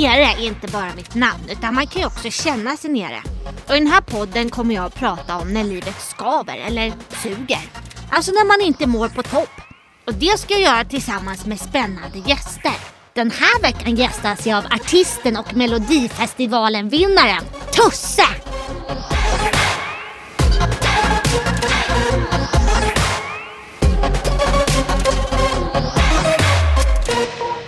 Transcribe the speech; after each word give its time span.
nere 0.00 0.22
är 0.22 0.46
inte 0.46 0.68
bara 0.68 0.94
mitt 0.96 1.14
namn 1.14 1.42
utan 1.50 1.74
man 1.74 1.86
kan 1.86 2.00
ju 2.02 2.06
också 2.06 2.30
känna 2.30 2.76
sig 2.76 2.90
nere. 2.90 3.22
Och 3.68 3.76
i 3.76 3.78
den 3.78 3.86
här 3.86 4.00
podden 4.00 4.50
kommer 4.50 4.74
jag 4.74 4.84
att 4.84 4.94
prata 4.94 5.38
om 5.38 5.52
när 5.52 5.64
livet 5.64 6.00
skaver 6.00 6.56
eller 6.56 6.92
suger. 7.22 7.60
Alltså 8.10 8.32
när 8.32 8.46
man 8.46 8.66
inte 8.66 8.86
mår 8.86 9.08
på 9.08 9.22
topp. 9.22 9.60
Och 10.06 10.14
det 10.14 10.38
ska 10.38 10.54
jag 10.54 10.62
göra 10.62 10.84
tillsammans 10.84 11.46
med 11.46 11.60
spännande 11.60 12.18
gäster. 12.18 12.72
Den 13.14 13.30
här 13.30 13.62
veckan 13.62 13.94
gästas 13.94 14.46
jag 14.46 14.58
av 14.58 14.64
artisten 14.64 15.36
och 15.36 15.54
melodifestivalen-vinnaren 15.56 17.44
Tusse! 17.72 18.26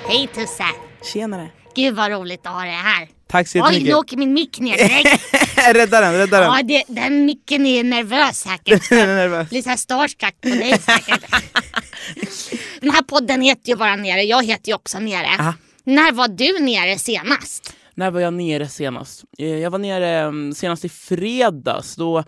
Hej 0.09 0.29
Tusse! 0.35 0.65
Tjenare. 1.13 1.64
Gud 1.77 1.95
vad 1.95 2.11
roligt 2.11 2.47
att 2.47 2.53
ha 2.53 2.61
dig 2.63 2.71
här. 2.71 3.09
Tack 3.29 3.49
så 3.49 3.59
Oj, 3.59 3.63
jättemycket. 3.65 3.89
nu 3.89 3.95
åker 3.95 4.17
min 4.17 4.33
mick 4.33 4.59
ner 4.61 4.77
direkt. 4.77 5.35
rädda 5.75 6.01
den, 6.01 6.13
rädda 6.15 6.41
den. 6.41 6.53
Ja, 6.53 6.63
det, 6.63 6.85
den 6.89 7.25
micken 7.25 7.67
är 7.67 7.85
nervös 7.85 8.41
säkert. 8.41 8.89
Den 8.91 8.99
är 9.09 9.17
nervös. 9.17 9.49
Blir 9.51 9.63
såhär 9.63 9.77
starstruck 9.77 10.41
på 10.41 10.49
dig 10.49 10.79
säkert. 10.79 11.25
Den 12.81 12.91
här 12.91 13.03
podden 13.03 13.41
heter 13.41 13.69
ju 13.71 13.77
bara 13.77 13.97
Nere, 13.97 14.23
jag 14.23 14.45
heter 14.47 14.69
ju 14.69 14.75
också 14.75 14.99
Nere. 14.99 15.27
Aha. 15.41 15.55
När 15.85 16.13
var 16.13 16.29
du 16.29 16.59
nere 16.65 16.99
senast? 16.99 17.73
När 17.95 18.11
var 18.11 18.21
jag 18.21 18.33
nere 18.35 18.69
senast? 18.69 19.25
Eh, 19.39 19.47
Jag 19.59 19.71
var 19.71 19.79
nere 19.79 20.09
mm, 20.21 20.55
senast 20.55 20.85
i 20.85 20.89
fredags. 20.89 21.97
Då, 21.97 22.25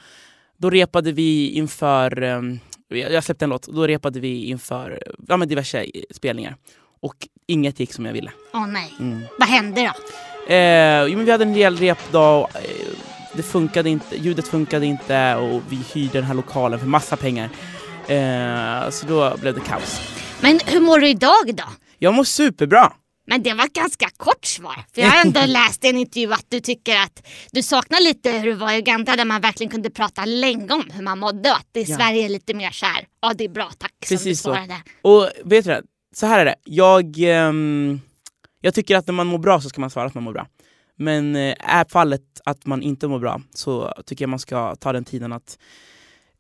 då 0.59 0.71
repade 0.71 1.13
vi 1.13 1.49
inför... 1.51 2.23
mm, 2.23 2.59
Jag 2.89 3.13
jag 3.13 3.25
släppte 3.25 3.45
en 3.45 3.51
låt. 3.51 3.67
Då 3.67 3.87
repade 3.87 4.21
vi 4.21 4.45
inför 4.45 5.03
ja, 5.29 5.37
men 5.37 5.49
diverse 5.49 5.83
eh, 5.83 5.89
spelningar. 6.15 6.57
Och 7.03 7.15
inget 7.47 7.81
gick 7.81 7.93
som 7.93 8.07
jag 8.07 8.13
ville. 8.13 8.31
Åh 8.55 8.67
nej, 8.67 8.93
Mm. 9.01 9.23
vad 9.39 9.49
hände 9.49 9.81
då? 9.83 9.93
Eh, 10.55 11.03
jo, 11.05 11.17
men 11.17 11.25
vi 11.25 11.31
hade 11.33 11.45
en 11.45 11.55
rejäl 11.55 11.77
repdag. 11.77 12.43
och, 12.43 12.57
eh, 12.57 12.63
Det 13.35 13.43
funkade 13.43 13.91
inte, 13.91 14.17
ljudet 14.17 14.49
funkade 14.49 14.87
inte 14.87 15.35
och 15.35 15.63
vi 15.69 15.77
hyrde 15.95 16.13
den 16.13 16.25
här 16.25 16.35
lokalen 16.35 16.79
för 16.79 16.87
massa 16.87 17.17
pengar. 17.17 17.51
Eh, 18.09 18.91
så 18.91 19.07
då 19.07 19.37
blev 19.41 19.55
det 19.55 19.61
kaos. 19.61 20.01
Men 20.41 20.61
hur 20.67 20.81
mår 20.81 20.99
du 20.99 21.09
idag 21.09 21.55
då? 21.55 21.65
Jag 21.99 22.15
mår 22.15 22.25
superbra. 22.25 22.93
Men 23.29 23.43
det 23.43 23.55
var 23.55 23.65
ett 23.65 23.73
ganska 23.73 24.09
kort 24.17 24.45
svar. 24.45 24.85
För 24.95 25.01
jag 25.03 25.09
har 25.09 25.21
ändå 25.25 25.41
läst 25.47 25.85
i 25.85 25.89
en 25.89 25.97
intervju 25.97 26.33
att 26.33 26.45
du 26.49 26.61
tycker 26.61 26.97
att 26.97 27.27
du 27.53 27.63
saknar 27.63 28.01
lite 28.01 28.31
hur 28.31 28.47
det 28.47 28.55
var 28.55 28.73
i 28.73 28.79
Uganda 28.79 29.17
där 29.17 29.25
man 29.25 29.41
verkligen 29.41 29.71
kunde 29.71 29.91
prata 29.91 30.25
länge 30.25 30.73
om 30.75 30.91
hur 30.93 31.03
man 31.03 31.19
mådde 31.19 31.51
och 31.51 31.57
att 31.57 31.77
i 31.77 31.83
Ja. 31.83 31.97
Sverige 31.97 32.25
är 32.25 32.29
lite 32.29 32.55
mer 32.55 32.71
så 32.71 32.87
här, 32.87 33.05
ja 33.23 33.33
det 33.35 33.45
är 33.45 33.49
bra 33.49 33.71
tack 33.79 33.93
som 34.05 34.17
du 34.17 34.17
Precis 34.17 34.41
så. 34.41 34.53
svarade. 34.55 34.77
Och 35.03 35.29
vet 35.45 35.65
du 35.65 35.71
det? 35.71 35.83
Så 36.13 36.27
här 36.27 36.41
är 36.41 36.45
det. 36.45 36.55
Jag, 36.65 37.19
um, 37.49 38.01
jag 38.61 38.75
tycker 38.75 38.97
att 38.97 39.07
när 39.07 39.15
man 39.15 39.27
mår 39.27 39.39
bra 39.39 39.61
så 39.61 39.69
ska 39.69 39.81
man 39.81 39.91
svara 39.91 40.07
att 40.07 40.15
man 40.15 40.25
mår 40.25 40.33
bra. 40.33 40.47
Men 40.97 41.37
uh, 41.37 41.55
är 41.59 41.91
fallet 41.91 42.41
att 42.45 42.67
man 42.67 42.83
inte 42.83 43.09
mår 43.09 43.19
bra 43.19 43.41
så 43.55 43.93
tycker 44.07 44.23
jag 44.23 44.31
man 44.31 44.39
ska 44.39 44.77
ta 44.77 44.93
den 44.93 45.05
tiden 45.05 45.33
att 45.33 45.59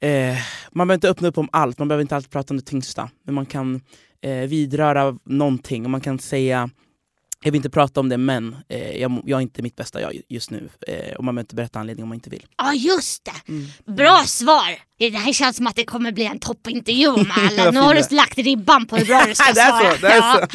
uh, 0.04 0.38
man 0.70 0.88
behöver 0.88 0.94
inte 0.94 1.10
öppna 1.10 1.28
upp 1.28 1.38
om 1.38 1.48
allt, 1.52 1.78
man 1.78 1.88
behöver 1.88 2.02
inte 2.02 2.16
alltid 2.16 2.30
prata 2.30 2.54
om 2.54 2.58
det 2.58 2.66
tyngsta. 2.66 3.10
Men 3.22 3.34
man 3.34 3.46
kan 3.46 3.80
eh, 4.26 4.48
vidröra 4.48 5.18
någonting 5.24 5.84
och 5.84 5.90
man 5.90 6.00
kan 6.00 6.18
säga 6.18 6.70
jag 7.44 7.52
vill 7.52 7.56
inte 7.58 7.70
prata 7.70 8.00
om 8.00 8.08
det 8.08 8.16
men 8.18 8.56
eh, 8.68 8.96
jag, 9.00 9.22
jag 9.24 9.36
är 9.38 9.42
inte 9.42 9.62
mitt 9.62 9.76
bästa 9.76 10.00
jag 10.00 10.12
just 10.28 10.50
nu. 10.50 10.68
Eh, 10.88 11.14
och 11.16 11.24
man 11.24 11.34
behöver 11.34 11.44
inte 11.44 11.54
berätta 11.54 11.78
anledningen 11.78 12.02
om 12.04 12.08
man 12.08 12.14
inte 12.16 12.30
vill. 12.30 12.46
Ja 12.56 12.74
just 12.74 13.24
det, 13.24 13.52
Mm. 13.52 13.66
bra 13.96 14.24
svar. 14.26 14.78
Det 14.98 15.10
här 15.10 15.32
känns 15.32 15.56
som 15.56 15.66
att 15.66 15.76
det 15.76 15.84
kommer 15.84 16.12
bli 16.12 16.24
en 16.24 16.38
toppintervju 16.38 17.12
med 17.16 17.26
alla. 17.60 17.70
Nu 17.70 17.80
har 17.80 17.94
du 17.94 18.16
lagt 18.16 18.38
ribban 18.38 18.86
på 18.86 18.96
hur 18.96 19.04
bra 19.06 19.24
du 19.26 19.34
ska 19.34 19.44
svara. 19.54 19.98
så, 19.98 20.06
Ja. 20.06 20.46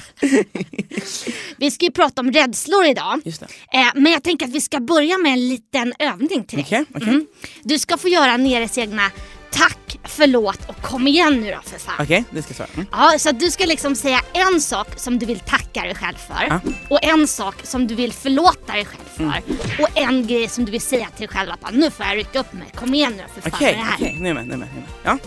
Vi 1.57 1.71
ska 1.71 1.85
ju 1.85 1.91
prata 1.91 2.21
om 2.21 2.31
rädslor 2.31 2.85
idag. 2.85 3.21
Just. 3.25 3.41
Eh, 3.41 3.47
men 3.95 4.11
jag 4.11 4.23
tänker 4.23 4.45
att 4.45 4.51
vi 4.51 4.61
ska 4.61 4.79
börja 4.79 5.17
med 5.17 5.31
en 5.33 5.49
liten 5.49 5.93
övning 5.99 6.43
till 6.43 6.57
dig. 6.57 6.65
Okej, 6.65 6.85
okej. 6.95 7.07
Mm. 7.09 7.27
Du 7.63 7.79
ska 7.79 7.97
få 7.97 8.07
göra 8.07 8.37
Neres 8.37 8.77
egna 8.77 9.11
tack, 9.51 9.79
förlåt 10.03 10.69
och 10.69 10.81
kom 10.81 11.07
igen 11.07 11.41
nu 11.41 11.51
då 11.51 11.61
för 11.69 11.79
fan. 11.79 11.95
Okej, 11.99 12.23
det 12.31 12.41
ska 12.41 12.49
jag 12.51 12.55
svara. 12.55 12.69
Mm. 12.73 12.85
Ja, 12.91 13.19
så 13.19 13.29
att 13.29 13.39
du 13.39 13.51
ska 13.51 13.65
liksom 13.65 13.95
säga 13.95 14.21
en 14.33 14.61
sak 14.61 14.87
som 14.95 15.19
du 15.19 15.25
vill 15.25 15.39
tacka 15.39 15.81
dig 15.81 15.95
själv 15.95 16.15
för 16.15 16.47
Ja. 16.49 16.59
och 16.89 17.03
en 17.03 17.27
sak 17.27 17.55
som 17.63 17.87
du 17.87 17.95
vill 17.95 18.13
förlåta 18.13 18.73
dig 18.73 18.85
själv 18.85 19.01
för 19.15 19.23
Mm. 19.23 19.43
och 19.79 19.89
en 19.97 20.27
grej 20.27 20.47
som 20.47 20.65
du 20.65 20.71
vill 20.71 20.81
säga 20.81 21.07
till 21.17 21.27
dig 21.27 21.37
själv 21.37 21.51
att 21.51 21.61
bara, 21.61 21.71
nu 21.71 21.91
får 21.91 22.05
jag 22.05 22.17
rycka 22.17 22.39
upp 22.39 22.53
mig, 22.53 22.67
kom 22.75 22.93
igen 22.93 23.13
nu 23.17 23.23
för 23.41 23.49
fan 23.49 23.59
med 23.61 23.73
det 23.73 23.77
här. 23.77 23.95
okej. 23.95 24.17
Med, 24.19 24.21
nu 24.21 24.29
är 24.29 24.35
jag 24.35 24.47
med. 24.47 24.59
nu 24.59 24.65
är 24.65 24.69
jag 25.03 25.15
med. 25.15 25.19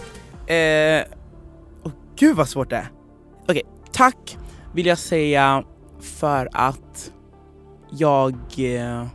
Ja. 0.47 0.55
Eh, 0.55 1.19
åh, 1.85 1.93
gud 2.17 2.37
vad 2.37 2.49
svårt 2.49 2.71
det 2.71 2.77
är. 2.77 2.89
Okej, 3.49 3.63
tack 3.93 4.37
vill 4.75 4.87
jag 4.87 4.99
säga 4.99 5.63
för 6.19 6.49
att 6.53 7.11
jag 7.91 8.35
eh, 8.59 9.07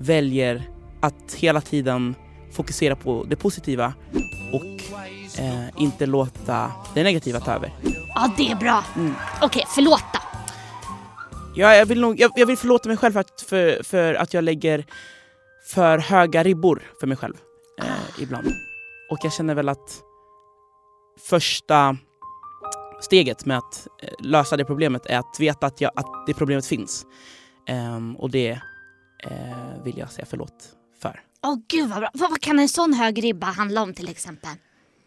väljer 0.00 0.68
att 1.02 1.34
hela 1.36 1.60
tiden 1.60 2.14
fokusera 2.58 2.96
på 2.96 3.24
det 3.28 3.36
positiva 3.36 3.94
och 4.52 4.64
eh, 5.38 5.68
inte 5.76 6.06
låta 6.06 6.72
det 6.94 7.02
negativa 7.02 7.40
ta 7.40 7.52
över. 7.52 7.72
Ja, 8.14 8.30
det 8.36 8.50
är 8.50 8.56
bra. 8.56 8.84
Mm. 8.96 9.14
Okej, 9.42 9.64
förlåt 9.74 10.04
då. 10.12 10.18
Ja, 11.54 11.74
jag, 11.74 11.86
vill 11.86 12.00
nog, 12.00 12.20
jag, 12.20 12.32
jag 12.36 12.46
vill 12.46 12.56
förlåta 12.56 12.88
mig 12.88 12.96
själv 12.98 13.12
för 13.12 13.20
att, 13.20 13.44
för, 13.48 13.82
för 13.82 14.14
att 14.14 14.34
jag 14.34 14.44
lägger 14.44 14.84
för 15.66 15.98
höga 15.98 16.42
ribbor 16.42 16.82
för 17.00 17.06
mig 17.06 17.16
själv 17.16 17.34
eh, 17.80 18.22
ibland. 18.22 18.46
Och 19.10 19.18
jag 19.22 19.32
känner 19.32 19.54
väl 19.54 19.68
att 19.68 20.02
första 21.28 21.96
steget 23.00 23.46
med 23.46 23.58
att 23.58 23.86
eh, 24.02 24.08
lösa 24.18 24.56
det 24.56 24.64
problemet 24.64 25.06
är 25.06 25.18
att 25.18 25.40
veta 25.40 25.66
att, 25.66 25.80
jag, 25.80 25.92
att 25.96 26.26
det 26.26 26.34
problemet 26.34 26.66
finns. 26.66 27.06
Ehm, 27.66 28.16
och 28.16 28.30
det 28.30 28.50
eh, 29.24 29.82
vill 29.84 29.98
jag 29.98 30.10
säga 30.10 30.26
förlåt 30.30 30.74
för. 31.02 31.27
Åh 31.46 31.56
gud 31.68 31.88
vad 31.88 31.98
bra. 31.98 32.10
Vad, 32.14 32.30
vad 32.30 32.40
kan 32.40 32.58
en 32.58 32.68
sån 32.68 32.92
hög 32.92 33.24
ribba 33.24 33.46
handla 33.46 33.82
om 33.82 33.94
till 33.94 34.08
exempel? 34.08 34.50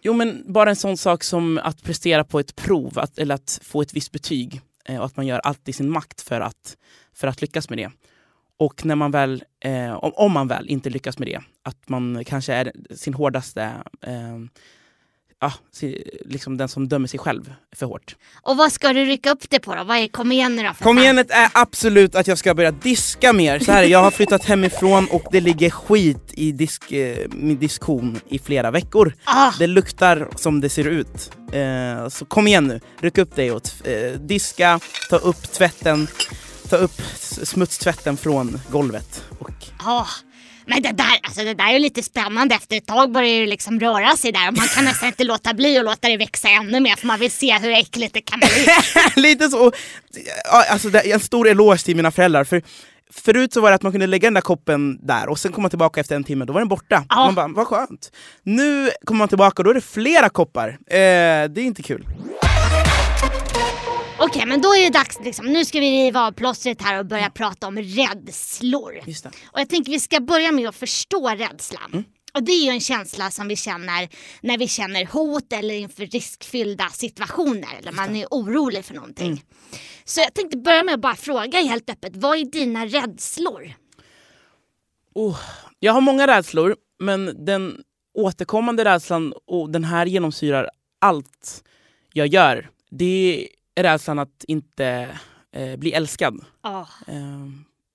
Jo 0.01 0.13
men 0.13 0.53
bara 0.53 0.69
en 0.69 0.75
sån 0.75 0.97
sak 0.97 1.23
som 1.23 1.57
att 1.63 1.83
prestera 1.83 2.23
på 2.23 2.39
ett 2.39 2.55
prov 2.55 2.99
att, 2.99 3.17
eller 3.17 3.35
att 3.35 3.59
få 3.63 3.81
ett 3.81 3.93
visst 3.93 4.11
betyg 4.11 4.61
eh, 4.85 4.99
och 4.99 5.05
att 5.05 5.17
man 5.17 5.27
gör 5.27 5.39
allt 5.39 5.69
i 5.69 5.73
sin 5.73 5.89
makt 5.89 6.21
för 6.21 6.41
att, 6.41 6.77
för 7.13 7.27
att 7.27 7.41
lyckas 7.41 7.69
med 7.69 7.77
det. 7.77 7.91
Och 8.57 8.85
när 8.85 8.95
man 8.95 9.11
väl, 9.11 9.43
eh, 9.59 9.93
om, 9.93 10.11
om 10.15 10.31
man 10.31 10.47
väl 10.47 10.69
inte 10.69 10.89
lyckas 10.89 11.19
med 11.19 11.27
det, 11.27 11.41
att 11.63 11.89
man 11.89 12.25
kanske 12.25 12.53
är 12.53 12.71
sin 12.95 13.13
hårdaste, 13.13 13.63
eh, 14.01 14.39
si- 15.73 16.19
liksom 16.25 16.57
den 16.57 16.67
som 16.67 16.87
dömer 16.87 17.07
sig 17.07 17.19
själv 17.19 17.53
för 17.75 17.85
hårt. 17.85 18.15
Och 18.41 18.57
vad 18.57 18.71
ska 18.71 18.93
du 18.93 19.05
rycka 19.05 19.31
upp 19.31 19.49
det 19.49 19.59
på 19.59 19.75
då? 19.75 19.83
Vad 19.83 19.97
är, 19.97 20.07
kom 20.07 20.31
igen 20.31 20.55
nu 20.55 20.63
då 20.63 20.73
för 20.73 20.83
Kom 20.83 20.95
fan. 20.95 21.03
igen 21.03 21.17
är 21.17 21.49
absolut 21.53 22.15
att 22.15 22.27
jag 22.27 22.37
ska 22.37 22.53
börja 22.53 22.71
diska 22.71 23.33
mer. 23.33 23.59
Så 23.59 23.71
här, 23.71 23.83
jag 23.83 23.99
har 24.03 24.11
flyttat 24.11 24.45
hemifrån 24.45 25.07
och 25.11 25.23
det 25.31 25.41
ligger 25.41 25.69
skit 25.69 26.33
i 26.33 26.51
disk, 26.51 26.91
eh, 26.91 27.17
min 27.31 27.59
diskon 27.59 28.19
i 28.29 28.39
flera 28.39 28.71
veckor. 28.71 29.13
Ah, 29.23 29.51
Det 29.59 29.67
luktar 29.67 30.27
som 30.35 30.61
det 30.61 30.69
ser 30.69 30.87
ut. 30.87 31.31
Eh, 31.51 32.09
så 32.09 32.25
kom 32.25 32.47
igen 32.47 32.67
nu, 32.67 32.79
ryck 33.01 33.17
upp 33.17 33.35
dig 33.35 33.51
och 33.51 33.87
eh, 33.87 34.11
diska, 34.19 34.79
ta 35.09 35.15
upp 35.15 35.51
tvätten, 35.51 36.07
ta 36.69 36.75
upp 36.75 37.01
smutstvätten 37.43 38.17
från 38.17 38.61
golvet. 38.71 39.23
Och, 39.39 39.51
ah. 39.79 40.05
Men 40.65 40.81
det 40.81 40.91
där, 40.91 41.19
alltså 41.23 41.43
det 41.43 41.53
där 41.53 41.67
är 41.69 41.73
ju 41.73 41.79
lite 41.79 42.03
spännande. 42.03 42.55
Efter 42.55 42.77
ett 42.77 42.85
tag 42.87 43.11
börjar 43.11 43.39
det 43.39 43.45
liksom 43.45 43.79
röra 43.79 44.17
sig 44.17 44.31
där 44.31 44.47
och 44.47 44.57
man 44.57 44.67
kan 44.67 44.85
nästan 44.85 45.07
inte 45.07 45.23
låta 45.23 45.53
bli 45.53 45.77
att 45.77 45.85
låta 45.85 46.07
det 46.07 46.17
växa 46.17 46.49
ännu 46.49 46.79
mer 46.79 46.95
för 46.95 47.07
man 47.07 47.19
vill 47.19 47.31
se 47.31 47.57
hur 47.57 47.71
äckligt 47.71 48.13
det 48.13 48.21
kan 48.21 48.39
bli. 48.39 48.67
lite 49.21 49.49
så, 49.49 49.71
alltså 50.69 50.89
en 51.03 51.19
stor 51.19 51.47
eloge 51.47 51.83
till 51.85 51.95
mina 51.95 52.11
föräldrar. 52.11 52.43
För 52.43 52.61
Förut 53.13 53.53
så 53.53 53.61
var 53.61 53.69
det 53.69 53.75
att 53.75 53.81
man 53.81 53.91
kunde 53.91 54.07
lägga 54.07 54.25
den 54.25 54.33
där 54.33 54.41
koppen 54.41 54.99
där 55.01 55.29
och 55.29 55.39
sen 55.39 55.51
komma 55.51 55.69
tillbaka 55.69 55.99
efter 56.01 56.15
en 56.15 56.23
timme, 56.23 56.45
då 56.45 56.53
var 56.53 56.61
den 56.61 56.67
borta. 56.67 57.05
Ja. 57.09 57.25
Man 57.25 57.35
bara, 57.35 57.47
vad 57.47 57.67
skönt. 57.67 58.11
Nu 58.43 58.89
kommer 59.05 59.19
man 59.19 59.27
tillbaka 59.27 59.61
och 59.61 59.63
då 59.63 59.69
är 59.69 59.73
det 59.73 59.81
flera 59.81 60.29
koppar. 60.29 60.69
Eh, 60.69 60.75
det 60.87 61.57
är 61.57 61.59
inte 61.59 61.83
kul. 61.83 62.05
Okej, 64.23 64.45
men 64.45 64.61
då 64.61 64.75
är 64.75 64.83
det 64.83 64.89
dags. 64.89 65.19
Liksom. 65.23 65.45
Nu 65.45 65.65
ska 65.65 65.79
vi 65.79 66.05
riva 66.05 66.21
av 66.21 66.31
plåstret 66.31 66.81
här 66.81 66.99
och 66.99 67.05
börja 67.05 67.29
prata 67.29 67.67
om 67.67 67.77
rädslor. 67.77 68.99
Och 69.43 69.59
jag 69.59 69.69
tänker 69.69 69.91
vi 69.91 69.99
ska 69.99 70.19
börja 70.19 70.51
med 70.51 70.69
att 70.69 70.75
förstå 70.75 71.29
rädslan. 71.29 71.91
Mm. 71.93 72.03
Och 72.33 72.43
det 72.43 72.51
är 72.51 72.65
ju 72.65 72.69
en 72.69 72.79
känsla 72.79 73.31
som 73.31 73.47
vi 73.47 73.55
känner 73.55 74.09
när 74.41 74.57
vi 74.57 74.67
känner 74.67 75.05
hot 75.05 75.53
eller 75.53 75.75
inför 75.75 76.05
riskfyllda 76.05 76.89
situationer 76.89 77.69
eller 77.79 77.91
man 77.91 78.15
är 78.15 78.27
orolig 78.31 78.85
för 78.85 78.93
någonting. 78.93 79.27
Mm. 79.27 79.39
Så 80.05 80.19
jag 80.19 80.33
tänkte 80.33 80.57
börja 80.57 80.83
med 80.83 80.93
att 80.93 81.01
bara 81.01 81.15
fråga 81.15 81.61
helt 81.61 81.89
öppet, 81.89 82.15
vad 82.15 82.37
är 82.37 82.45
dina 82.45 82.85
rädslor? 82.85 83.73
Oh, 85.13 85.39
jag 85.79 85.93
har 85.93 86.01
många 86.01 86.27
rädslor, 86.27 86.75
men 86.99 87.45
den 87.45 87.83
återkommande 88.13 88.85
rädslan, 88.85 89.33
och 89.47 89.69
den 89.69 89.83
här 89.83 90.05
genomsyrar 90.05 90.69
allt 90.99 91.63
jag 92.13 92.27
gör, 92.27 92.69
det 92.89 93.05
är 93.05 93.60
rädslan 93.75 94.19
att 94.19 94.43
inte 94.47 95.17
eh, 95.51 95.75
bli 95.75 95.93
älskad. 95.93 96.45
Oh. 96.63 96.89
Eh, 97.07 97.47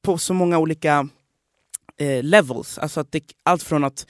på 0.03 0.19
så 0.19 0.35
många 0.35 0.59
olika 0.59 1.09
eh, 1.97 2.23
levels. 2.23 2.79
Alltså 2.79 3.01
att 3.01 3.13
det, 3.13 3.33
allt 3.43 3.63
från 3.63 3.85
att 3.85 4.07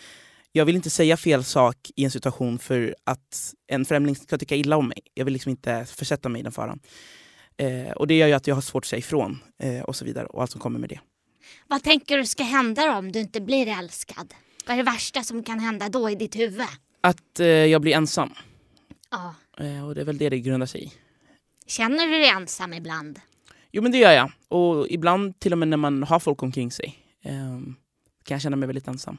jag 0.52 0.64
vill 0.64 0.76
inte 0.76 0.90
säga 0.90 1.16
fel 1.16 1.44
sak 1.44 1.90
i 1.96 2.04
en 2.04 2.10
situation 2.10 2.58
för 2.58 2.96
att 3.04 3.54
en 3.66 3.84
främling 3.84 4.16
ska 4.16 4.38
tycka 4.38 4.56
illa 4.56 4.76
om 4.76 4.88
mig. 4.88 5.00
Jag 5.14 5.24
vill 5.24 5.32
liksom 5.32 5.50
inte 5.50 5.84
försätta 5.84 6.28
mig 6.28 6.40
i 6.40 6.42
den 6.42 6.52
faran. 6.52 6.80
Eh, 7.56 7.90
och 7.90 8.06
det 8.06 8.14
gör 8.14 8.26
ju 8.26 8.32
att 8.32 8.46
jag 8.46 8.54
har 8.54 8.62
svårt 8.62 8.84
att 8.84 8.88
säga 8.88 8.98
ifrån 8.98 9.38
eh, 9.58 9.82
och 9.82 9.96
så 9.96 10.04
vidare 10.04 10.26
och 10.26 10.42
allt 10.42 10.50
som 10.50 10.60
kommer 10.60 10.78
med 10.78 10.88
det. 10.88 11.00
Vad 11.66 11.82
tänker 11.82 12.18
du 12.18 12.26
ska 12.26 12.42
hända 12.42 12.86
då 12.86 12.92
om 12.92 13.12
du 13.12 13.20
inte 13.20 13.40
blir 13.40 13.68
älskad? 13.68 14.34
Vad 14.66 14.74
är 14.74 14.76
det 14.76 14.90
värsta 14.90 15.22
som 15.22 15.42
kan 15.42 15.58
hända 15.58 15.88
då 15.88 16.10
i 16.10 16.14
ditt 16.14 16.36
huvud? 16.36 16.66
Att 17.00 17.40
eh, 17.40 17.46
jag 17.46 17.80
blir 17.80 17.94
ensam. 17.94 18.32
Ja. 19.10 19.34
Eh, 19.58 19.86
och 19.86 19.94
det 19.94 20.00
är 20.00 20.04
väl 20.04 20.18
det 20.18 20.28
det 20.28 20.40
grundar 20.40 20.66
sig 20.66 20.84
i. 20.84 20.92
Känner 21.66 22.06
du 22.06 22.12
dig 22.12 22.28
ensam 22.28 22.72
ibland? 22.72 23.20
Jo 23.72 23.82
men 23.82 23.92
det 23.92 23.98
gör 23.98 24.12
jag. 24.12 24.30
Och 24.48 24.86
ibland 24.88 25.38
till 25.40 25.52
och 25.52 25.58
med 25.58 25.68
när 25.68 25.76
man 25.76 26.02
har 26.02 26.18
folk 26.20 26.42
omkring 26.42 26.70
sig 26.70 26.94
eh, 27.24 27.32
kan 28.24 28.34
jag 28.34 28.40
känna 28.40 28.56
mig 28.56 28.66
väldigt 28.66 28.88
ensam. 28.88 29.16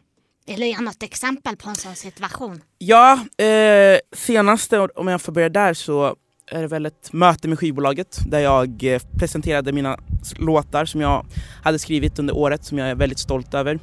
Eller 0.47 0.67
ge 0.67 0.79
något 0.79 1.03
exempel 1.03 1.57
på 1.57 1.69
en 1.69 1.75
sån 1.75 1.95
situation? 1.95 2.61
Ja, 2.77 3.13
eh, 3.37 3.99
senaste, 4.15 4.79
om 4.79 5.07
jag 5.07 5.21
får 5.21 5.31
börja 5.31 5.49
där, 5.49 5.73
så 5.73 6.15
är 6.51 6.61
det 6.61 6.67
väl 6.67 6.85
ett 6.85 7.13
möte 7.13 7.47
med 7.47 7.59
skivbolaget 7.59 8.19
där 8.27 8.39
jag 8.39 8.83
eh, 8.83 9.01
presenterade 9.19 9.71
mina 9.71 9.99
låtar 10.39 10.85
som 10.85 11.01
jag 11.01 11.25
hade 11.63 11.79
skrivit 11.79 12.19
under 12.19 12.35
året 12.37 12.65
som 12.65 12.77
jag 12.77 12.89
är 12.89 12.95
väldigt 12.95 13.19
stolt 13.19 13.53
över. 13.53 13.79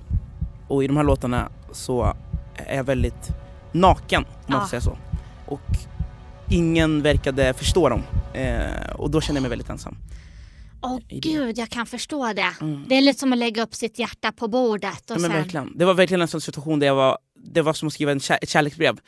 Och 0.69 0.85
i 0.85 0.87
de 0.87 0.97
här 0.97 1.05
låtarna 1.05 1.51
så 1.73 2.17
är 2.57 2.77
jag 2.77 2.85
väldigt 2.85 3.29
naken 3.73 4.25
om 4.25 4.31
man 4.47 4.57
Ja. 4.57 4.61
får 4.61 4.69
säga 4.69 4.81
så. 4.81 4.99
Och 5.47 5.61
ingen 6.51 7.03
verkade 7.03 7.55
förstå 7.55 7.89
dem. 7.89 8.03
Eh, 8.35 8.91
och 8.95 9.11
då 9.11 9.21
kände 9.21 9.37
jag 9.37 9.43
mig 9.43 9.51
väldigt 9.51 9.71
ensam. 9.71 9.97
Åh 10.83 10.99
det. 11.09 11.17
gud, 11.21 11.59
jag 11.59 11.69
kan 11.71 11.87
förstå 11.87 12.33
det. 12.33 12.55
Mm. 12.61 12.85
Det 12.89 12.95
är 12.95 13.01
lite 13.03 13.19
som 13.21 13.33
att 13.33 13.39
lägga 13.39 13.63
upp 13.63 13.75
sitt 13.75 13.99
hjärta 13.99 14.33
på 14.33 14.49
bordet 14.49 15.11
och 15.11 15.17
Ja, 15.21 15.45
sen... 15.51 15.73
Det 15.75 15.85
var 15.85 15.95
verkligen 15.95 16.21
en 16.23 16.29
sån 16.29 16.41
situation 16.41 16.79
där 16.79 16.87
jag 16.87 16.95
var, 16.95 17.19
det 17.45 17.63
var 17.63 17.73
som 17.73 17.87
att 17.89 17.93
skriva 17.95 18.13
en 18.13 18.21
kär, 18.21 18.39
ett 18.43 18.49
kärleksbrev. 18.49 19.01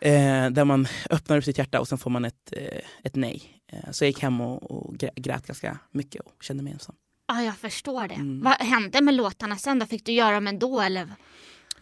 Eh, 0.00 0.50
där 0.50 0.64
man 0.64 0.86
öppnar 1.10 1.38
upp 1.38 1.44
sitt 1.44 1.58
hjärta 1.58 1.80
och 1.80 1.88
sen 1.88 1.98
får 1.98 2.10
man 2.10 2.24
ett, 2.24 2.52
eh, 2.52 2.78
ett 3.04 3.16
nej. 3.16 3.42
Eh, 3.72 3.90
så 3.90 4.04
jag 4.04 4.08
gick 4.08 4.22
hem 4.22 4.40
och, 4.40 4.70
och 4.70 4.94
grä- 4.94 5.10
grät 5.16 5.46
ganska 5.46 5.78
mycket 5.92 6.22
och 6.22 6.42
kände 6.42 6.62
mig 6.62 6.72
ensam. 6.72 6.94
Ja, 7.28 7.42
jag 7.42 7.56
förstår 7.56 8.08
det. 8.08 8.14
Mm. 8.14 8.42
Vad 8.42 8.54
hände 8.54 9.00
med 9.00 9.14
låtarna 9.14 9.56
sen 9.56 9.78
då? 9.78 9.86
Fick 9.86 10.04
du 10.06 10.12
göra 10.12 10.34
dem 10.34 10.46
ändå 10.46 10.80
eller? 10.80 11.08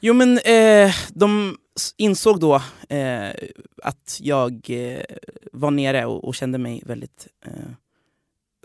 Jo 0.01 0.15
men 0.15 0.39
eh, 0.39 0.95
de 1.09 1.59
insåg 1.97 2.41
då 2.41 2.55
eh, 2.89 3.31
att 3.83 4.19
jag 4.23 4.71
eh, 4.71 5.03
var 5.53 5.71
nere 5.71 6.05
och, 6.07 6.25
och 6.25 6.35
kände 6.35 6.59
mig 6.59 6.83
väldigt 6.87 7.27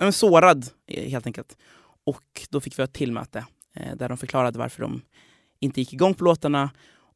eh, 0.02 0.12
sårad 0.12 0.68
eh, 0.88 1.10
helt 1.10 1.26
enkelt. 1.26 1.58
Och 2.06 2.48
då 2.50 2.62
fick 2.62 2.80
vi 2.80 2.84
ett 2.84 2.94
till 2.94 3.12
möte 3.12 3.46
eh, 3.76 3.96
där 3.96 4.10
de 4.10 4.18
förklarade 4.18 4.60
varför 4.60 4.82
de 4.82 5.02
inte 5.60 5.82
gick 5.82 5.94
igång 5.94 6.14
på 6.14 6.24
låtarna 6.24 6.70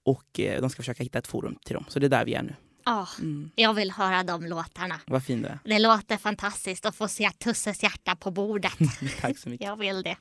och 0.05 0.39
eh, 0.39 0.61
de 0.61 0.69
ska 0.69 0.81
försöka 0.81 1.03
hitta 1.03 1.19
ett 1.19 1.27
forum 1.27 1.57
till 1.65 1.73
dem. 1.73 1.85
Så 1.87 1.99
det 1.99 2.05
är 2.05 2.09
där 2.09 2.25
vi 2.25 2.33
är 2.33 2.43
nu. 2.43 2.55
Ja, 2.85 3.07
Mm. 3.19 3.51
jag 3.55 3.73
vill 3.73 3.91
höra 3.91 4.23
de 4.23 4.45
låtarna. 4.45 4.99
Vad 5.07 5.23
fin 5.23 5.41
du 5.41 5.47
är. 5.47 5.59
Det 5.63 5.79
låter 5.79 6.17
fantastiskt 6.17 6.85
att 6.85 6.95
få 6.95 7.07
se 7.07 7.31
Tusses 7.31 7.83
hjärta 7.83 8.15
på 8.15 8.31
bordet. 8.31 8.73
Tack 9.21 9.37
så 9.37 9.49
mycket. 9.49 9.67
Jag 9.67 9.75
vill 9.75 10.01
det. 10.03 10.15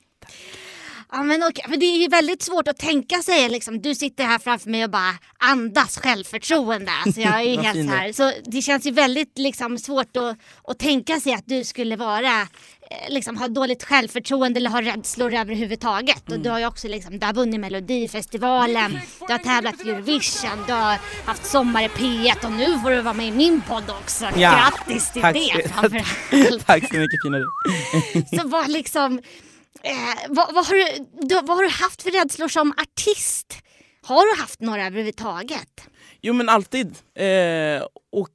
Ja, 1.17 1.23
men 1.23 1.43
okej, 1.43 1.65
för 1.69 1.77
det 1.77 1.85
är 1.85 1.97
ju 2.01 2.07
väldigt 2.07 2.41
svårt 2.41 2.67
att 2.67 2.77
tänka 2.77 3.21
sig, 3.21 3.49
liksom, 3.49 3.81
du 3.81 3.95
sitter 3.95 4.23
här 4.23 4.39
framför 4.39 4.69
mig 4.69 4.83
och 4.83 4.89
bara 4.89 5.13
andas 5.39 5.97
självförtroende. 5.97 6.91
Alltså 7.05 7.21
jag 7.21 7.41
är 7.41 7.57
helt 7.63 7.89
så 7.89 7.95
här. 7.95 8.11
Så 8.13 8.31
det 8.45 8.61
känns 8.61 8.85
ju 8.85 8.91
väldigt 8.91 9.37
liksom, 9.37 9.77
svårt 9.77 10.17
att, 10.17 10.37
att 10.67 10.79
tänka 10.79 11.19
sig 11.19 11.33
att 11.33 11.43
du 11.45 11.63
skulle 11.63 11.95
vara 11.95 12.41
eh, 12.41 12.47
Liksom, 13.09 13.37
ha 13.37 13.47
dåligt 13.47 13.83
självförtroende 13.83 14.57
eller 14.59 14.69
ha 14.69 14.81
rädslor 14.81 15.33
överhuvudtaget. 15.33 16.27
Mm. 16.27 16.37
Och 16.39 16.43
du 16.43 16.49
har 16.49 16.59
ju 16.59 16.65
också 16.65 16.87
liksom, 16.87 17.19
du 17.19 17.25
har 17.25 17.33
vunnit 17.33 17.59
Melodifestivalen, 17.59 18.99
du 19.27 19.33
har 19.33 19.39
tävlat 19.39 19.85
i 19.85 19.89
Eurovision, 19.89 20.63
du 20.67 20.73
har 20.73 20.97
haft 21.25 21.45
Sommar 21.45 21.83
i 21.83 21.87
P1 21.87 22.45
och 22.45 22.51
nu 22.51 22.79
får 22.79 22.91
du 22.91 23.01
vara 23.01 23.13
med 23.13 23.27
i 23.27 23.31
min 23.31 23.61
podd 23.61 23.89
också. 23.89 24.25
Ja, 24.25 24.71
Grattis 24.87 25.11
till 25.11 25.21
tack 25.21 25.33
det 25.33 25.63
så- 25.63 25.69
framför 25.69 25.97
allt. 26.51 26.65
Tack 26.67 26.87
så 26.93 26.97
mycket 26.97 27.21
fina 27.23 27.37
du. 27.37 28.37
Så 28.41 28.47
vad 28.47 28.69
liksom, 28.69 29.21
eh, 29.83 29.93
vad, 30.29 30.53
vad, 30.55 30.65
har 30.65 30.73
du, 30.73 31.05
du, 31.27 31.35
vad 31.35 31.57
har 31.57 31.63
du 31.63 31.69
haft 31.69 32.01
för 32.01 32.11
rädslor 32.11 32.47
som 32.47 32.71
artist? 32.77 33.57
Har 34.01 34.35
du 34.35 34.41
haft 34.41 34.59
några 34.59 34.85
överhuvudtaget? 34.87 35.81
Jo 36.21 36.33
men 36.33 36.49
alltid. 36.49 36.87
Eh, 37.15 37.83
och 38.11 38.29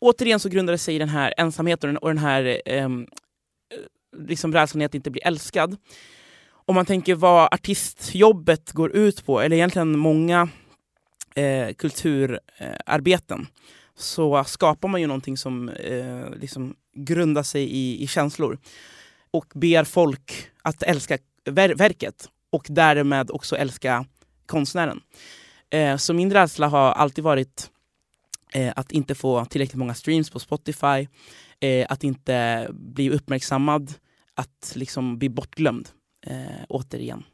återigen 0.00 0.40
så 0.40 0.48
grundar 0.48 0.72
det 0.72 0.78
sig 0.78 0.94
i 0.94 0.98
den 0.98 1.08
här 1.08 1.34
ensamheten 1.36 1.96
och 1.98 2.08
den- 2.08 2.18
här 2.18 2.62
ehm, 2.66 3.06
eh, 3.74 4.20
liksom 4.28 4.52
rädslan 4.52 4.82
i 4.82 4.84
att 4.84 4.94
inte 4.94 5.10
bli 5.10 5.20
älskad. 5.20 5.76
Om 6.48 6.74
man 6.74 6.86
tänker 6.86 7.14
vad 7.14 7.54
artistjobbet 7.54 8.72
går 8.72 8.92
ut 8.96 9.26
på, 9.26 9.40
eller 9.40 9.56
egentligen 9.56 9.98
många 9.98 10.48
eh, 11.34 11.74
kulturarbeten, 11.74 13.46
så 13.98 14.44
skapar 14.44 14.88
man 14.88 15.00
ju 15.00 15.06
någonting 15.06 15.36
som 15.36 15.68
eh, 15.68 16.30
liksom 16.40 16.74
grundar 16.94 17.42
sig 17.42 17.62
i, 17.62 18.02
i 18.02 18.06
känslor 18.06 18.58
och 19.36 19.46
ber 19.54 19.84
folk 19.84 20.50
att 20.62 20.82
älska 20.82 21.18
ver- 21.44 21.74
verket 21.74 22.28
och 22.50 22.66
därmed 22.68 23.30
också 23.30 23.56
älska 23.56 24.04
konstnären. 24.46 25.00
Eh, 25.70 25.96
så 25.96 26.14
min 26.14 26.32
rädsla 26.32 26.68
har 26.68 26.92
alltid 26.92 27.24
varit 27.24 27.70
eh, 28.52 28.72
att 28.76 28.92
inte 28.92 29.14
få 29.14 29.44
tillräckligt 29.44 29.78
många 29.78 29.94
streams 29.94 30.30
på 30.30 30.38
Spotify, 30.38 31.08
eh, 31.60 31.86
att 31.88 32.04
inte 32.04 32.66
bli 32.70 33.10
uppmärksammad, 33.10 33.94
att 34.34 34.72
liksom 34.74 35.18
bli 35.18 35.28
bortglömd. 35.28 35.88
Eh, 36.26 36.64
återigen. 36.68 37.24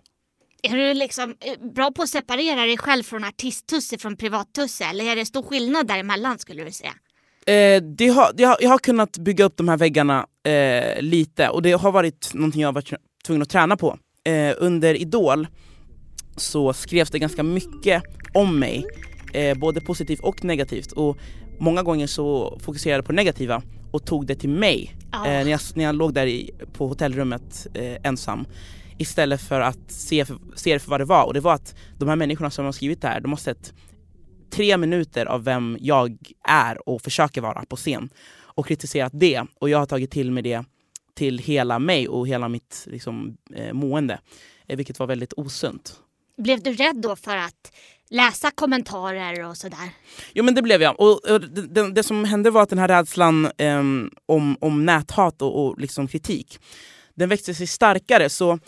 Är 0.62 0.76
du 0.76 0.94
liksom 0.94 1.36
eh, 1.40 1.72
bra 1.74 1.90
på 1.92 2.02
att 2.02 2.08
separera 2.08 2.66
dig 2.66 2.78
själv 2.78 3.02
från 3.02 3.24
artisttusse 3.24 3.98
från 3.98 4.16
privattusse? 4.16 4.84
Eller 4.84 5.04
är 5.04 5.16
det 5.16 5.26
stor 5.26 5.42
skillnad 5.42 5.86
däremellan 5.86 6.38
skulle 6.38 6.64
du 6.64 6.72
säga? 6.72 6.94
Eh, 7.46 7.82
det 7.82 8.08
har, 8.08 8.32
det 8.34 8.44
har, 8.44 8.56
jag 8.60 8.70
har 8.70 8.78
kunnat 8.78 9.18
bygga 9.18 9.44
upp 9.44 9.56
de 9.56 9.68
här 9.68 9.76
väggarna 9.76 10.26
eh, 10.44 11.02
lite 11.02 11.48
och 11.48 11.62
det 11.62 11.72
har 11.72 11.92
varit 11.92 12.34
någonting 12.34 12.60
jag 12.60 12.68
har 12.68 12.72
varit 12.72 12.92
tvungen 13.26 13.42
att 13.42 13.50
träna 13.50 13.76
på. 13.76 13.98
Eh, 14.24 14.54
under 14.58 14.94
Idol 14.94 15.46
så 16.36 16.72
skrevs 16.72 17.10
det 17.10 17.18
ganska 17.18 17.42
mycket 17.42 18.02
om 18.34 18.58
mig, 18.58 18.86
eh, 19.32 19.58
både 19.58 19.80
positivt 19.80 20.20
och 20.20 20.44
negativt. 20.44 20.92
Och 20.92 21.18
många 21.58 21.82
gånger 21.82 22.06
så 22.06 22.58
fokuserade 22.62 22.98
jag 22.98 23.04
på 23.06 23.12
det 23.12 23.16
negativa 23.16 23.62
och 23.92 24.06
tog 24.06 24.26
det 24.26 24.34
till 24.34 24.50
mig 24.50 24.96
Ja. 25.12 25.26
eh, 25.26 25.44
när, 25.44 25.50
jag, 25.50 25.60
när 25.74 25.84
jag 25.84 25.94
låg 25.94 26.14
där 26.14 26.26
i, 26.26 26.50
på 26.72 26.86
hotellrummet 26.88 27.66
eh, 27.74 27.96
ensam. 28.02 28.46
Istället 28.98 29.40
för 29.40 29.60
att 29.60 29.78
se, 29.90 30.24
för, 30.24 30.36
se 30.54 30.72
det 30.72 30.78
för 30.78 30.90
vad 30.90 31.00
det 31.00 31.04
var. 31.04 31.24
Och 31.24 31.34
det 31.34 31.40
var 31.40 31.54
att 31.54 31.74
de 31.98 32.08
här 32.08 32.16
människorna 32.16 32.50
som 32.50 32.64
har 32.64 32.72
skrivit 32.72 33.00
det 33.02 33.08
här, 33.08 33.20
de 33.20 33.32
har 33.32 33.36
sett 33.36 33.74
tre 34.52 34.76
minuter 34.76 35.26
av 35.26 35.44
vem 35.44 35.78
jag 35.80 36.16
är 36.48 36.88
och 36.88 37.02
försöker 37.02 37.40
vara 37.40 37.64
på 37.68 37.76
scen 37.76 38.10
och 38.54 38.66
kritiserat 38.66 39.12
det. 39.14 39.42
Och 39.60 39.70
jag 39.70 39.78
har 39.78 39.86
tagit 39.86 40.10
till 40.10 40.30
mig 40.30 40.42
det 40.42 40.64
till 41.14 41.38
hela 41.38 41.78
mig 41.78 42.08
och 42.08 42.28
hela 42.28 42.48
mitt 42.48 42.84
liksom, 42.86 43.36
eh, 43.54 43.72
mående. 43.72 44.18
Eh, 44.68 44.76
vilket 44.76 44.98
var 44.98 45.06
väldigt 45.06 45.32
osunt. 45.36 45.96
Blev 46.36 46.62
du 46.62 46.72
rädd 46.72 46.96
då 46.96 47.16
för 47.16 47.36
att 47.36 47.72
läsa 48.10 48.50
kommentarer 48.50 49.48
och 49.48 49.56
sådär? 49.56 49.90
Jo 50.34 50.44
men 50.44 50.54
det 50.54 50.62
blev 50.62 50.82
jag. 50.82 51.00
Och, 51.00 51.30
och 51.30 51.40
det, 51.40 51.62
det, 51.66 51.92
det 51.92 52.02
som 52.02 52.24
hände 52.24 52.50
var 52.50 52.62
att 52.62 52.68
den 52.68 52.78
här 52.78 52.88
rädslan 52.88 53.50
ehm, 53.58 54.10
om, 54.26 54.56
om 54.60 54.84
näthat 54.84 55.42
och, 55.42 55.66
och 55.66 55.78
liksom 55.78 56.08
kritik, 56.08 56.58
den 57.14 57.28
växte 57.28 57.54
sig 57.54 57.66
starkare. 57.66 58.28
Så 58.28 58.58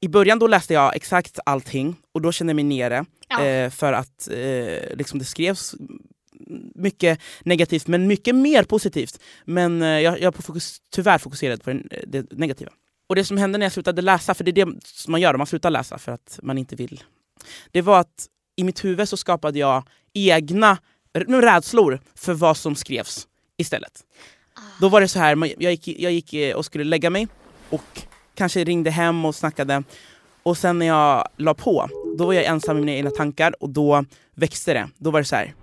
i 0.00 0.08
början 0.08 0.38
då 0.38 0.46
läste 0.46 0.74
jag 0.74 0.96
exakt 0.96 1.38
allting 1.46 1.96
och 2.12 2.22
då 2.22 2.32
kände 2.32 2.50
jag 2.50 2.56
mig 2.56 2.64
nere. 2.64 3.04
Ja. 3.38 3.44
Eh, 3.44 3.70
för 3.70 3.92
att 3.92 4.28
eh, 4.28 4.96
liksom 4.96 5.18
det 5.18 5.24
skrevs 5.24 5.74
mycket 6.74 7.20
negativt 7.44 7.86
men 7.86 8.06
mycket 8.06 8.34
mer 8.34 8.64
positivt. 8.64 9.18
Men 9.44 9.82
eh, 9.82 9.88
jag, 9.88 10.20
jag 10.20 10.34
har 10.36 10.42
fokus, 10.42 10.78
tyvärr 10.90 11.18
fokuserat 11.18 11.64
på 11.64 11.70
den, 11.70 11.88
det 12.06 12.32
negativa. 12.32 12.70
Och 13.06 13.16
det 13.16 13.24
som 13.24 13.36
hände 13.36 13.58
när 13.58 13.66
jag 13.66 13.72
slutade 13.72 14.02
läsa, 14.02 14.34
för 14.34 14.44
det 14.44 14.50
är 14.50 14.66
det 14.66 14.74
som 14.84 15.12
man 15.12 15.20
gör, 15.20 15.36
man 15.36 15.46
slutar 15.46 15.70
läsa 15.70 15.98
för 15.98 16.12
att 16.12 16.38
man 16.42 16.58
inte 16.58 16.76
vill. 16.76 17.02
Det 17.70 17.82
var 17.82 18.00
att 18.00 18.26
i 18.56 18.64
mitt 18.64 18.84
huvud 18.84 19.08
så 19.08 19.16
skapade 19.16 19.58
jag 19.58 19.84
egna 20.14 20.78
r- 21.14 21.26
rädslor 21.42 22.00
för 22.14 22.34
vad 22.34 22.56
som 22.56 22.74
skrevs 22.76 23.26
istället. 23.56 24.04
Då 24.80 24.88
var 24.88 25.00
det 25.00 25.08
så 25.08 25.18
här, 25.18 25.36
jag 25.62 25.72
gick, 25.72 25.88
jag 25.88 26.12
gick 26.12 26.34
eh, 26.34 26.56
och 26.56 26.64
skulle 26.64 26.84
lägga 26.84 27.10
mig 27.10 27.28
och 27.70 28.02
kanske 28.34 28.64
ringde 28.64 28.90
hem 28.90 29.24
och 29.24 29.34
snackade. 29.34 29.82
Och 30.42 30.58
sen 30.58 30.78
när 30.78 30.86
jag 30.86 31.28
la 31.36 31.54
på, 31.54 31.88
då 32.18 32.26
var 32.26 32.32
jag 32.32 32.44
ensam 32.44 32.76
med 32.76 32.84
mina 32.84 32.96
egna 32.96 33.10
tankar 33.10 33.62
och 33.62 33.70
då 33.70 34.04
växte 34.34 34.74
det. 34.74 34.88
Då 34.98 35.10
var 35.10 35.20
det 35.20 35.24
så 35.24 35.36
här. 35.36 35.54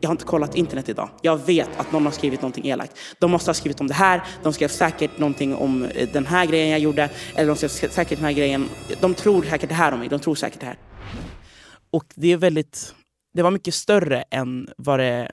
Jag 0.00 0.08
har 0.08 0.12
inte 0.12 0.24
kollat 0.24 0.54
internet 0.54 0.88
idag. 0.88 1.08
Jag 1.22 1.46
vet 1.46 1.68
att 1.76 1.92
någon 1.92 2.04
har 2.04 2.12
skrivit 2.12 2.42
någonting 2.42 2.66
elakt. 2.66 2.98
De 3.18 3.30
måste 3.30 3.48
ha 3.48 3.54
skrivit 3.54 3.80
om 3.80 3.86
det 3.86 3.94
här. 3.94 4.22
De 4.42 4.52
skrev 4.52 4.68
säkert 4.68 5.18
någonting 5.18 5.54
om 5.54 5.84
eh, 5.84 6.08
den 6.12 6.26
här 6.26 6.46
grejen 6.46 6.68
jag 6.68 6.80
gjorde. 6.80 7.10
Eller 7.34 7.54
de 7.54 7.68
skrev 7.68 7.90
säkert 7.90 8.18
den 8.18 8.24
här 8.24 8.32
grejen. 8.32 8.68
De 9.00 9.14
tror 9.14 9.42
säkert 9.42 9.68
det 9.68 9.74
här 9.74 9.92
om 9.92 9.98
mig. 9.98 10.08
De 10.08 10.20
tror 10.20 10.34
säkert 10.34 10.60
det 10.60 10.66
här. 10.66 10.78
Och 11.90 12.04
det 12.14 12.32
är 12.32 12.36
väldigt... 12.36 12.94
Det 13.34 13.42
var 13.42 13.50
mycket 13.50 13.74
större 13.74 14.24
än 14.30 14.68
vad 14.76 14.98
det 14.98 15.30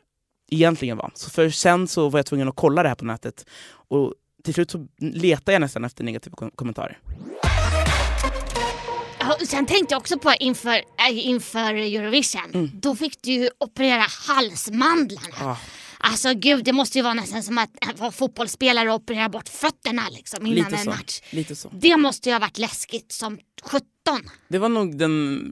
egentligen 0.52 0.98
var. 0.98 1.12
Så 1.14 1.30
för 1.30 1.50
sen 1.50 1.88
så 1.88 2.10
var 2.10 2.20
jag 2.20 2.26
tvungen 2.26 2.48
att 2.50 2.56
kolla 2.56 2.84
det 2.84 2.90
här 2.90 2.96
på 2.96 3.06
nätet. 3.06 3.46
Och 3.72 4.14
till 4.44 4.54
slut 4.54 4.72
så 4.72 4.88
letade 5.00 5.52
jag 5.52 5.60
nästan 5.62 5.86
efter 5.86 6.04
negativa 6.04 6.36
kom- 6.36 6.52
kommentarer. 6.56 6.98
Sen 9.48 9.66
tänkte 9.66 9.94
jag 9.94 10.00
också 10.00 10.20
på 10.20 10.34
inför, 10.40 10.76
äh, 11.10 11.28
inför 11.28 11.74
Eurovision. 11.74 12.52
Mm. 12.54 12.72
Då 12.74 12.96
fick 12.96 13.22
du 13.22 13.32
ju 13.32 13.50
operera 13.60 14.06
halsmandlarna. 14.28 15.36
Ah. 15.42 15.58
Alltså 16.02 16.34
gud, 16.34 16.66
det 16.66 16.74
måste 16.74 16.98
ju 16.98 17.02
vara 17.02 17.14
nästan 17.14 17.44
som 17.44 17.58
att 17.58 18.00
vara 18.00 18.12
fotbollsspelare 18.12 18.90
och 18.90 18.96
operera 18.96 19.30
bort 19.30 19.50
fötterna 19.50 20.02
liksom 20.10 20.46
innan 20.46 20.56
Lite 20.56 20.76
en 20.76 20.84
så. 20.84 20.90
match. 20.90 21.22
Lite 21.30 21.56
så. 21.56 21.70
Det 21.74 21.98
måste 21.98 22.30
ju 22.30 22.34
ha 22.34 22.40
varit 22.40 22.58
läskigt 22.58 23.12
som 23.12 23.40
17. 23.64 23.86
Det 24.48 24.58
var 24.58 24.70
nog 24.70 24.98
den, 24.98 25.52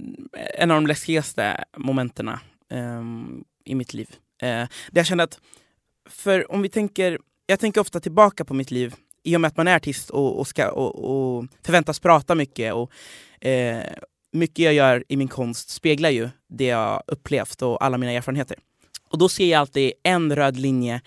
en 0.57 0.71
av 0.71 0.77
de 0.77 0.87
läskigaste 0.87 1.63
momenten 1.77 2.29
ehm, 2.71 3.43
i 3.65 3.75
mitt 3.75 3.93
liv. 3.93 4.09
Eh, 4.41 4.47
där 4.47 4.69
jag 4.91 5.05
kände 5.05 5.23
att, 5.23 5.39
för 6.09 6.51
om 6.51 6.61
vi 6.61 6.69
tänker, 6.69 7.19
jag 7.45 7.59
tänker 7.59 7.81
ofta 7.81 7.99
tillbaka 7.99 8.45
på 8.45 8.53
mitt 8.53 8.71
liv 8.71 8.95
i 9.23 9.35
och 9.35 9.41
med 9.41 9.47
att 9.47 9.57
man 9.57 9.67
är 9.67 9.75
artist 9.75 10.09
och, 10.09 10.39
och, 10.39 10.47
ska, 10.47 10.71
och, 10.71 10.95
och 10.95 11.45
förväntas 11.63 11.99
prata 11.99 12.35
mycket. 12.35 12.73
Och, 12.73 12.91
eh, 13.41 13.83
mycket 14.31 14.65
jag 14.65 14.73
gör 14.73 15.03
i 15.07 15.17
min 15.17 15.27
konst 15.27 15.69
speglar 15.69 16.09
ju 16.09 16.29
det 16.49 16.65
jag 16.65 17.03
upplevt 17.07 17.61
och 17.61 17.83
alla 17.83 17.97
mina 17.97 18.11
erfarenheter. 18.11 18.57
Och 19.09 19.17
då 19.17 19.29
ser 19.29 19.51
jag 19.51 19.59
alltid 19.59 19.91
en 20.03 20.35
röd 20.35 20.57
linje 20.57 21.01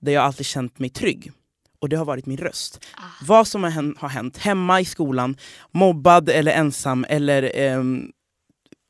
där 0.00 0.12
jag 0.12 0.24
alltid 0.24 0.46
känt 0.46 0.78
mig 0.78 0.90
trygg. 0.90 1.32
Och 1.78 1.88
det 1.88 1.96
har 1.96 2.04
varit 2.04 2.26
min 2.26 2.38
röst. 2.38 2.84
Ah. 2.96 3.24
Vad 3.26 3.48
som 3.48 3.62
har 3.62 4.08
hänt, 4.08 4.38
hemma 4.38 4.80
i 4.80 4.84
skolan, 4.84 5.36
mobbad 5.70 6.28
eller 6.28 6.52
ensam 6.52 7.06
eller 7.08 7.52
ehm, 7.54 8.12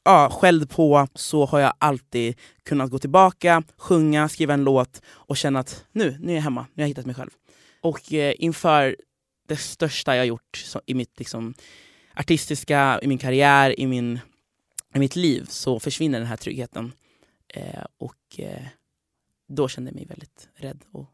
ja, 0.04 0.30
skälld 0.30 0.70
på, 0.70 1.08
så 1.14 1.46
har 1.46 1.60
jag 1.60 1.72
alltid 1.78 2.34
kunnat 2.62 2.90
gå 2.90 2.98
tillbaka, 2.98 3.62
sjunga, 3.76 4.28
skriva 4.28 4.54
en 4.54 4.64
låt 4.64 5.02
och 5.06 5.36
känna 5.36 5.60
att 5.60 5.84
nu, 5.92 6.16
nu 6.20 6.32
är 6.32 6.36
jag 6.36 6.42
hemma, 6.42 6.60
nu 6.60 6.82
har 6.82 6.82
jag 6.82 6.88
hittat 6.88 7.06
mig 7.06 7.14
själv. 7.14 7.30
Och 7.80 8.12
eh, 8.12 8.34
inför 8.38 8.96
det 9.48 9.56
största 9.56 10.16
jag 10.16 10.26
gjort 10.26 10.56
så, 10.56 10.80
i 10.86 10.94
mitt 10.94 11.18
liksom, 11.18 11.54
artistiska, 12.14 13.00
i 13.02 13.06
min 13.06 13.18
karriär, 13.18 13.80
i, 13.80 13.86
min, 13.86 14.20
i 14.94 14.98
mitt 14.98 15.16
liv 15.16 15.46
så 15.48 15.80
försvinner 15.80 16.18
den 16.18 16.28
här 16.28 16.36
tryggheten. 16.36 16.92
Eh, 17.48 17.84
och 17.98 18.38
eh, 18.40 18.66
då 19.48 19.68
kände 19.68 19.90
jag 19.90 19.94
mig 19.94 20.06
väldigt 20.06 20.48
rädd 20.54 20.84
och 20.92 21.10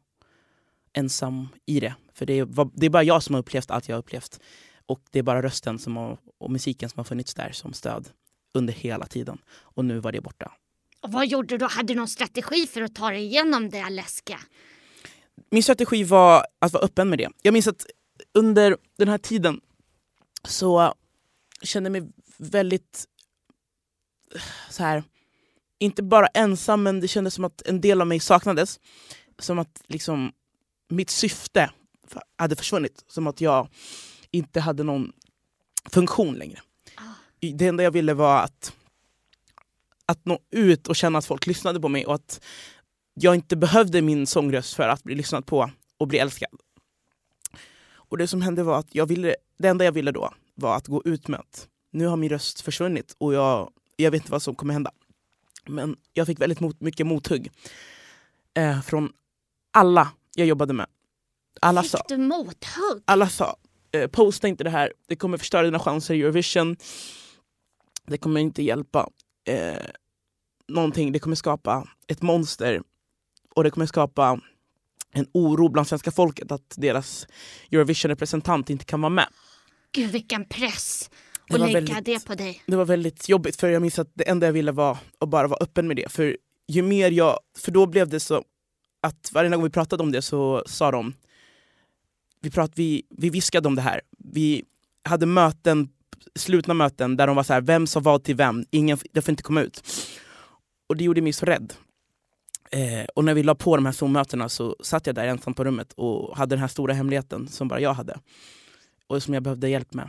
ensam 0.93 1.49
i 1.67 1.81
det. 1.81 1.95
För 2.15 2.27
det 2.27 2.39
är, 2.39 2.71
det 2.75 2.87
är 2.87 2.91
bara 2.91 3.03
jag 3.03 3.23
som 3.23 3.35
har 3.35 3.41
upplevt 3.41 3.71
allt 3.71 3.89
jag 3.89 3.97
har 3.97 3.99
upplevt. 3.99 4.41
Och 4.87 5.01
det 5.11 5.19
är 5.19 5.23
bara 5.23 5.43
rösten 5.43 5.79
som 5.79 5.97
har, 5.97 6.19
och 6.39 6.51
musiken 6.51 6.89
som 6.89 6.99
har 6.99 7.05
funnits 7.05 7.35
där 7.35 7.53
som 7.53 7.73
stöd 7.73 8.09
under 8.55 8.73
hela 8.73 9.07
tiden. 9.07 9.39
Och 9.49 9.85
nu 9.85 9.99
var 9.99 10.13
det 10.13 10.21
borta. 10.21 10.53
Och 11.01 11.13
vad 11.13 11.27
gjorde 11.27 11.49
du 11.49 11.59
då? 11.59 11.67
Hade 11.67 11.95
du 11.95 11.99
någon 11.99 12.09
strategi 12.09 12.67
för 12.67 12.83
att 12.83 12.95
ta 12.95 13.11
dig 13.11 13.25
igenom 13.25 13.71
det 13.71 13.91
läskiga? 13.91 14.39
Min 15.51 15.63
strategi 15.63 16.05
var 16.05 16.47
att 16.59 16.73
vara 16.73 16.85
öppen 16.85 17.09
med 17.09 17.19
det. 17.19 17.29
Jag 17.43 17.53
minns 17.53 17.67
att 17.67 17.87
under 18.35 18.77
den 18.99 19.09
här 19.09 19.19
tiden 19.19 19.61
så 20.49 20.95
kände 21.63 21.87
jag 21.87 22.03
mig 22.03 22.13
väldigt 22.37 23.05
eh, 24.35 24.41
så 24.71 24.83
här, 24.83 25.05
inte 25.79 26.03
bara 26.03 26.27
ensam 26.27 26.83
men 26.83 27.01
det 27.01 27.09
kändes 27.09 27.35
som 27.35 27.45
att 27.45 27.63
en 27.67 27.81
del 27.81 28.01
av 28.01 28.07
mig 28.07 28.21
saknades. 28.21 28.81
Som 29.39 29.59
att 29.59 29.83
liksom 29.87 30.33
mitt 30.89 31.11
syfte 31.11 31.71
hade 32.37 32.57
försvunnit. 32.57 33.05
Som 33.09 33.27
att 33.27 33.41
jag 33.41 33.69
inte 34.31 34.61
hade 34.61 34.83
någon 34.83 35.13
funktion 35.91 36.35
längre. 36.35 36.61
Ah. 36.95 37.03
Det 37.41 37.67
enda 37.67 37.83
jag 37.83 37.91
ville 37.91 38.15
var 38.15 38.43
att, 38.43 38.73
att 40.07 40.25
nå 40.25 40.39
ut 40.51 40.89
och 40.89 40.97
känna 40.97 41.19
att 41.19 41.27
folk 41.27 41.47
lyssnade 41.47 41.81
på 41.81 41.89
mig 41.89 42.07
och 42.07 42.15
att 42.15 42.41
jag 43.15 43.35
inte 43.35 43.57
behövde 43.57 44.03
min 44.03 44.27
sångröst 44.27 44.75
för 44.75 44.89
att 44.89 45.03
bli 45.03 45.15
lyssnad 45.15 45.47
på 45.47 45.71
och 45.99 46.09
bli 46.09 46.19
älskad. 46.19 46.61
Och 47.91 48.19
det 48.19 48.29
som 48.29 48.43
hände 48.43 48.63
var 48.63 48.79
att 48.79 48.95
jag 48.95 49.07
ville, 49.07 49.35
det 49.59 49.69
enda 49.69 49.85
jag 49.85 49.93
ville 49.93 50.13
då 50.13 50.35
var 50.55 50.77
att 50.77 50.87
gå 50.87 51.03
ut 51.05 51.29
med 51.29 51.41
att 51.41 51.69
nu 51.91 52.07
har 52.07 52.17
min 52.17 52.31
röst 52.31 52.61
försvunnit 52.61 53.15
och 53.19 53.35
jag, 53.35 53.71
jag 53.97 54.11
vet 54.11 54.21
inte 54.23 54.33
vad 54.33 54.43
som 54.43 54.55
kommer 54.55 54.73
hända. 54.73 54.91
Men 55.67 55.97
jag 56.13 56.27
fick 56.27 56.41
väldigt 56.41 56.61
mot, 56.61 56.81
mycket 56.81 57.07
mothugg 57.07 57.51
eh, 58.55 58.81
från 58.81 59.13
alla 59.73 60.13
jag 60.35 60.47
jobbade 60.47 60.73
med. 60.73 60.87
Alla 61.61 61.83
sa, 61.83 61.99
Fick 61.99 62.09
du 62.09 62.17
mothugg? 62.17 63.03
alla 63.05 63.29
sa 63.29 63.57
eh, 63.93 64.07
posta 64.07 64.49
inte 64.49 64.65
det 64.65 64.71
här, 64.71 64.93
det 65.07 65.17
kommer 65.17 65.39
förstöra 65.39 65.63
dina 65.63 65.79
chanser 65.79 66.15
i 66.15 66.21
Eurovision. 66.23 66.77
Det 68.07 68.19
kommer 68.19 68.41
inte 68.41 68.63
hjälpa 68.63 69.11
eh, 69.45 69.83
någonting, 70.69 71.13
det 71.13 71.19
kommer 71.19 71.37
skapa 71.37 71.89
ett 72.07 72.23
monster 72.23 72.83
och 73.55 73.65
det 73.65 73.71
kommer 73.71 73.87
skapa 73.87 74.41
en 75.13 75.27
oro 75.33 75.69
bland 75.69 75.89
svenska 75.89 76.11
folket 76.11 76.53
att 76.53 76.75
deras 76.77 77.27
Eurovision-representant 77.71 78.71
inte 78.71 78.85
kan 78.85 79.01
vara 79.01 79.11
med. 79.11 79.29
Gud 79.93 80.11
vilken 80.11 80.45
press 80.45 81.11
Det 81.49 81.55
att 81.55 81.61
lägga 81.61 81.73
väldigt- 81.81 82.05
det 82.05 82.27
på 82.27 82.35
dig. 82.35 82.63
Det 82.67 82.77
var 82.77 82.85
väldigt 82.85 83.29
jobbigt 83.29 83.57
för 83.61 83.69
jag 83.69 83.83
minns 83.83 83.99
att 83.99 84.11
det 84.15 84.29
enda 84.29 84.47
jag 84.47 84.53
ville 84.53 84.73
var 84.73 84.99
att 85.19 85.29
bara 85.29 85.47
vara 85.49 85.59
öppen 85.63 85.87
med 85.89 85.97
det. 85.97 86.13
För 86.13 86.37
ju 86.69 86.83
mer 86.83 87.11
jag, 87.11 87.39
för 87.59 87.73
då 87.73 87.87
blev 87.87 88.09
det 88.09 88.21
så 88.21 88.45
att 89.01 89.31
varje 89.33 89.51
gång 89.51 89.63
vi 89.63 89.71
pratade 89.71 90.03
om 90.03 90.13
det 90.13 90.23
så 90.23 90.63
sa 90.67 90.91
de, 90.91 91.15
vi, 92.41 92.51
prat, 92.51 92.73
vi, 92.75 93.03
vi 93.11 93.31
viskade 93.31 93.69
om 93.69 93.75
det 93.75 93.83
här. 93.83 94.01
Vi 94.19 94.65
hade 95.05 95.27
möten, 95.27 95.89
slutna 96.35 96.75
möten 96.75 97.17
där 97.17 97.27
de 97.27 97.37
var 97.37 97.43
så 97.43 97.53
här, 97.53 97.61
vem 97.61 97.87
sa 97.87 98.01
vad 98.01 98.25
till 98.25 98.35
vem, 98.37 98.65
ingen, 98.71 98.99
det 99.13 99.23
får 99.23 99.31
inte 99.33 99.43
komma 99.43 99.61
ut. 99.63 99.83
Och 100.89 100.97
det 100.97 101.05
gjorde 101.05 101.21
mig 101.21 101.33
så 101.33 101.47
rädd. 101.47 101.75
Eh, 102.71 103.05
och 103.15 103.25
när 103.25 103.35
vi 103.35 103.43
la 103.43 103.55
på 103.55 103.77
de 103.77 103.87
här 103.87 103.93
Zoom-mötena 103.93 104.49
så 104.49 104.77
satt 104.83 105.07
jag 105.07 105.15
där 105.15 105.27
ensam 105.27 105.55
på 105.55 105.65
rummet 105.65 105.93
och 105.93 106.37
hade 106.37 106.55
den 106.55 106.61
här 106.61 106.69
stora 106.69 106.95
hemligheten 106.95 107.49
som 107.49 107.69
bara 107.69 107.81
jag 107.81 107.95
hade. 107.95 108.19
Och 109.09 109.23
som 109.23 109.35
jag 109.35 109.43
behövde 109.43 109.69
hjälp 109.69 109.95
med. 109.95 110.09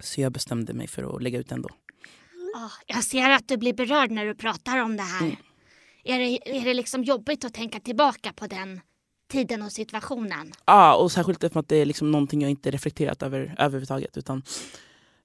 Så 0.00 0.20
jag 0.20 0.32
bestämde 0.32 0.74
mig 0.74 0.86
för 0.86 1.16
att 1.16 1.22
lägga 1.22 1.38
ut 1.38 1.52
ändå. 1.52 1.68
Ah, 2.56 2.70
jag 2.86 3.04
ser 3.04 3.30
att 3.30 3.48
du 3.48 3.56
blir 3.56 3.74
berörd 3.74 4.10
när 4.10 4.26
du 4.26 4.34
pratar 4.34 4.78
om 4.78 4.96
det 4.96 5.02
här. 5.02 5.26
Mm. 5.26 5.36
Är, 6.04 6.18
det, 6.18 6.58
är 6.58 6.64
det 6.64 6.74
liksom 6.74 7.04
jobbigt 7.04 7.44
att 7.44 7.54
tänka 7.54 7.80
tillbaka 7.80 8.32
på 8.32 8.46
den 8.46 8.80
tiden 9.28 9.62
och 9.62 9.72
situationen? 9.72 10.52
Ja, 10.66 10.94
och 10.94 11.12
särskilt 11.12 11.44
eftersom 11.44 11.60
att 11.60 11.68
det 11.68 11.76
är 11.76 11.86
liksom 11.86 12.10
någonting 12.10 12.42
jag 12.42 12.50
inte 12.50 12.70
reflekterat 12.70 13.22
över 13.22 13.54
överhuvudtaget. 13.58 14.16
Utan 14.16 14.42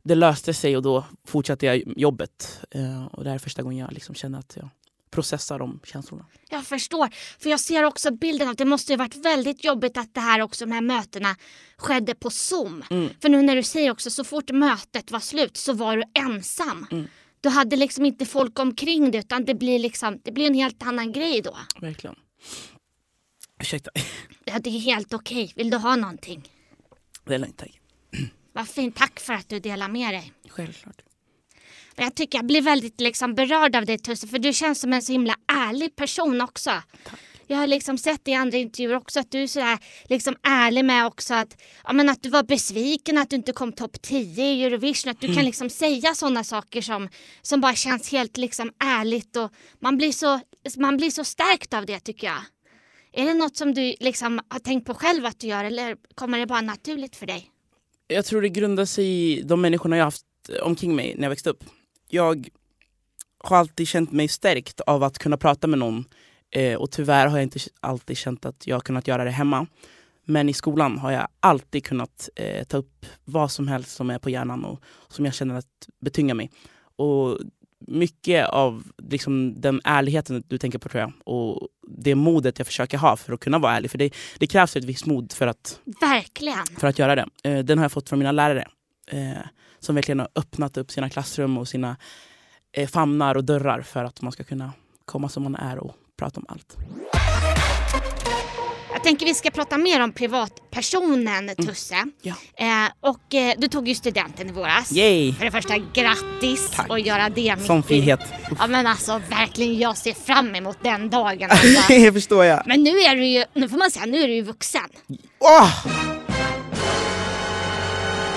det 0.03 0.15
löste 0.15 0.53
sig 0.53 0.77
och 0.77 0.84
då 0.84 1.05
fortsatte 1.25 1.65
jag 1.65 1.84
jobbet. 1.98 2.65
Eh, 2.72 3.05
och 3.05 3.24
det 3.24 3.29
här 3.29 3.36
är 3.36 3.39
första 3.39 3.63
gången 3.63 3.77
jag 3.77 3.93
liksom 3.93 4.15
känner 4.15 4.39
att 4.39 4.55
jag 4.55 4.69
processar 5.11 5.59
de 5.59 5.79
känslorna. 5.83 6.25
Jag 6.49 6.65
förstår. 6.65 7.09
För 7.39 7.49
jag 7.49 7.59
ser 7.59 7.83
också 7.83 8.11
bilden 8.11 8.49
att 8.49 8.57
det 8.57 8.65
måste 8.65 8.93
ju 8.93 8.97
varit 8.97 9.15
väldigt 9.15 9.63
jobbigt 9.63 9.97
att 9.97 10.13
det 10.13 10.19
här 10.19 10.41
också, 10.41 10.65
de 10.65 10.71
här 10.71 10.81
mötena 10.81 11.35
skedde 11.77 12.15
på 12.15 12.29
Zoom. 12.29 12.83
Mm. 12.89 13.09
För 13.21 13.29
nu 13.29 13.41
när 13.41 13.55
du 13.55 13.63
säger 13.63 13.91
också 13.91 14.09
så 14.09 14.23
fort 14.23 14.51
mötet 14.51 15.11
var 15.11 15.19
slut 15.19 15.57
så 15.57 15.73
var 15.73 15.97
du 15.97 16.03
ensam. 16.13 16.87
Mm. 16.91 17.07
Du 17.41 17.49
hade 17.49 17.75
liksom 17.75 18.05
inte 18.05 18.25
folk 18.25 18.59
omkring 18.59 19.11
dig 19.11 19.19
utan 19.19 19.45
det 19.45 19.55
blir 19.55 19.79
liksom, 19.79 20.21
det 20.23 20.31
blir 20.31 20.47
en 20.47 20.53
helt 20.53 20.83
annan 20.83 21.11
grej 21.11 21.41
då. 21.41 21.57
Verkligen. 21.81 22.15
Ursäkta, 23.59 23.91
Ja, 24.45 24.59
det 24.59 24.69
är 24.69 24.79
helt 24.79 25.13
okej. 25.13 25.53
Vill 25.55 25.69
du 25.69 25.77
ha 25.77 25.95
någonting? 25.95 26.49
det 27.25 27.35
är 27.35 27.39
lugnt. 27.39 27.57
Tack. 27.57 27.81
Vad 28.53 28.67
fint. 28.67 28.95
Tack 28.95 29.19
för 29.19 29.33
att 29.33 29.49
du 29.49 29.59
delar 29.59 29.87
med 29.87 30.13
dig. 30.13 30.33
Självklart. 30.49 31.01
Jag 32.00 32.16
tycker 32.16 32.38
jag 32.38 32.46
blir 32.46 32.62
väldigt 32.62 33.01
liksom 33.01 33.36
berörd 33.36 33.75
av 33.75 33.86
dig 33.86 33.98
Tusse 33.98 34.27
för 34.27 34.39
du 34.39 34.54
känns 34.54 34.80
som 34.80 34.94
en 34.94 35.01
så 35.01 35.12
himla 35.12 35.36
ärlig 35.48 35.96
person 35.96 36.42
också. 36.42 36.72
Jag 37.48 37.58
har 37.58 37.68
liksom 37.68 37.98
sett 37.98 38.27
i 38.27 38.34
andra 38.34 38.58
intervjuer 38.58 38.96
också 38.96 39.20
att 39.20 39.32
du 39.32 39.44
är 39.44 39.48
sådär 39.48 39.77
liksom 40.10 40.36
ärlig 40.44 40.86
med 40.86 41.06
också 41.06 41.34
att, 41.34 41.62
ja, 41.84 41.94
men 41.94 42.10
att 42.10 42.24
du 42.24 42.30
var 42.30 42.44
besviken 42.44 43.18
att 43.18 43.30
du 43.30 43.36
inte 43.36 43.51
kom 43.51 43.74
topp 43.74 44.01
10 44.01 44.46
i 44.46 44.63
Eurovision. 44.63 45.12
Att 45.12 45.22
du 45.22 45.36
kan 45.36 45.46
liksom 45.46 45.70
säga 45.70 46.13
sådana 46.13 46.44
saker 46.44 46.82
som, 46.82 47.10
som 47.42 47.62
bara 47.62 47.75
känns 47.75 48.12
helt 48.12 48.38
liksom 48.38 48.72
ärligt 48.84 49.36
och 49.36 49.51
man 49.80 49.98
blir, 49.98 50.12
så, 50.12 50.39
man 50.77 50.98
blir 50.98 51.10
så 51.10 51.24
stärkt 51.24 51.74
av 51.74 51.86
det 51.86 52.00
tycker 52.00 52.27
jag. 52.27 52.42
Är 53.13 53.25
det 53.25 53.34
något 53.34 53.58
som 53.58 53.74
du 53.74 53.96
liksom 54.00 54.42
har 54.50 54.60
tänkt 54.60 54.86
på 54.86 54.94
själv 54.94 55.25
att 55.25 55.39
du 55.39 55.48
gör 55.48 55.63
eller 55.63 55.96
kommer 56.16 56.39
det 56.39 56.46
bara 56.46 56.62
naturligt 56.62 57.16
för 57.16 57.25
dig? 57.25 57.51
Jag 58.08 58.25
tror 58.25 58.42
det 58.42 58.50
grundar 58.50 58.86
sig 58.86 59.06
i 59.06 59.42
de 59.42 59.62
människorna 59.62 59.98
jag 59.98 60.04
haft 60.04 60.25
omkring 60.62 60.96
mig 60.96 61.16
när 61.16 61.24
jag 61.24 61.30
växte 61.30 61.50
upp. 61.50 61.63
Jag 62.09 62.47
har 63.37 63.57
alltid 63.57 63.87
känt 63.87 64.11
mig 64.11 64.27
stärkt 64.27 64.81
av 64.81 65.03
att 65.03 65.19
kunna 65.19 65.37
prata 65.37 65.67
med 65.67 65.79
någon 65.79 66.05
eh, 66.51 66.77
och 66.77 66.91
tyvärr 66.91 67.27
har 67.27 67.37
jag 67.37 67.43
inte 67.43 67.59
alltid 67.79 68.17
känt 68.17 68.45
att 68.45 68.67
jag 68.67 68.75
har 68.75 68.81
kunnat 68.81 69.07
göra 69.07 69.23
det 69.23 69.31
hemma. 69.31 69.67
Men 70.25 70.49
i 70.49 70.53
skolan 70.53 70.97
har 70.97 71.11
jag 71.11 71.27
alltid 71.39 71.85
kunnat 71.85 72.29
eh, 72.35 72.63
ta 72.63 72.77
upp 72.77 73.05
vad 73.25 73.51
som 73.51 73.67
helst 73.67 73.95
som 73.95 74.09
är 74.09 74.19
på 74.19 74.29
hjärnan 74.29 74.65
och 74.65 74.83
som 75.07 75.25
jag 75.25 75.33
känner 75.33 75.55
att 75.55 75.87
betyngar 76.01 76.35
mig. 76.35 76.51
Och 76.95 77.39
mycket 77.87 78.47
av 78.47 78.83
liksom, 78.97 79.61
den 79.61 79.81
ärligheten 79.83 80.43
du 80.47 80.57
tänker 80.57 80.79
på 80.79 80.89
tror 80.89 81.01
jag 81.01 81.13
och 81.25 81.67
det 81.87 82.15
modet 82.15 82.59
jag 82.59 82.67
försöker 82.67 82.97
ha 82.97 83.17
för 83.17 83.33
att 83.33 83.39
kunna 83.39 83.59
vara 83.59 83.75
ärlig. 83.75 83.91
För 83.91 83.97
det, 83.97 84.13
det 84.37 84.47
krävs 84.47 84.75
ett 84.75 84.83
visst 84.83 85.05
mod 85.05 85.33
för 85.33 85.47
att 85.47 85.79
Verkligen. 86.01 86.65
för 86.79 86.87
att 86.87 86.99
göra 86.99 87.15
det. 87.15 87.27
Eh, 87.43 87.59
den 87.63 87.77
har 87.77 87.85
jag 87.85 87.91
fått 87.91 88.09
från 88.09 88.19
mina 88.19 88.31
lärare. 88.31 88.67
Eh, 89.11 89.37
som 89.79 89.95
verkligen 89.95 90.19
har 90.19 90.29
öppnat 90.35 90.77
upp 90.77 90.91
sina 90.91 91.09
klassrum 91.09 91.57
och 91.57 91.67
sina 91.67 91.97
eh, 92.77 92.87
famnar 92.89 93.35
och 93.37 93.43
dörrar 93.43 93.81
för 93.81 94.03
att 94.03 94.21
man 94.21 94.31
ska 94.31 94.43
kunna 94.43 94.73
komma 95.05 95.29
som 95.29 95.43
man 95.43 95.55
är 95.55 95.77
och 95.77 95.95
prata 96.19 96.39
om 96.39 96.45
allt. 96.49 96.75
Jag 98.93 99.03
tänker 99.03 99.25
vi 99.25 99.33
ska 99.33 99.49
prata 99.51 99.77
mer 99.77 100.03
om 100.03 100.11
privatpersonen 100.11 101.55
Tusse. 101.55 101.95
Mm. 101.95 102.11
Ja. 102.21 102.33
Eh, 102.57 102.91
och 102.99 103.33
eh, 103.33 103.53
du 103.57 103.67
tog 103.67 103.87
ju 103.87 103.95
studenten 103.95 104.49
i 104.49 104.51
våras. 104.51 104.91
Yay! 104.91 105.33
För 105.33 105.45
det 105.45 105.51
första, 105.51 105.77
grattis 105.77 106.71
Tack. 106.75 106.89
och 106.89 106.99
göra 106.99 107.29
det 107.29 107.55
mitt 107.55 107.69
i- 107.69 107.81
frihet. 107.83 108.19
Ja 108.59 108.67
men 108.67 108.87
alltså 108.87 109.21
verkligen, 109.29 109.77
jag 109.79 109.97
ser 109.97 110.13
fram 110.13 110.55
emot 110.55 110.77
den 110.83 111.09
dagen. 111.09 111.49
Alltså. 111.51 111.67
det 111.87 112.13
förstår 112.13 112.45
jag. 112.45 112.63
Men 112.65 112.83
nu 112.83 112.89
är 112.89 113.15
du 113.15 113.25
ju, 113.25 113.43
nu 113.53 113.69
får 113.69 113.77
man 113.77 113.91
säga, 113.91 114.05
nu 114.05 114.17
är 114.23 114.27
du 114.27 114.33
ju 114.33 114.41
vuxen. 114.41 114.89
Åh! 115.39 115.85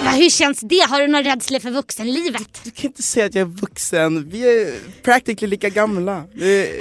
Va, 0.04 0.10
hur 0.10 0.30
känns 0.30 0.60
det? 0.60 0.86
Har 0.88 1.00
du 1.00 1.08
någon 1.08 1.24
rädsla 1.24 1.60
för 1.60 1.70
vuxenlivet? 1.70 2.60
Du 2.64 2.70
kan 2.70 2.84
inte 2.86 3.02
säga 3.02 3.26
att 3.26 3.34
jag 3.34 3.42
är 3.42 3.60
vuxen. 3.60 4.28
Vi 4.30 4.62
är 4.62 4.74
practically 5.02 5.50
lika 5.50 5.68
gamla. 5.68 6.24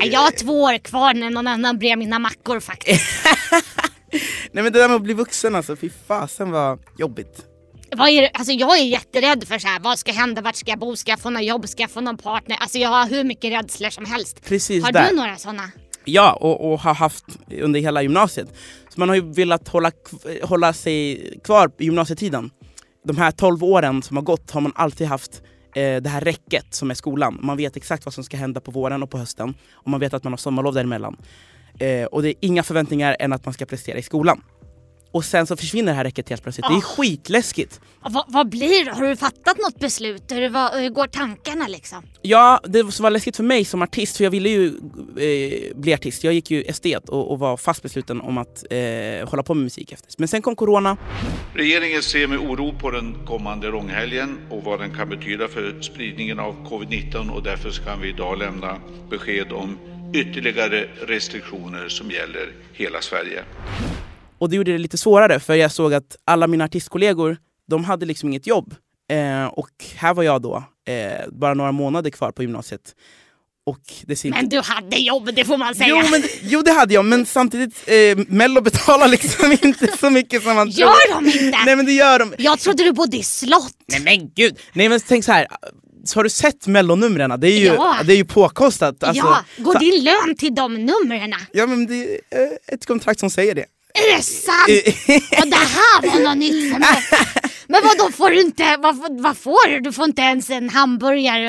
Jag 0.04 0.20
har 0.20 0.32
två 0.32 0.62
år 0.64 0.78
kvar 0.78 1.14
när 1.14 1.30
någon 1.30 1.48
annan 1.48 1.80
brer 1.80 1.96
mina 1.96 2.20
mackor 2.20 2.60
faktiskt. 2.60 3.06
Nej 4.52 4.64
men 4.64 4.74
det 4.74 4.80
där 4.80 4.88
med 4.88 4.96
att 4.96 5.02
bli 5.02 5.14
vuxen 5.14 5.56
alltså, 5.56 5.76
fy 5.76 5.90
fasen 6.08 6.52
vad 6.52 6.80
jobbigt. 6.98 7.46
Vad 7.98 8.10
är 8.10 8.22
det? 8.22 8.30
Alltså 8.34 8.54
jag 8.54 8.78
är 8.80 8.84
jätterädd 8.84 9.44
för 9.48 9.60
så 9.60 9.68
här, 9.68 9.80
vad 9.80 10.00
ska 10.00 10.12
hända, 10.12 10.42
vart 10.42 10.56
ska 10.56 10.72
jag 10.72 10.80
bo, 10.80 10.96
ska 10.96 11.12
jag 11.12 11.20
få 11.20 11.30
något 11.30 11.44
jobb, 11.46 11.70
ska 11.70 11.84
jag 11.84 11.92
få 11.92 12.02
någon 12.02 12.18
partner? 12.18 12.58
Alltså 12.60 12.78
jag 12.78 12.90
har 12.90 13.10
hur 13.10 13.24
mycket 13.24 13.52
rädslor 13.52 13.90
som 13.90 14.06
helst. 14.06 14.46
Precis 14.46 14.84
Har 14.84 14.92
där. 14.92 15.10
du 15.10 15.16
några 15.16 15.36
sådana? 15.38 15.72
Ja, 16.06 16.34
och, 16.34 16.72
och 16.72 16.80
har 16.80 16.94
haft 16.94 17.26
under 17.62 17.80
hela 17.80 18.02
gymnasiet. 18.02 18.48
Så 18.90 19.00
man 19.00 19.10
har 19.10 19.16
ju 19.16 19.34
velat 19.34 19.68
hålla, 19.68 19.92
hålla 20.44 20.74
sig 20.74 21.24
kvar 21.44 21.72
i 21.80 21.84
gymnasietiden. 21.84 22.50
De 23.10 23.18
här 23.18 23.32
12 23.32 23.64
åren 23.64 24.02
som 24.02 24.18
har 24.18 24.24
gått 24.24 24.52
har 24.52 24.62
man 24.62 24.72
alltid 24.76 25.08
haft 25.08 25.42
eh, 25.76 26.02
det 26.02 26.10
här 26.10 26.22
räcket 26.22 26.74
som 26.74 26.92
är 26.92 26.96
skolan. 26.96 27.40
Man 27.42 27.58
vet 27.58 27.78
exakt 27.78 28.06
vad 28.06 28.14
som 28.14 28.24
ska 28.24 28.38
hända 28.38 28.60
på 28.60 28.72
våren 28.72 29.04
och 29.04 29.10
på 29.10 29.18
hösten. 29.18 29.54
Och 29.74 29.90
man 29.90 30.00
vet 30.00 30.14
att 30.14 30.24
man 30.24 30.34
har 30.34 30.38
sommarlov 30.38 30.74
däremellan. 30.74 31.18
Eh, 31.80 32.06
och 32.06 32.22
det 32.22 32.30
är 32.30 32.36
inga 32.40 32.64
förväntningar 32.64 33.16
än 33.20 33.34
att 33.34 33.46
man 33.46 33.54
ska 33.54 33.66
prestera 33.66 33.98
i 33.98 34.02
skolan. 34.02 34.42
Och 35.12 35.26
sen 35.26 35.48
så 35.48 35.56
försvinner 35.58 35.92
det 35.92 35.96
här 35.96 36.04
räcket 36.04 36.30
helt 36.30 36.44
plötsligt. 36.44 36.66
Det 36.68 36.74
är 36.74 36.78
Ah. 36.78 36.82
skitläskigt. 36.82 37.80
Och 38.04 38.12
Vad, 38.14 38.26
vad 38.28 38.50
blir 38.50 38.86
det? 38.86 38.92
Har 38.92 39.04
du 39.04 39.16
fattat 39.16 39.58
något 39.58 39.80
beslut? 39.80 40.24
Hur, 40.32 40.50
vad, 40.50 40.74
hur 40.82 40.90
går 40.90 41.08
tankarna 41.08 41.68
liksom? 41.68 42.04
Ja, 42.22 42.60
det 42.64 42.92
som 42.92 43.04
var 43.04 43.10
läskigt 43.10 43.36
för 43.36 43.44
mig 43.44 43.66
som 43.66 43.82
artist, 43.82 44.18
för 44.18 44.24
jag 44.24 44.32
ville 44.32 44.50
ju 44.50 44.68
eh, 44.68 45.76
bli 45.78 45.94
artist. 45.94 46.24
Jag 46.24 46.34
gick 46.34 46.52
ju 46.52 46.62
estet 46.64 47.10
och, 47.10 47.32
och 47.32 47.40
var 47.40 47.58
fast 47.58 47.84
besluten 47.84 48.22
om 48.22 48.38
att 48.38 48.64
eh, 48.70 49.30
hålla 49.30 49.44
på 49.44 49.54
med 49.54 49.64
musik 49.64 49.92
efter. 49.92 50.08
Men 50.18 50.28
sen 50.28 50.42
kom 50.42 50.56
corona. 50.56 50.98
Regeringen 51.56 52.02
ser 52.02 52.28
med 52.28 52.40
oro 52.40 52.74
på 52.80 52.92
den 52.92 53.16
kommande 53.26 53.68
långhelgen 53.68 54.38
och 54.50 54.64
vad 54.64 54.80
den 54.80 54.96
kan 54.96 55.10
betyda 55.10 55.48
för 55.48 55.82
spridningen 55.82 56.40
av 56.40 56.68
covid-19 56.70 57.30
och 57.30 57.44
därför 57.44 57.72
ska 57.72 57.96
vi 57.96 58.10
idag 58.10 58.38
lämna 58.40 58.76
besked 59.10 59.52
om 59.52 59.78
ytterligare 60.14 60.88
restriktioner 61.08 61.90
som 61.90 62.12
gäller 62.12 62.52
hela 62.74 63.02
Sverige. 63.02 63.44
Och 64.40 64.50
det 64.50 64.56
gjorde 64.56 64.72
det 64.72 64.78
lite 64.78 64.98
svårare 64.98 65.40
för 65.40 65.54
jag 65.54 65.72
såg 65.72 65.94
att 65.94 66.18
alla 66.26 66.48
mina 66.48 66.64
artistkollegor, 66.64 67.38
de 67.68 67.84
hade 67.84 68.06
liksom 68.06 68.30
inget 68.30 68.48
jobb. 68.48 68.76
Eh, 69.12 69.46
och 69.46 69.70
här 69.96 70.14
var 70.14 70.24
jag 70.24 70.42
då, 70.42 70.64
eh, 70.88 71.28
bara 71.32 71.54
några 71.54 71.72
månader 71.72 72.10
kvar 72.10 72.32
på 72.32 72.42
gymnasiet. 72.42 72.96
Och 73.66 73.80
det 74.06 74.26
inte... 74.26 74.38
Men 74.38 74.50
du 74.50 74.62
hade 74.62 74.98
jobb, 74.98 75.30
det 75.36 75.46
får 75.46 75.58
man 75.58 75.76
säga. 75.76 75.90
Jo, 75.90 76.10
men, 76.12 76.24
jo 76.42 76.62
det 76.62 76.72
hade 76.72 76.94
jag, 76.94 77.06
men 77.06 77.26
samtidigt, 77.26 77.84
eh, 77.88 78.18
Mello 78.28 78.62
betalar 78.62 79.08
liksom 79.08 79.52
inte 79.62 79.98
så 79.98 80.10
mycket 80.10 80.44
som 80.44 80.56
man 80.56 80.72
tror. 80.72 80.80
Gör 80.80 81.16
de 81.16 81.26
inte? 81.26 81.58
Nej 81.66 81.76
men 81.76 81.86
det 81.86 81.92
gör 81.92 82.20
de. 82.20 82.34
Jag 82.38 82.60
trodde 82.60 82.84
du 82.84 82.92
bodde 82.92 83.18
i 83.18 83.24
slott. 83.24 83.76
Nej 83.88 84.00
men 84.00 84.32
gud! 84.36 84.60
Nej 84.74 84.90
men 84.90 85.00
tänk 85.08 85.26
så 85.26 85.32
här. 85.32 85.48
Så 86.06 86.20
har 86.20 86.24
du 86.24 86.30
sett 86.30 86.68
mellonumren? 86.68 87.40
Det 87.40 87.48
är 87.48 87.60
ju, 87.60 87.66
Ja. 87.66 87.98
det 88.06 88.14
är 88.14 88.18
ju 88.18 88.26
påkostat. 88.26 89.04
Alltså, 89.04 89.26
ja, 89.26 89.44
går 89.64 89.74
så, 89.74 89.80
din 89.80 90.04
lön 90.04 90.36
till 90.38 90.56
de 90.56 90.74
numren? 90.86 91.34
ja 91.52 91.66
men 91.66 91.88
det 91.88 92.04
är 92.30 92.58
ett 92.68 92.86
kontrakt 92.86 93.20
som 93.20 93.30
säger 93.30 93.56
det. 93.56 93.66
Är 93.94 94.18
det 94.18 94.24
sant? 94.24 94.70
Och 95.44 95.48
det 95.50 95.56
här 95.56 96.02
var 96.14 96.20
något 96.30 96.38
nytt 96.38 96.74
för 96.74 96.80
mig. 96.80 97.04
Men 97.68 97.82
vad 97.84 97.98
då 97.98 98.12
får 98.12 98.30
du 98.30 98.42
inte, 98.42 98.78
vad, 98.78 99.22
vad 99.22 99.38
får 99.38 99.70
du? 99.70 99.80
Du 99.80 99.92
får 99.92 100.06
inte 100.06 100.22
ens 100.22 100.50
en 100.50 100.70
hamburgare? 100.70 101.48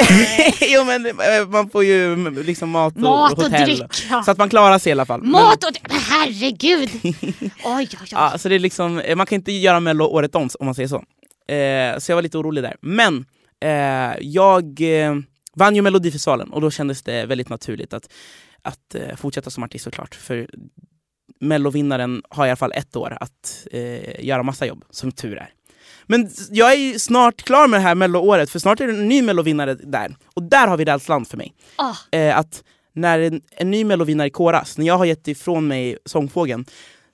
jo 0.61 0.85
men 0.85 1.50
man 1.50 1.70
får 1.70 1.85
ju 1.85 2.30
liksom 2.42 2.70
mat 2.70 2.94
och, 2.97 3.00
Mat 3.02 3.32
och 3.32 3.42
hotell. 3.42 3.64
dryck, 3.64 3.82
ja. 4.11 4.23
Så 4.23 4.30
att 4.30 4.38
man 4.38 4.50
klarar 4.50 4.78
sig 4.78 4.90
i 4.90 4.92
alla 4.92 5.06
fall. 5.06 5.23
Mat 5.23 5.64
och... 5.64 5.70
Men 5.88 5.99
herregud! 5.99 6.90
Oj, 7.02 7.42
oj, 7.64 7.88
oj. 8.00 8.09
Ja, 8.11 8.38
så 8.38 8.49
det 8.49 8.54
är 8.54 8.59
liksom, 8.59 9.02
man 9.16 9.26
kan 9.26 9.37
inte 9.37 9.52
göra 9.52 9.80
mello 9.80 10.04
året 10.04 10.35
om 10.35 10.49
om 10.59 10.66
man 10.66 10.75
säger 10.75 10.88
så. 10.88 11.04
Eh, 11.52 11.99
så 11.99 12.12
jag 12.12 12.16
var 12.16 12.23
lite 12.23 12.38
orolig 12.38 12.64
där. 12.64 12.76
Men 12.81 13.24
eh, 13.62 14.18
jag 14.20 14.81
eh, 14.81 15.16
vann 15.55 15.76
ju 15.76 15.83
Melodifestivalen 15.83 16.50
och 16.53 16.61
då 16.61 16.70
kändes 16.70 17.03
det 17.03 17.26
väldigt 17.26 17.48
naturligt 17.48 17.92
att, 17.92 18.12
att 18.62 18.94
eh, 18.94 19.16
fortsätta 19.16 19.50
som 19.50 19.62
artist 19.62 19.85
såklart. 19.85 20.14
För 20.14 20.48
mellovinnaren 21.40 22.23
har 22.31 22.47
i 22.47 22.51
alla 22.51 22.57
fall 22.57 22.73
ett 22.75 22.97
år 22.97 23.16
att 23.21 23.66
eh, 23.73 24.25
göra 24.25 24.43
massa 24.43 24.66
jobb, 24.66 24.85
som 24.90 25.12
tur 25.12 25.37
är. 25.37 25.51
Men 26.07 26.31
jag 26.51 26.75
är 26.75 26.99
snart 26.99 27.43
klar 27.43 27.69
med 27.69 27.81
det 27.81 27.85
här 27.85 27.95
melloåret 27.95 28.51
för 28.51 28.59
snart 28.59 28.81
är 28.81 28.87
det 28.87 28.93
en 28.93 29.09
ny 29.09 29.23
mellovinnare 29.23 29.75
där. 29.75 30.16
Och 30.35 30.43
där 30.43 30.66
har 30.66 30.77
vi 30.77 30.85
rädslan 30.85 31.25
för 31.25 31.37
mig. 31.37 31.55
Ah, 31.77 31.95
Eh, 32.12 32.38
att 32.38 32.64
när 32.93 33.19
en, 33.19 33.40
en 33.51 33.71
ny 33.71 33.85
mellovinnare 33.85 34.31
koras, 34.31 34.79
när 34.79 34.87
jag 34.87 34.99
har 34.99 35.05
gett 35.05 35.29
ifrån 35.29 35.69
mig 35.69 35.99
sångfågeln, 36.05 36.64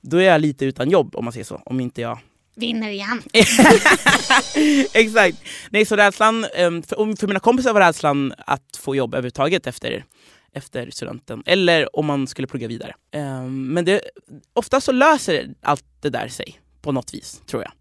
då 0.01 0.17
är 0.17 0.25
jag 0.25 0.41
lite 0.41 0.65
utan 0.65 0.91
jobb 0.91 1.17
om 1.17 1.25
man 1.25 1.33
säger 1.33 1.45
så. 1.45 1.63
Om 1.65 1.81
inte 1.81 2.01
jag 2.01 2.19
vinner 2.57 2.91
igen. 2.91 3.23
Exakt. 4.93 5.39
Nej, 5.71 5.85
så 5.85 5.97
rädslan, 5.97 6.47
ehm, 6.55 6.83
för, 6.83 7.17
för 7.17 7.27
mina 7.27 7.41
kompisar 7.41 7.73
var 7.73 7.81
rädslan 7.81 8.33
att 8.39 8.77
få 8.81 8.97
jobb 8.97 9.15
överhuvudtaget 9.15 9.67
efter, 9.67 10.05
efter 10.57 10.91
studenten. 10.91 11.43
Eller 11.47 11.97
om 11.97 12.07
man 12.07 12.27
skulle 12.27 12.47
plugga 12.49 12.69
vidare. 12.69 12.95
Ehm, 13.13 13.69
Men 13.75 13.85
det, 13.85 14.01
ofta 14.53 14.81
så 14.81 14.93
löser 14.93 15.55
allt 15.63 15.85
det 16.01 16.11
där 16.11 16.29
sig 16.29 16.61
på 16.83 16.93
något 16.93 17.15
vis, 17.15 17.43
tror 17.47 17.63
jag. 17.63 17.73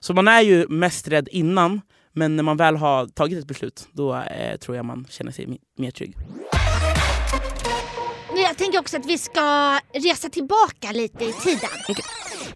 Så 0.00 0.14
man 0.14 0.28
är 0.28 0.40
ju 0.40 0.68
mest 0.68 1.08
rädd 1.08 1.28
innan, 1.32 1.80
men 2.12 2.36
när 2.36 2.42
man 2.42 2.56
väl 2.56 2.76
har 2.76 3.06
tagit 3.06 3.38
ett 3.38 3.46
beslut, 3.46 3.88
då 3.92 4.14
eh, 4.16 4.56
tror 4.56 4.76
jag 4.76 4.84
man 4.84 5.06
känner 5.10 5.32
sig 5.32 5.58
mer 5.78 5.90
trygg. 5.90 6.16
Men 8.32 8.42
jag 8.42 8.56
tänker 8.58 8.78
också 8.78 8.96
att 8.96 9.06
vi 9.06 9.18
ska 9.18 9.78
resa 9.94 10.28
tillbaka 10.28 10.92
lite 10.92 11.24
i 11.24 11.32
tiden. 11.32 11.70
Okej. 11.88 12.04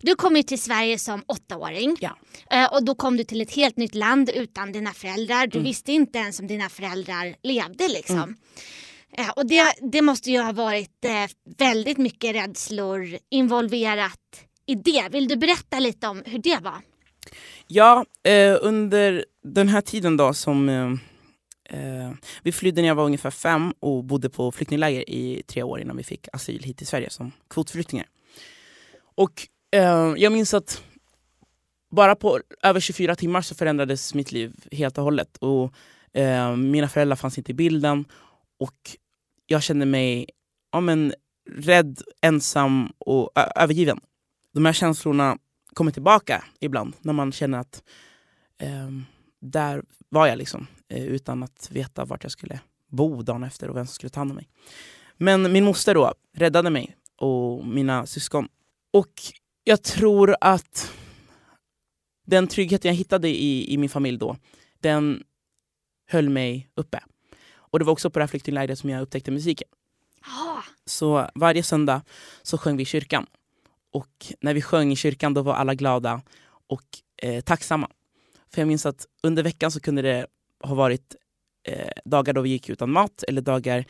Du 0.01 0.15
kom 0.15 0.37
ju 0.37 0.43
till 0.43 0.61
Sverige 0.63 0.99
som 0.99 1.25
åttaåring. 1.27 1.97
Ja. 2.01 2.17
Eh, 2.51 2.73
Och 2.73 2.85
då 2.85 2.95
kom 2.95 3.17
du 3.17 3.25
till 3.25 3.41
ett 3.41 3.55
helt 3.55 3.77
nytt 3.77 3.95
land 3.95 4.31
utan 4.35 4.73
dina 4.73 4.93
föräldrar. 4.93 5.47
Du 5.47 5.59
Mm. 5.59 5.65
visste 5.65 5.93
inte 5.93 6.19
ens 6.19 6.41
om 6.41 6.47
dina 6.47 6.69
föräldrar 6.69 7.35
levde 7.43 7.89
liksom. 7.89 8.37
Eh, 9.13 9.31
Och 9.37 9.47
det, 9.47 9.75
det 9.93 10.03
måste 10.03 10.31
ju 10.31 10.41
ha 10.41 10.53
varit 10.53 11.05
eh, 11.05 11.55
väldigt 11.59 11.99
mycket 11.99 12.35
rädslor 12.35 13.19
involverat 13.31 14.47
i 14.67 14.75
det. 14.75 15.09
Vill 15.11 15.29
du 15.29 15.37
berätta 15.37 15.79
lite 15.79 16.09
om 16.09 16.23
hur 16.27 16.39
det 16.39 16.59
var? 16.63 16.81
Ja, 17.67 18.05
eh, 18.23 18.57
under 18.61 19.25
den 19.43 19.69
här 19.69 19.81
tiden 19.81 20.17
då 20.17 20.35
som 20.35 20.69
eh, 20.69 20.91
eh 21.79 22.13
vi 22.43 22.53
flydde 22.53 22.81
när 22.81 22.89
jag 22.89 22.95
var 22.95 23.05
ungefär 23.05 23.31
fem 23.31 23.75
och 23.81 24.05
bodde 24.05 24.31
på 24.31 24.53
flyktingläger 24.53 25.11
i 25.11 25.43
tre 25.47 25.63
år 25.63 25.81
innan 25.81 25.97
vi 25.97 26.03
fick 26.03 26.29
asyl 26.33 26.63
hit 26.63 26.77
till 26.77 26.87
Sverige 26.87 27.11
som 27.11 27.33
kvotflyktingar. 27.51 28.07
Och 29.15 29.49
eh, 29.73 30.15
jag 30.17 30.33
minns 30.33 30.55
att 30.55 30.83
bara 31.91 32.17
på 32.17 32.41
över 32.63 32.81
24 32.81 33.17
timmar 33.17 33.43
så 33.43 33.55
förändrades 33.55 34.15
mitt 34.15 34.33
liv 34.33 34.53
helt 34.73 34.99
och 34.99 35.05
hållet. 35.05 35.37
Och, 35.37 35.73
eh, 36.21 36.57
mina 36.57 36.89
föräldrar 36.89 37.17
fanns 37.17 37.39
inte 37.39 37.51
i 37.51 37.55
bilden 37.55 38.05
och 38.61 38.97
jag 39.47 39.63
kände 39.63 39.87
mig 39.87 40.27
ja, 40.73 40.81
men, 40.81 41.15
rädd, 41.51 42.03
ensam 42.23 42.93
och 42.99 43.31
övergiven. 43.57 44.01
De 44.53 44.67
här 44.67 44.73
känslorna 44.73 45.39
kommer 45.75 45.91
tillbaka 45.91 46.45
ibland 46.61 46.97
när 47.01 47.13
man 47.13 47.33
känner 47.33 47.59
att 47.59 47.83
eh, 48.59 48.91
där 49.41 49.83
var 50.09 50.27
jag 50.27 50.39
liksom 50.39 50.67
eh, 50.89 51.05
utan 51.05 51.43
att 51.43 51.69
veta 51.71 52.05
vart 52.05 52.23
jag 52.23 52.33
skulle 52.33 52.61
bo 52.89 53.23
dagen 53.23 53.45
efter 53.45 53.69
och 53.69 53.77
vem 53.77 53.87
som 53.87 53.95
skulle 53.95 54.11
ta 54.11 54.21
hand 54.21 54.31
om 54.31 54.37
mig. 54.37 54.49
Men 55.17 55.53
min 55.53 55.65
moster 55.65 55.95
då 55.95 56.15
räddade 56.37 56.71
mig 56.71 56.97
och 57.17 57.67
mina 57.67 58.07
syskon. 58.07 58.49
Och 58.93 59.13
jag 59.65 59.83
tror 59.83 60.37
att 60.41 60.93
den 62.27 62.47
tryggheten 62.47 62.89
jag 62.89 62.97
hittade 62.97 63.29
i, 63.29 63.75
i 63.75 63.79
min 63.79 63.91
familj 63.91 64.19
då, 64.19 64.37
den 64.81 65.23
höll 66.07 66.29
mig 66.29 66.69
uppe. 66.75 67.01
Och 67.71 67.79
det 67.79 67.85
var 67.85 67.93
också 67.93 68.11
på 68.11 68.19
det 68.19 68.23
här 68.23 68.29
flyktinglägret 68.29 68.79
som 68.79 68.91
jag 68.91 69.03
upptäckte 69.03 69.31
musiken. 69.31 69.69
Ah, 70.23 70.63
Så 70.87 71.31
varje 71.35 71.63
söndag 71.63 72.03
så 72.43 72.59
sjöng 72.59 72.77
vi 72.77 72.83
i 72.83 72.87
kyrkan. 72.87 73.27
Och 73.93 74.33
när 74.41 74.55
vi 74.55 74.63
sjöng 74.63 74.93
i 74.93 74.97
kyrkan 74.97 75.35
då 75.35 75.43
var 75.43 75.55
alla 75.55 75.75
glada 75.75 76.23
och 76.69 76.85
eh, 77.23 77.41
tacksamma. 77.41 77.89
För 78.55 78.61
jag 78.61 78.69
minns 78.69 78.87
att 78.87 79.07
under 79.23 79.43
veckan 79.43 79.71
så 79.71 79.81
kunde 79.81 80.03
det 80.03 80.27
ha 80.61 80.75
varit 80.75 81.17
eh, 81.69 81.91
dagar 82.05 82.33
då 82.33 82.41
vi 82.41 82.51
gick 82.51 82.69
utan 82.69 82.91
mat 82.91 83.23
eller 83.29 83.43
dagar 83.43 83.85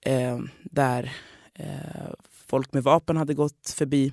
eh, 0.00 0.38
där 0.62 1.12
eh, 1.54 2.10
folk 2.46 2.72
med 2.72 2.82
vapen 2.82 3.16
hade 3.16 3.34
gått 3.34 3.74
förbi 3.76 4.12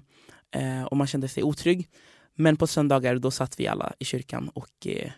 eh, 0.51 0.84
och 0.84 0.97
man 0.97 1.08
kände 1.08 1.27
sig 1.27 1.43
otrygg. 1.43 1.89
Men 2.36 2.58
på 2.58 2.67
söndagar 2.67 3.15
då 3.15 3.32
satt 3.32 3.60
vi 3.60 3.67
alla 3.67 3.93
i 3.99 4.06
kyrkan 4.06 4.49
och 4.49 4.88
eh, 4.88 5.12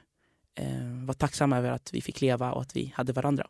var 1.06 1.14
tacksamma 1.14 1.58
över 1.58 1.72
att 1.72 1.94
vi 1.94 2.02
fick 2.02 2.22
leva 2.22 2.52
och 2.52 2.62
att 2.62 2.76
vi 2.76 2.94
hade 2.96 3.14
varandra. 3.14 3.48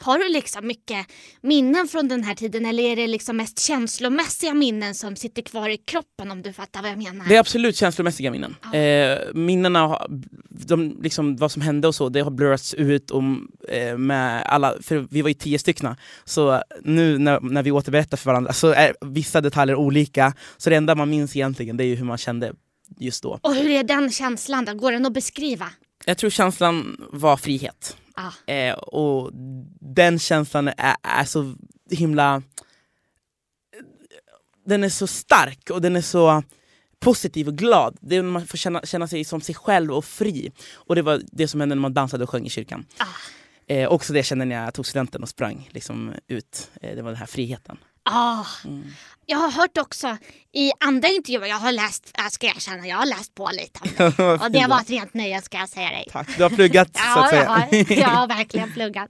Har 0.00 0.18
du 0.18 0.28
liksom 0.28 0.66
mycket 0.66 1.06
minnen 1.40 1.88
från 1.88 2.08
den 2.08 2.24
här 2.24 2.34
tiden 2.34 2.66
eller 2.66 2.82
är 2.82 2.96
det 2.96 3.06
liksom 3.06 3.36
mest 3.36 3.58
känslomässiga 3.58 4.54
minnen 4.54 4.94
som 4.94 5.16
sitter 5.16 5.42
kvar 5.42 5.68
i 5.68 5.76
kroppen 5.76 6.30
om 6.30 6.42
du 6.42 6.52
fattar 6.52 6.82
vad 6.82 6.90
jag 6.90 6.98
menar? 6.98 7.26
Det 7.28 7.36
är 7.36 7.40
absolut 7.40 7.76
känslomässiga 7.76 8.30
minnen. 8.30 8.56
Ja. 8.72 8.78
Eh, 8.78 9.18
minnena, 9.34 10.06
de, 10.50 10.98
liksom, 11.02 11.36
vad 11.36 11.52
som 11.52 11.62
hände 11.62 11.88
och 11.88 11.94
så, 11.94 12.08
det 12.08 12.20
har 12.20 12.30
blurrats 12.30 12.74
ut 12.74 13.10
om, 13.10 13.50
eh, 13.68 13.98
med 13.98 14.42
alla, 14.42 14.74
för 14.82 15.06
vi 15.10 15.22
var 15.22 15.28
ju 15.28 15.34
tio 15.34 15.58
stycken. 15.58 15.96
Så 16.24 16.62
nu 16.82 17.18
när, 17.18 17.40
när 17.40 17.62
vi 17.62 17.70
återberättar 17.70 18.16
för 18.16 18.30
varandra 18.30 18.52
så 18.52 18.68
är 18.68 18.94
vissa 19.00 19.40
detaljer 19.40 19.76
olika. 19.76 20.34
Så 20.56 20.70
det 20.70 20.76
enda 20.76 20.94
man 20.94 21.10
minns 21.10 21.36
egentligen 21.36 21.76
det 21.76 21.84
är 21.84 21.86
ju 21.86 21.94
hur 21.94 22.04
man 22.04 22.18
kände 22.18 22.52
just 22.98 23.22
då. 23.22 23.38
Och 23.42 23.54
hur 23.54 23.70
är 23.70 23.82
den 23.82 24.10
känslan 24.10 24.64
då? 24.64 24.74
Går 24.74 24.92
den 24.92 25.06
att 25.06 25.12
beskriva? 25.12 25.70
Jag 26.04 26.18
tror 26.18 26.30
känslan 26.30 26.96
var 27.12 27.36
frihet. 27.36 27.96
Ah. 28.18 28.52
Eh, 28.52 28.74
och 28.74 29.30
den 29.80 30.18
känslan 30.18 30.68
är, 30.68 30.96
är 31.02 31.24
så 31.24 31.54
himla... 31.90 32.42
Den 34.66 34.84
är 34.84 34.88
så 34.88 35.06
stark 35.06 35.70
och 35.70 35.82
den 35.82 35.96
är 35.96 36.00
så 36.00 36.42
positiv 37.00 37.48
och 37.48 37.54
glad. 37.54 37.96
Det 38.00 38.16
är 38.16 38.22
när 38.22 38.30
man 38.30 38.46
får 38.46 38.58
känna, 38.58 38.82
känna 38.82 39.08
sig 39.08 39.24
som 39.24 39.40
sig 39.40 39.54
själv 39.54 39.92
och 39.92 40.04
fri. 40.04 40.52
Och 40.74 40.94
det 40.94 41.02
var 41.02 41.20
det 41.32 41.48
som 41.48 41.60
hände 41.60 41.74
när 41.74 41.82
man 41.82 41.94
dansade 41.94 42.24
och 42.24 42.30
sjöng 42.30 42.46
i 42.46 42.50
kyrkan. 42.50 42.86
Ah. 42.98 43.04
Eh, 43.74 43.88
också 43.88 44.12
det 44.12 44.18
jag 44.18 44.26
kände 44.26 44.44
när 44.44 44.64
jag 44.64 44.74
tog 44.74 44.86
studenten 44.86 45.22
och 45.22 45.28
sprang 45.28 45.68
liksom, 45.72 46.14
ut. 46.28 46.70
Eh, 46.82 46.96
det 46.96 47.02
var 47.02 47.10
den 47.10 47.18
här 47.18 47.26
friheten. 47.26 47.78
Ah. 48.10 48.44
Mm. 48.64 48.84
Jag 49.30 49.38
har 49.38 49.50
hört 49.50 49.78
också 49.78 50.16
i 50.52 50.72
andra 50.80 51.08
intervjuer, 51.08 51.46
jag 51.46 51.56
har 51.56 51.72
läst, 51.72 52.10
jag 52.16 52.32
ska 52.32 52.46
erkänna, 52.46 52.86
jag 52.86 52.96
har 52.96 53.06
läst 53.06 53.34
på 53.34 53.50
lite 53.52 53.80
om 53.82 53.90
det. 54.16 54.44
Och 54.44 54.50
det 54.50 54.66
var 54.68 54.80
ett 54.80 54.90
rent 54.90 55.14
nöje 55.14 55.42
ska 55.42 55.56
jag 55.58 55.68
säga 55.68 55.88
dig. 55.90 56.06
Tack, 56.10 56.36
du 56.36 56.42
har 56.42 56.50
pluggat 56.50 56.88
så 56.96 57.00
Ja, 57.04 57.24
att 57.26 57.32
jag 57.32 57.40
säga. 57.46 57.48
har, 57.48 57.92
jag 58.00 58.08
har 58.08 58.28
verkligen 58.28 58.72
pluggat. 58.72 59.08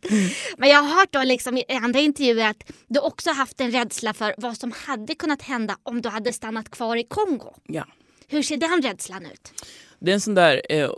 Men 0.59 0.69
jag 0.69 0.83
har 0.83 0.97
hört 1.01 1.09
då 1.13 1.23
liksom 1.23 1.57
i 1.59 1.65
andra 1.83 2.01
intervjuer 2.01 2.51
att 2.51 2.71
du 2.89 3.01
också 3.01 3.31
haft 3.33 3.61
en 3.61 3.71
rädsla 3.71 4.15
för 4.15 4.35
vad 4.39 4.57
som 4.57 4.73
hade 4.87 5.15
kunnat 5.15 5.43
hända 5.43 5.77
om 5.83 6.03
du 6.03 6.09
hade 6.09 6.33
stannat 6.33 6.71
kvar 6.71 6.97
i 6.97 7.05
Kongo. 7.05 7.55
ja. 7.67 7.87
Hur 8.31 8.43
ser 8.43 8.57
den 8.57 8.83
rädslan 8.83 9.27
ut? 9.27 9.53
Det 10.01 10.11
är 10.11 10.15
en 10.15 10.21
sån 10.21 10.35
där 10.35 10.63
eh, 10.69 10.91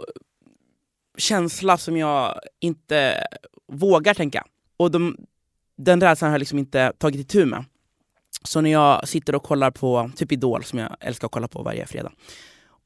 känsla 1.18 1.78
som 1.78 1.96
jag 1.96 2.38
inte 2.60 3.26
vågar 3.72 4.14
tänka. 4.14 4.44
Och 4.76 4.90
de, 4.90 5.16
den 5.76 6.00
rädslan 6.00 6.28
har 6.30 6.34
jag 6.34 6.38
liksom 6.38 6.58
inte 6.58 6.92
tagit 6.98 7.20
itu 7.20 7.44
med. 7.46 7.64
Så 8.44 8.60
när 8.60 8.70
jag 8.70 9.08
sitter 9.08 9.34
och 9.34 9.42
kollar 9.42 9.70
på 9.70 10.10
typ 10.16 10.32
Idol, 10.32 10.64
som 10.64 10.78
jag 10.78 10.96
älskar 11.00 11.26
att 11.26 11.32
kolla 11.32 11.48
på 11.48 11.62
varje 11.62 11.86
fredag. 11.86 12.12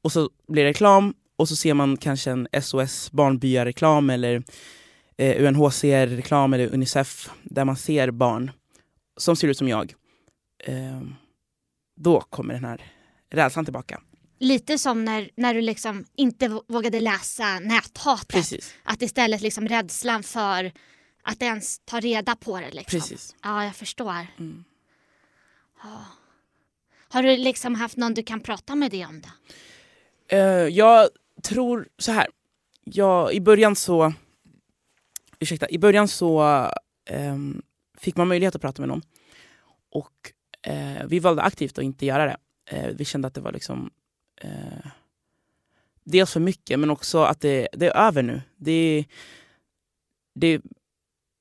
Och 0.01 0.11
så 0.11 0.29
blir 0.47 0.63
det 0.63 0.69
reklam 0.69 1.13
och 1.37 1.49
så 1.49 1.55
ser 1.55 1.73
man 1.73 1.97
kanske 1.97 2.31
en 2.31 2.47
SOS 2.61 3.11
Barnbyar-reklam 3.11 4.09
eller 4.09 4.43
eh, 5.17 5.43
UNHCR-reklam 5.47 6.53
eller 6.53 6.73
Unicef 6.73 7.29
där 7.43 7.65
man 7.65 7.75
ser 7.75 8.11
barn 8.11 8.51
som 9.17 9.35
ser 9.35 9.47
ut 9.47 9.57
som 9.57 9.67
jag. 9.69 9.93
Eh, 10.63 11.01
då 11.97 12.21
kommer 12.21 12.53
den 12.53 12.65
här 12.65 12.81
rädslan 13.31 13.65
tillbaka. 13.65 14.01
Lite 14.39 14.77
som 14.77 15.05
när, 15.05 15.29
när 15.35 15.53
du 15.53 15.61
liksom 15.61 16.05
inte 16.15 16.47
vå- 16.47 16.63
vågade 16.67 16.99
läsa 16.99 17.59
näthatet. 17.59 18.27
Precis. 18.27 18.73
Att 18.83 19.01
istället 19.01 19.41
liksom 19.41 19.67
rädslan 19.67 20.23
för 20.23 20.71
att 21.23 21.41
ens 21.41 21.79
ta 21.85 21.99
reda 21.99 22.35
på 22.35 22.59
det. 22.59 22.71
Liksom. 22.71 22.99
Precis. 22.99 23.35
Ja, 23.43 23.63
jag 23.65 23.75
förstår. 23.75 24.27
Mm. 24.39 24.63
Ja. 25.83 26.05
Har 27.07 27.23
du 27.23 27.37
liksom 27.37 27.75
haft 27.75 27.97
någon 27.97 28.13
du 28.13 28.23
kan 28.23 28.39
prata 28.39 28.75
med 28.75 28.91
det 28.91 29.05
om 29.05 29.21
då? 29.21 29.29
Eh, 30.27 30.67
jag 30.67 31.09
tror 31.43 31.87
så 31.97 32.11
här. 32.11 32.27
Jag, 32.83 33.33
I 33.33 33.41
början 33.41 33.75
så... 33.75 34.13
Ursäkta. 35.39 35.69
I 35.69 35.77
början 35.77 36.07
så 36.07 36.41
ehm, 37.05 37.61
fick 37.97 38.15
man 38.15 38.27
möjlighet 38.27 38.55
att 38.55 38.61
prata 38.61 38.81
med 38.81 38.89
någon. 38.89 39.01
Och 39.89 40.31
eh, 40.61 41.05
vi 41.07 41.19
valde 41.19 41.41
aktivt 41.41 41.77
att 41.77 41.83
inte 41.83 42.05
göra 42.05 42.25
det. 42.25 42.37
Eh, 42.65 42.87
vi 42.95 43.05
kände 43.05 43.27
att 43.27 43.33
det 43.33 43.41
var 43.41 43.51
liksom... 43.51 43.91
Eh, 44.41 44.87
dels 46.03 46.33
för 46.33 46.39
mycket, 46.39 46.79
men 46.79 46.89
också 46.89 47.23
att 47.23 47.41
det, 47.41 47.67
det 47.73 47.87
är 47.87 48.07
över 48.07 48.23
nu. 48.23 48.41
Det, 48.55 49.05
det 50.35 50.61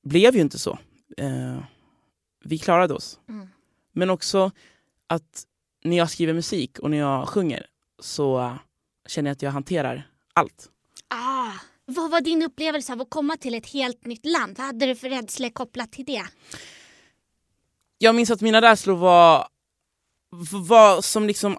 blev 0.03 0.35
ju 0.35 0.41
inte 0.41 0.59
så. 0.59 0.79
Vi 2.45 2.59
klarade 2.59 2.95
oss. 2.95 3.21
Mm. 3.29 3.49
Men 3.95 4.11
också 4.11 4.51
att 5.07 5.45
när 5.85 5.97
jag 5.97 6.11
skriver 6.11 6.33
musik 6.33 6.79
och 6.79 6.91
när 6.91 6.99
jag 6.99 7.29
sjunger 7.29 7.67
så 8.01 8.59
känner 9.07 9.31
jag 9.31 9.35
att 9.35 9.43
jag 9.43 9.51
hanterar 9.51 10.09
allt. 10.33 10.71
Ah, 11.09 11.53
vad 11.85 12.11
var 12.11 12.21
din 12.21 12.43
upplevelse 12.43 12.93
av 12.93 13.01
att 13.01 13.11
komma 13.11 13.37
till 13.37 13.55
ett 13.55 13.67
helt 13.67 14.07
nytt 14.07 14.27
land? 14.27 14.57
Vad 14.59 14.67
hade 14.67 14.87
du 14.87 14.95
för 14.95 15.09
rädslor 15.09 15.51
kopplat 15.51 15.93
till 15.93 16.05
det? 16.05 16.23
Jag 17.99 18.15
minns 18.15 18.31
att 18.31 18.41
mina 18.41 18.63
rädslor 18.63 18.97
var, 18.97 19.49
vad 20.51 21.05
som 21.05 21.27
liksom 21.27 21.59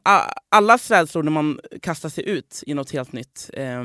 allas 0.50 0.92
rädslor 0.92 1.24
när 1.24 1.32
man 1.32 1.60
kastar 1.82 2.10
sig 2.10 2.30
ut 2.30 2.64
i 2.68 2.74
något 2.74 2.92
helt 2.92 3.12
nytt. 3.12 3.50
Eh, 3.54 3.84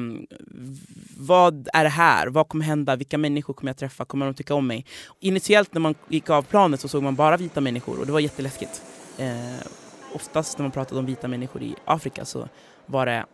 vad 1.17 1.69
är 1.73 1.85
det 1.85 1.91
här? 1.91 2.27
Vad 2.27 2.49
kommer 2.49 2.65
hända? 2.65 2.97
Vilka 2.97 3.19
människor 3.19 3.55
kommer 3.55 3.71
jag 3.71 3.77
träffa? 3.77 4.05
Kommer 4.05 4.27
de 4.27 4.35
tycka 4.35 4.55
om 4.55 4.67
mig? 4.67 4.87
Initiellt 5.21 5.75
när 5.75 5.81
man 5.81 5.95
gick 6.09 6.31
av 6.31 6.43
planet 6.43 6.81
så 6.81 6.89
såg 6.89 7.03
man 7.03 7.15
bara 7.15 7.37
vita 7.37 7.61
människor 7.61 8.01
och 8.01 8.07
det 8.07 8.13
var 8.13 8.21
jätteläskigt. 8.21 8.83
Eh, 9.19 9.67
oftast 10.15 10.59
när 10.59 10.63
man 10.63 10.73
pratade 10.73 11.01
om 11.01 11.07
vita 11.07 11.29
människor 11.29 11.63
i 11.63 11.75
Afrika 11.85 12.25
så 12.25 12.49
var 12.87 13.07
det 13.07 13.27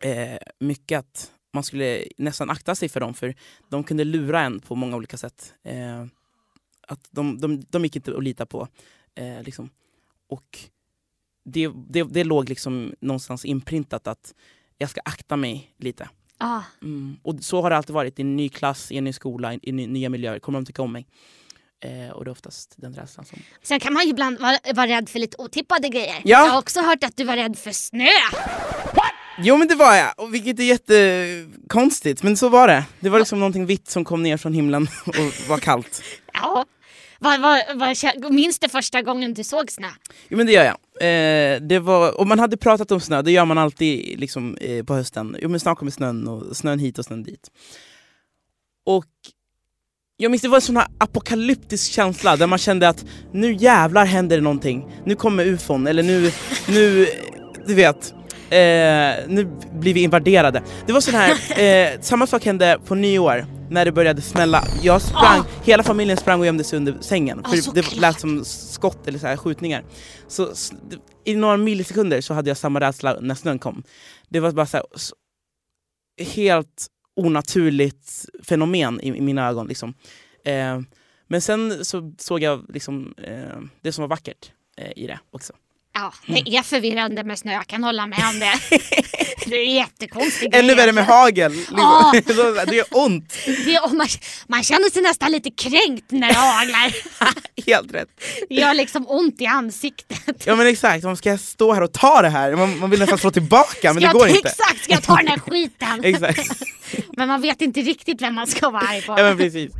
eh, 0.00 0.38
mycket 0.58 0.98
att 0.98 1.30
man 1.52 1.64
skulle 1.64 2.04
nästan 2.18 2.50
akta 2.50 2.74
sig 2.74 2.88
för 2.88 3.00
dem 3.00 3.14
för 3.14 3.34
de 3.68 3.84
kunde 3.84 4.04
lura 4.04 4.40
en 4.40 4.60
på 4.60 4.74
många 4.74 4.96
olika 4.96 5.16
sätt. 5.16 5.54
Eh, 5.62 6.04
att 6.88 7.08
de, 7.10 7.40
de, 7.40 7.64
de 7.70 7.84
gick 7.84 7.96
inte 7.96 8.16
att 8.16 8.24
lita 8.24 8.46
på. 8.46 8.68
Eh, 9.14 9.42
liksom. 9.42 9.70
Och 10.30 10.58
det, 11.44 11.70
det, 11.88 12.02
det 12.02 12.24
låg 12.24 12.48
liksom 12.48 12.94
någonstans 13.00 13.44
inprintat 13.44 14.06
att 14.06 14.34
jag 14.78 14.90
ska 14.90 15.00
akta 15.04 15.36
mig 15.36 15.74
lite. 15.78 16.08
Ah, 16.38 16.60
Mm. 16.82 17.16
Och 17.22 17.34
så 17.40 17.62
har 17.62 17.70
det 17.70 17.76
alltid 17.76 17.94
varit 17.94 18.18
i 18.18 18.22
en 18.22 18.36
ny 18.36 18.48
klass, 18.48 18.92
i 18.92 18.96
en 18.98 19.04
ny 19.04 19.12
skola, 19.12 19.54
i 19.62 19.72
ny, 19.72 19.86
nya 19.86 20.08
miljöer. 20.08 20.38
Kommer 20.38 20.58
de 20.60 20.66
tycka 20.66 20.82
om 20.82 20.92
mig? 20.92 21.06
Eh, 21.84 22.10
och 22.10 22.24
det 22.24 22.28
är 22.28 22.32
oftast 22.32 22.74
den 22.76 22.94
rädslan 22.94 23.26
som... 23.26 23.38
sen 23.62 23.80
kan 23.80 23.92
man 23.92 24.04
ju 24.04 24.10
ibland 24.10 24.38
vara, 24.38 24.58
vara 24.74 24.86
rädd 24.86 25.08
för 25.08 25.18
lite 25.18 25.36
otippade 25.38 25.88
grejer. 25.88 26.14
Ja. 26.24 26.44
Jag 26.44 26.50
har 26.50 26.58
också 26.58 26.80
hört 26.80 27.04
att 27.04 27.16
du 27.16 27.24
var 27.24 27.36
rädd 27.36 27.58
för 27.58 27.72
snö. 27.72 28.08
Jo 29.38 29.56
men 29.56 29.68
det 29.68 29.74
var 29.74 29.94
jag, 29.94 30.12
och 30.16 30.34
vilket 30.34 30.58
är 30.60 30.64
jättekonstigt. 30.64 32.22
Men 32.22 32.36
så 32.36 32.48
var 32.48 32.68
det. 32.68 32.84
Det 33.00 33.08
var 33.08 33.18
liksom 33.18 33.38
någonting 33.38 33.66
vitt 33.66 33.90
som 33.90 34.04
kom 34.04 34.22
ner 34.22 34.36
från 34.36 34.52
himlen 34.52 34.82
och 35.06 35.48
var 35.48 35.58
kallt. 35.58 36.02
Ja. 36.32 36.64
Vad, 37.22 37.40
vad, 37.40 37.62
vad, 37.74 38.32
minns 38.32 38.58
du 38.58 38.68
första 38.68 39.02
gången 39.02 39.34
du 39.34 39.44
såg 39.44 39.70
snö? 39.70 39.88
Jo 40.28 40.36
men 40.36 40.46
det 40.46 40.52
gör 40.52 40.64
jag. 40.64 40.76
Eh, 41.00 41.60
det 41.60 41.78
var, 41.78 42.20
och 42.20 42.26
man 42.26 42.38
hade 42.38 42.56
pratat 42.56 42.92
om 42.92 43.00
snö, 43.00 43.22
det 43.22 43.30
gör 43.30 43.44
man 43.44 43.58
alltid 43.58 44.20
liksom, 44.20 44.56
eh, 44.56 44.84
på 44.84 44.94
hösten. 44.94 45.36
Jo 45.42 45.48
men 45.48 45.60
snart 45.60 45.78
kommer 45.78 45.92
snön, 45.92 46.28
och 46.28 46.56
snön 46.56 46.78
hit 46.78 46.98
och 46.98 47.04
snön 47.04 47.22
dit. 47.22 47.50
Och 48.86 49.04
jag 50.16 50.30
minns 50.30 50.42
det 50.42 50.48
var 50.48 50.56
en 50.56 50.62
sån 50.62 50.76
här 50.76 50.86
apokalyptisk 50.98 51.92
känsla 51.92 52.36
där 52.36 52.46
man 52.46 52.58
kände 52.58 52.88
att 52.88 53.04
nu 53.32 53.52
jävlar 53.52 54.04
händer 54.04 54.36
det 54.36 54.42
någonting. 54.42 54.86
Nu 55.04 55.16
kommer 55.16 55.46
ufon, 55.46 55.86
eller 55.86 56.02
nu, 56.02 56.32
nu 56.68 57.06
du 57.66 57.74
vet. 57.74 58.14
Eh, 58.50 59.28
nu 59.28 59.58
blir 59.72 59.94
vi 59.94 60.02
invaderade. 60.02 60.62
Det 60.86 60.92
var 60.92 61.00
sån 61.00 61.14
här, 61.14 61.60
eh, 61.94 62.00
samma 62.00 62.26
sak 62.26 62.44
hände 62.44 62.78
på 62.86 62.94
nyår 62.94 63.59
när 63.70 63.84
det 63.84 63.92
började 63.92 64.22
smälla. 64.22 64.64
Jag 64.82 65.02
sprang, 65.02 65.40
Ah. 65.40 65.44
hela 65.64 65.82
familjen 65.82 66.16
sprang 66.16 66.40
och 66.40 66.46
gömde 66.46 66.64
sig 66.64 66.76
under 66.76 66.96
sängen. 67.00 67.40
Ah, 67.44 67.48
För 67.48 67.56
det 67.56 67.62
såklart. 67.62 67.96
lät 67.96 68.20
som 68.20 68.44
skott 68.44 69.08
eller 69.08 69.18
så 69.18 69.26
här 69.26 69.36
skjutningar. 69.36 69.84
Så 70.28 70.44
det- 70.90 71.30
i 71.30 71.34
några 71.36 71.56
millisekunder 71.56 72.20
så 72.20 72.34
hade 72.34 72.50
jag 72.50 72.56
samma 72.56 72.80
rädsla 72.80 73.18
när 73.20 73.34
snön 73.34 73.58
kom. 73.58 73.82
Det 74.28 74.40
var 74.40 74.52
bara 74.52 74.66
så 74.66 74.76
här, 74.76 74.86
s- 74.96 75.12
helt 76.34 76.86
onaturligt 77.16 78.24
fenomen 78.42 79.00
i, 79.00 79.08
i 79.08 79.20
mina 79.20 79.48
ögon. 79.48 79.66
Liksom. 79.68 79.94
Eh, 80.44 80.80
men 81.28 81.40
sen 81.40 81.84
så 81.84 82.12
såg 82.18 82.42
jag 82.42 82.64
liksom, 82.68 83.14
eh, 83.18 83.58
det 83.82 83.92
som 83.92 84.02
var 84.02 84.08
vackert 84.08 84.52
eh, 84.76 84.92
i 84.96 85.06
det 85.06 85.18
också. 85.30 85.52
Ja, 85.92 86.12
det 86.26 86.56
är 86.56 86.62
förvirrande 86.62 87.24
med 87.24 87.38
snö, 87.38 87.52
jag 87.52 87.66
kan 87.66 87.84
hålla 87.84 88.06
med 88.06 88.28
om 88.28 88.38
det. 88.38 88.54
Det 89.46 89.56
är 89.56 89.74
jättekonstigt. 89.74 90.54
Ännu 90.54 90.74
värre 90.74 90.92
med 90.92 91.06
hagel! 91.06 91.52
Liksom. 91.52 92.34
Så 92.34 92.64
det 92.66 92.76
gör 92.76 92.86
ont! 92.90 93.34
Det, 93.46 93.80
man, 93.92 94.06
man 94.46 94.62
känner 94.62 94.90
sig 94.90 95.02
nästan 95.02 95.32
lite 95.32 95.50
kränkt 95.50 96.10
när 96.10 96.28
det 96.28 96.34
haglar. 96.34 96.94
Helt 97.66 97.94
rätt. 97.94 98.08
Det 98.48 98.54
gör 98.54 98.74
liksom 98.74 99.06
ont 99.08 99.40
i 99.40 99.46
ansiktet. 99.46 100.42
Ja 100.46 100.56
men 100.56 100.66
exakt, 100.66 101.04
man 101.04 101.16
ska 101.16 101.30
jag 101.30 101.40
stå 101.40 101.72
här 101.72 101.82
och 101.82 101.92
ta 101.92 102.22
det 102.22 102.28
här? 102.28 102.56
Man, 102.56 102.78
man 102.78 102.90
vill 102.90 103.00
nästan 103.00 103.18
slå 103.18 103.30
tillbaka 103.30 103.92
men 103.92 104.02
det 104.02 104.12
går 104.12 104.28
jag, 104.28 104.36
inte. 104.36 104.48
Exakt, 104.48 104.84
ska 104.84 104.92
jag 104.92 105.02
ta 105.02 105.16
den 105.16 105.28
här 105.28 105.38
skiten? 105.38 106.04
Exakt. 106.04 106.62
Men 107.16 107.28
man 107.28 107.40
vet 107.40 107.62
inte 107.62 107.80
riktigt 107.80 108.22
vem 108.22 108.34
man 108.34 108.46
ska 108.46 108.70
vara 108.70 108.82
arg 108.82 109.02
på. 109.02 109.14
Ja 109.18 109.22
men 109.22 109.38
precis. 109.38 109.72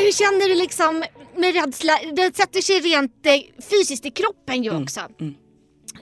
Hur 0.00 0.12
känner 0.12 0.48
du 0.48 0.54
liksom 0.54 1.04
med 1.36 1.54
rädsla? 1.54 1.92
Det 2.12 2.36
sätter 2.36 2.60
sig 2.60 2.80
rent 2.80 3.26
eh, 3.26 3.62
fysiskt 3.70 4.06
i 4.06 4.10
kroppen 4.10 4.62
ju 4.62 4.82
också. 4.82 5.00
mm. 5.20 5.34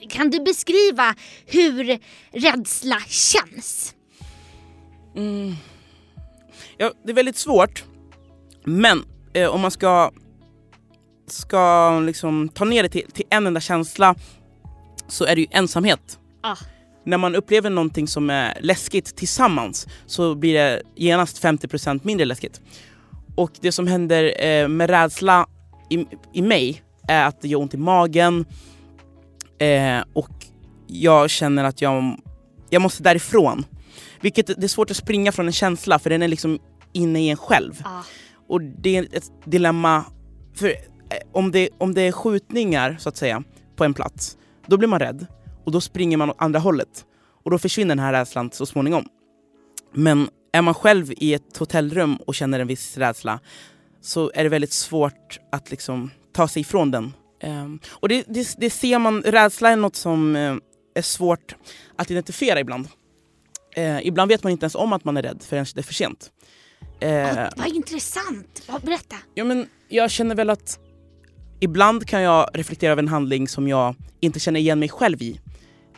Kan 0.09 0.31
du 0.31 0.41
beskriva 0.41 1.15
hur 1.47 1.99
rädsla 2.33 3.01
känns? 3.09 3.95
Ja, 6.77 6.93
det 7.05 7.11
är 7.11 7.15
väldigt 7.15 7.37
svårt 7.37 7.85
Men 8.65 9.05
eh, 9.33 9.49
om 9.49 9.61
man 9.61 9.71
ska, 9.71 10.13
ska 11.27 11.91
liksom 12.01 12.49
ta 12.49 12.65
ner 12.65 12.83
det 12.83 12.89
till, 12.89 13.11
till 13.13 13.25
en 13.31 13.47
enda 13.47 13.61
känsla 13.61 14.15
så 15.09 15.25
är 15.25 15.35
det 15.35 15.41
ju 15.41 15.47
ensamhet. 15.51 16.19
Ah. 16.41 16.57
När 17.05 17.19
man 17.19 17.35
upplever 17.35 17.71
någonting 17.71 18.09
som 18.09 18.31
är 18.31 18.59
läskigt 18.61 19.17
tillsammans 19.17 19.87
så 20.07 20.35
blir 20.35 20.55
det 20.55 20.83
genast 20.97 21.43
50% 21.43 22.01
mindre 22.03 22.27
läskigt. 22.27 22.61
Och 23.39 23.51
det 23.61 23.73
som 23.73 23.87
händer 23.87 24.45
eh, 24.45 24.69
med 24.69 24.91
rädsla 24.91 25.47
i, 25.91 26.07
i 26.33 26.43
mig 26.43 26.83
är 27.09 27.27
att 27.27 27.41
det 27.41 27.49
gör 27.49 27.61
ont 27.61 27.75
i 27.75 27.77
magen 27.77 28.45
eh, 29.59 30.01
och 30.13 30.31
jag 30.87 31.31
känner 31.31 31.65
att 31.65 31.83
jag, 31.83 32.17
jag 32.71 32.83
måste 32.83 33.03
därifrån. 33.03 33.65
Vilket 34.21 34.47
det 34.47 34.65
är 34.65 34.69
svårt 34.69 34.91
att 34.91 34.97
springa 34.97 35.33
från 35.33 35.47
en 35.47 35.53
känsla 35.53 35.99
för 35.99 36.11
den 36.11 36.23
är 36.23 36.29
liksom 36.29 36.59
inne 36.93 37.21
i 37.21 37.29
en 37.31 37.37
själv. 37.37 37.83
Ah. 37.85 38.03
Och 38.49 38.63
det 38.63 38.97
är 38.97 39.03
ett 39.13 39.33
dilemma, 39.45 40.05
för 40.55 40.69
eh, 40.69 40.75
om 41.33 41.51
det, 41.51 41.69
om 41.79 41.95
det 41.95 42.03
är 42.03 42.13
skjutningar 42.13 42.97
så 43.01 43.09
att 43.09 43.17
säga 43.17 43.43
på 43.77 43.85
en 43.85 43.95
plats, 43.95 44.37
då 44.67 44.77
blir 44.77 44.89
man 44.89 45.01
rädd 45.01 45.27
och 45.65 45.73
då 45.73 45.81
springer 45.81 46.17
man 46.17 46.31
åt 46.31 46.37
andra 46.39 46.59
hållet. 46.59 47.05
Och 47.45 47.51
då 47.51 47.59
försvinner 47.59 47.89
den 47.89 48.05
här 48.05 48.13
rädslan 48.13 48.51
så 48.53 48.67
småningom. 48.67 49.05
Men 49.95 50.29
är 50.53 50.63
man 50.63 50.75
själv 50.75 51.13
i 51.17 51.35
ett 51.35 51.57
hotellrum 51.57 52.17
och 52.17 52.35
känner 52.35 52.61
en 52.61 52.67
viss 52.67 52.99
rädsla 52.99 53.41
så 54.01 54.31
är 54.35 54.43
det 54.43 54.49
väldigt 54.49 54.73
svårt 54.73 55.41
att 55.53 55.71
liksom 55.71 56.11
ta 56.33 56.49
sig 56.49 56.61
ifrån 56.61 56.91
den. 56.91 57.13
Ehm, 57.41 57.79
och 57.89 58.09
det, 58.09 58.25
det, 58.29 58.55
det 58.59 58.71
ser 58.71 58.99
man, 58.99 59.23
rädsla 59.23 59.71
är 59.71 59.77
något 59.77 59.97
som 59.97 60.37
eh, 60.37 60.57
är 60.95 61.03
svårt 61.03 61.55
att 61.97 62.11
identifiera 62.11 62.61
ibland. 62.61 62.89
Eh, 63.77 64.07
ibland 64.07 64.29
vet 64.29 64.43
man 64.43 64.53
inte 64.53 64.65
ens 64.65 64.75
om 64.75 64.93
att 64.93 65.05
man 65.05 65.17
är 65.17 65.23
rädd 65.23 65.43
förrän 65.49 65.67
det 65.75 65.81
är 65.81 65.83
för 65.83 65.95
sent. 65.95 66.31
Ah, 67.03 67.51
vad 67.57 67.69
intressant. 67.69 68.63
Ja, 68.67 68.79
berätta. 68.83 69.17
Ja, 69.35 69.45
men 69.45 69.69
jag 69.89 70.11
känner 70.11 70.35
väl 70.35 70.51
att 70.51 70.79
ibland 71.61 72.07
kan 72.07 72.23
jag 72.23 72.51
reflektera 72.55 72.93
över 72.93 73.03
en 73.03 73.09
handling 73.09 73.49
som 73.49 73.69
jag 73.69 73.95
inte 74.21 74.41
känner 74.41 74.61
igen 74.61 74.79
mig 74.79 74.89
själv 74.89 75.23
i. 75.23 75.41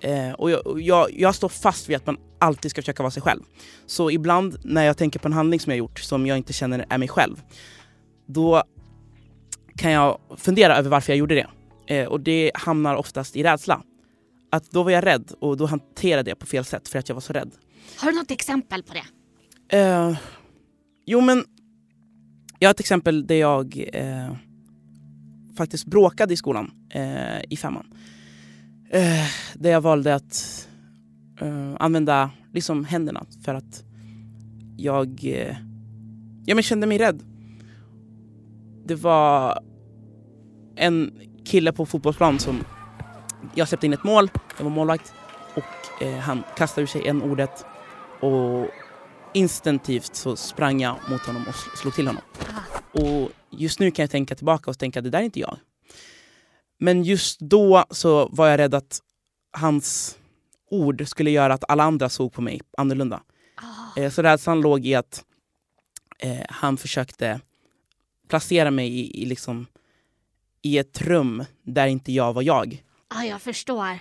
Eh, 0.01 0.33
och 0.33 0.51
jag, 0.51 0.81
jag, 0.81 1.11
jag 1.13 1.35
står 1.35 1.49
fast 1.49 1.89
vid 1.89 1.97
att 1.97 2.07
man 2.07 2.19
alltid 2.39 2.71
ska 2.71 2.83
försöka 2.83 3.03
vara 3.03 3.11
sig 3.11 3.23
själv. 3.23 3.41
Så 3.87 4.11
ibland 4.11 4.59
när 4.65 4.85
jag 4.85 4.97
tänker 4.97 5.19
på 5.19 5.29
en 5.29 5.33
handling 5.33 5.61
som 5.61 5.71
jag 5.71 5.79
gjort 5.79 5.99
som 5.99 6.27
jag 6.27 6.37
inte 6.37 6.53
känner 6.53 6.87
är 6.89 6.99
mig 6.99 7.09
själv, 7.09 7.43
då 8.27 8.63
kan 9.77 9.91
jag 9.93 10.19
fundera 10.37 10.77
över 10.77 10.91
varför 10.91 11.13
jag 11.13 11.19
gjorde 11.19 11.35
det. 11.35 11.47
Eh, 11.95 12.07
och 12.07 12.21
det 12.21 12.51
hamnar 12.55 12.95
oftast 12.95 13.37
i 13.37 13.43
rädsla. 13.43 13.83
Att 14.51 14.71
då 14.71 14.83
var 14.83 14.91
jag 14.91 15.07
rädd 15.07 15.33
och 15.41 15.57
då 15.57 15.67
hanterade 15.67 16.31
jag 16.31 16.39
på 16.39 16.47
fel 16.47 16.65
sätt 16.65 16.89
för 16.89 16.99
att 16.99 17.09
jag 17.09 17.15
var 17.15 17.21
så 17.21 17.33
rädd. 17.33 17.51
Har 17.97 18.13
du 18.13 18.19
något 18.19 18.31
exempel 18.31 18.83
på 18.83 18.95
det? 18.95 19.05
Eh, 19.79 20.17
jo 21.07 21.21
men, 21.21 21.45
jag 22.59 22.69
har 22.69 22.71
ett 22.71 22.81
exempel 22.81 23.27
där 23.27 23.35
jag 23.35 23.89
eh, 23.93 24.35
faktiskt 25.57 25.87
bråkade 25.87 26.35
i 26.35 26.37
skolan 26.37 26.71
eh, 26.91 27.43
i 27.51 27.57
femman. 27.57 27.95
Eh, 28.93 29.27
där 29.55 29.71
jag 29.71 29.81
valde 29.81 30.15
att 30.15 30.69
eh, 31.41 31.77
använda 31.79 32.31
liksom 32.53 32.85
händerna 32.85 33.27
för 33.45 33.55
att 33.55 33.85
jag, 34.77 35.25
eh, 35.25 35.57
ja, 36.47 36.55
men 36.55 36.63
kände 36.63 36.87
mig 36.87 36.99
rädd. 36.99 37.23
Det 38.85 38.95
var 38.95 39.59
en 40.77 41.13
kille 41.45 41.73
på 41.73 41.87
fotbollsplan 41.87 42.39
som 42.39 42.65
jag 43.55 43.69
släppte 43.69 43.87
in 43.87 43.93
ett 43.93 44.05
mål, 44.05 44.31
jag 44.57 44.65
var 44.65 44.71
målvakt 44.71 45.13
och 45.55 46.03
eh, 46.03 46.19
han 46.19 46.43
kastade 46.57 46.83
ur 46.83 46.87
sig 46.87 47.09
en 47.09 47.23
ordet 47.23 47.65
och 48.21 48.67
instinktivt 49.35 50.15
så 50.15 50.37
sprang 50.37 50.81
jag 50.81 50.97
mot 51.11 51.21
honom 51.21 51.43
och 51.43 51.55
sl- 51.55 51.77
slog 51.77 51.95
till 51.95 52.07
honom. 52.07 52.23
Och 52.93 53.31
just 53.51 53.81
nu 53.81 53.91
kan 53.91 54.03
jag 54.03 54.11
tänka 54.11 54.35
tillbaka 54.35 54.71
och 54.71 54.79
tänka 54.79 55.01
att 55.01 55.05
det 55.05 55.11
där 55.11 55.19
är 55.19 55.23
inte 55.23 55.41
jag. 55.41 55.57
Men 56.83 57.05
just 57.05 57.41
då 57.41 57.85
så 57.91 58.29
var 58.29 58.49
jag 58.49 58.59
rädd 58.59 58.75
att 58.75 59.01
hans 59.53 60.19
ord 60.71 61.09
skulle 61.09 61.31
göra 61.31 61.55
att 61.55 61.65
alla 61.71 61.85
andra 61.85 62.09
såg 62.09 62.33
på 62.33 62.43
mig 62.43 62.61
annorlunda. 62.79 63.23
Eh, 63.97 64.11
så 64.11 64.23
rädslan 64.23 64.61
låg 64.61 64.87
i 64.87 64.95
att 64.95 65.25
eh, 66.19 66.45
han 66.49 66.77
försökte 66.77 67.41
placera 68.29 68.71
mig 68.71 68.89
i, 68.89 69.23
i, 69.23 69.27
liksom, 69.27 69.67
i 70.63 70.79
ett 70.79 71.03
rum 71.03 71.45
där 71.63 71.87
inte 71.87 72.13
jag 72.13 72.33
var 72.33 72.43
jag. 72.43 72.85
Ja, 73.15 73.25
jag 73.25 73.43
förstår. 73.43 73.87
Ja, 73.87 73.99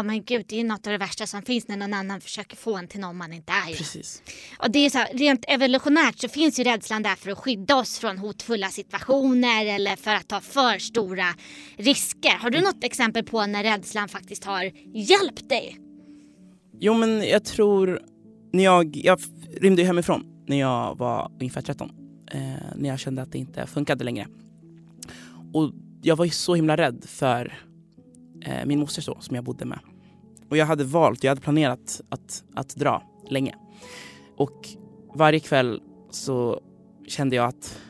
Mm. 0.00 0.06
men 0.06 0.24
gud, 0.24 0.44
det 0.48 0.60
är 0.60 0.64
något 0.64 0.86
av 0.86 0.90
det 0.90 0.98
värsta 0.98 1.26
som 1.26 1.42
finns 1.42 1.68
när 1.68 1.76
någon 1.76 1.94
annan 1.94 2.20
försöker 2.20 2.56
få 2.56 2.76
en 2.76 2.88
till 2.88 3.00
någon 3.00 3.16
man 3.16 3.32
inte 3.32 3.52
är. 3.52 3.74
Precis. 3.76 4.22
Och 4.58 4.70
det 4.70 4.78
är 4.78 4.90
så 4.90 4.98
här, 4.98 5.08
rent 5.14 5.44
evolutionärt 5.48 6.18
så 6.18 6.28
finns 6.28 6.58
ju 6.60 6.64
rädslan 6.64 7.02
där 7.02 7.14
för 7.14 7.30
att 7.30 7.38
skydda 7.38 7.76
oss 7.76 7.98
från 7.98 8.18
hotfulla 8.18 8.68
situationer 8.68 9.66
eller 9.66 9.96
för 9.96 10.14
att 10.14 10.28
ta 10.28 10.40
för 10.40 10.78
stora 10.78 11.26
risker. 11.76 12.38
Har 12.38 12.50
du 12.50 12.60
något 12.60 12.84
exempel 12.84 13.24
på 13.24 13.46
när 13.46 13.62
rädslan 13.64 14.08
faktiskt 14.08 14.44
har 14.44 14.62
hjälpt 14.94 15.48
dig? 15.48 15.76
Jo 16.80 16.94
men 16.94 17.22
jag 17.28 17.44
tror, 17.44 18.00
när 18.52 18.64
jag, 18.64 18.96
jag 18.96 19.20
rymde 19.60 19.84
hemifrån 19.84 20.24
när 20.46 20.56
jag 20.60 20.98
var 20.98 21.32
ungefär 21.40 21.62
13. 21.62 21.90
Eh, 22.32 22.40
när 22.76 22.88
jag 22.88 22.98
kände 22.98 23.22
att 23.22 23.32
det 23.32 23.38
inte 23.38 23.66
funkade 23.66 24.04
längre. 24.04 24.26
Och 25.52 25.72
jag 26.02 26.16
var 26.16 26.24
ju 26.24 26.30
så 26.30 26.54
himla 26.54 26.76
rädd 26.76 27.04
för 27.08 27.58
eh, 28.40 28.66
min 28.66 28.80
moster 28.80 29.02
så, 29.02 29.16
som 29.20 29.36
jag 29.36 29.44
bodde 29.44 29.64
med. 29.64 29.78
Och 30.50 30.56
jag 30.56 30.66
hade 30.66 30.84
valt, 30.84 31.24
jag 31.24 31.30
hade 31.30 31.40
planerat 31.40 32.00
att, 32.08 32.44
att 32.54 32.76
dra 32.76 33.02
länge. 33.30 33.54
Och 34.36 34.68
varje 35.14 35.40
kväll 35.40 35.82
så 36.10 36.60
kände 37.06 37.36
jag 37.36 37.48
att 37.48 37.80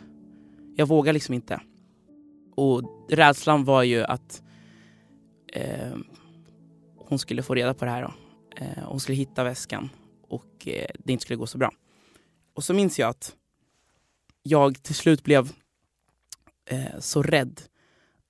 jag 0.76 0.86
vågar 0.86 1.12
liksom 1.12 1.34
inte. 1.34 1.60
Och 2.54 2.82
rädslan 3.10 3.64
var 3.64 3.82
ju 3.82 4.04
att 4.04 4.42
eh, 5.52 5.96
hon 6.96 7.18
skulle 7.18 7.42
få 7.42 7.54
reda 7.54 7.74
på 7.74 7.84
det 7.84 7.90
här 7.90 8.02
då. 8.02 8.12
Eh, 8.56 8.84
hon 8.84 9.00
skulle 9.00 9.16
hitta 9.16 9.44
väskan 9.44 9.90
och 10.28 10.68
eh, 10.68 10.86
det 10.98 11.12
inte 11.12 11.22
skulle 11.22 11.36
gå 11.36 11.46
så 11.46 11.58
bra. 11.58 11.72
Och 12.54 12.64
så 12.64 12.74
minns 12.74 12.98
jag 12.98 13.08
att 13.08 13.36
jag 14.42 14.82
till 14.82 14.94
slut 14.94 15.24
blev 15.24 15.52
eh, 16.70 16.98
så 16.98 17.22
rädd 17.22 17.60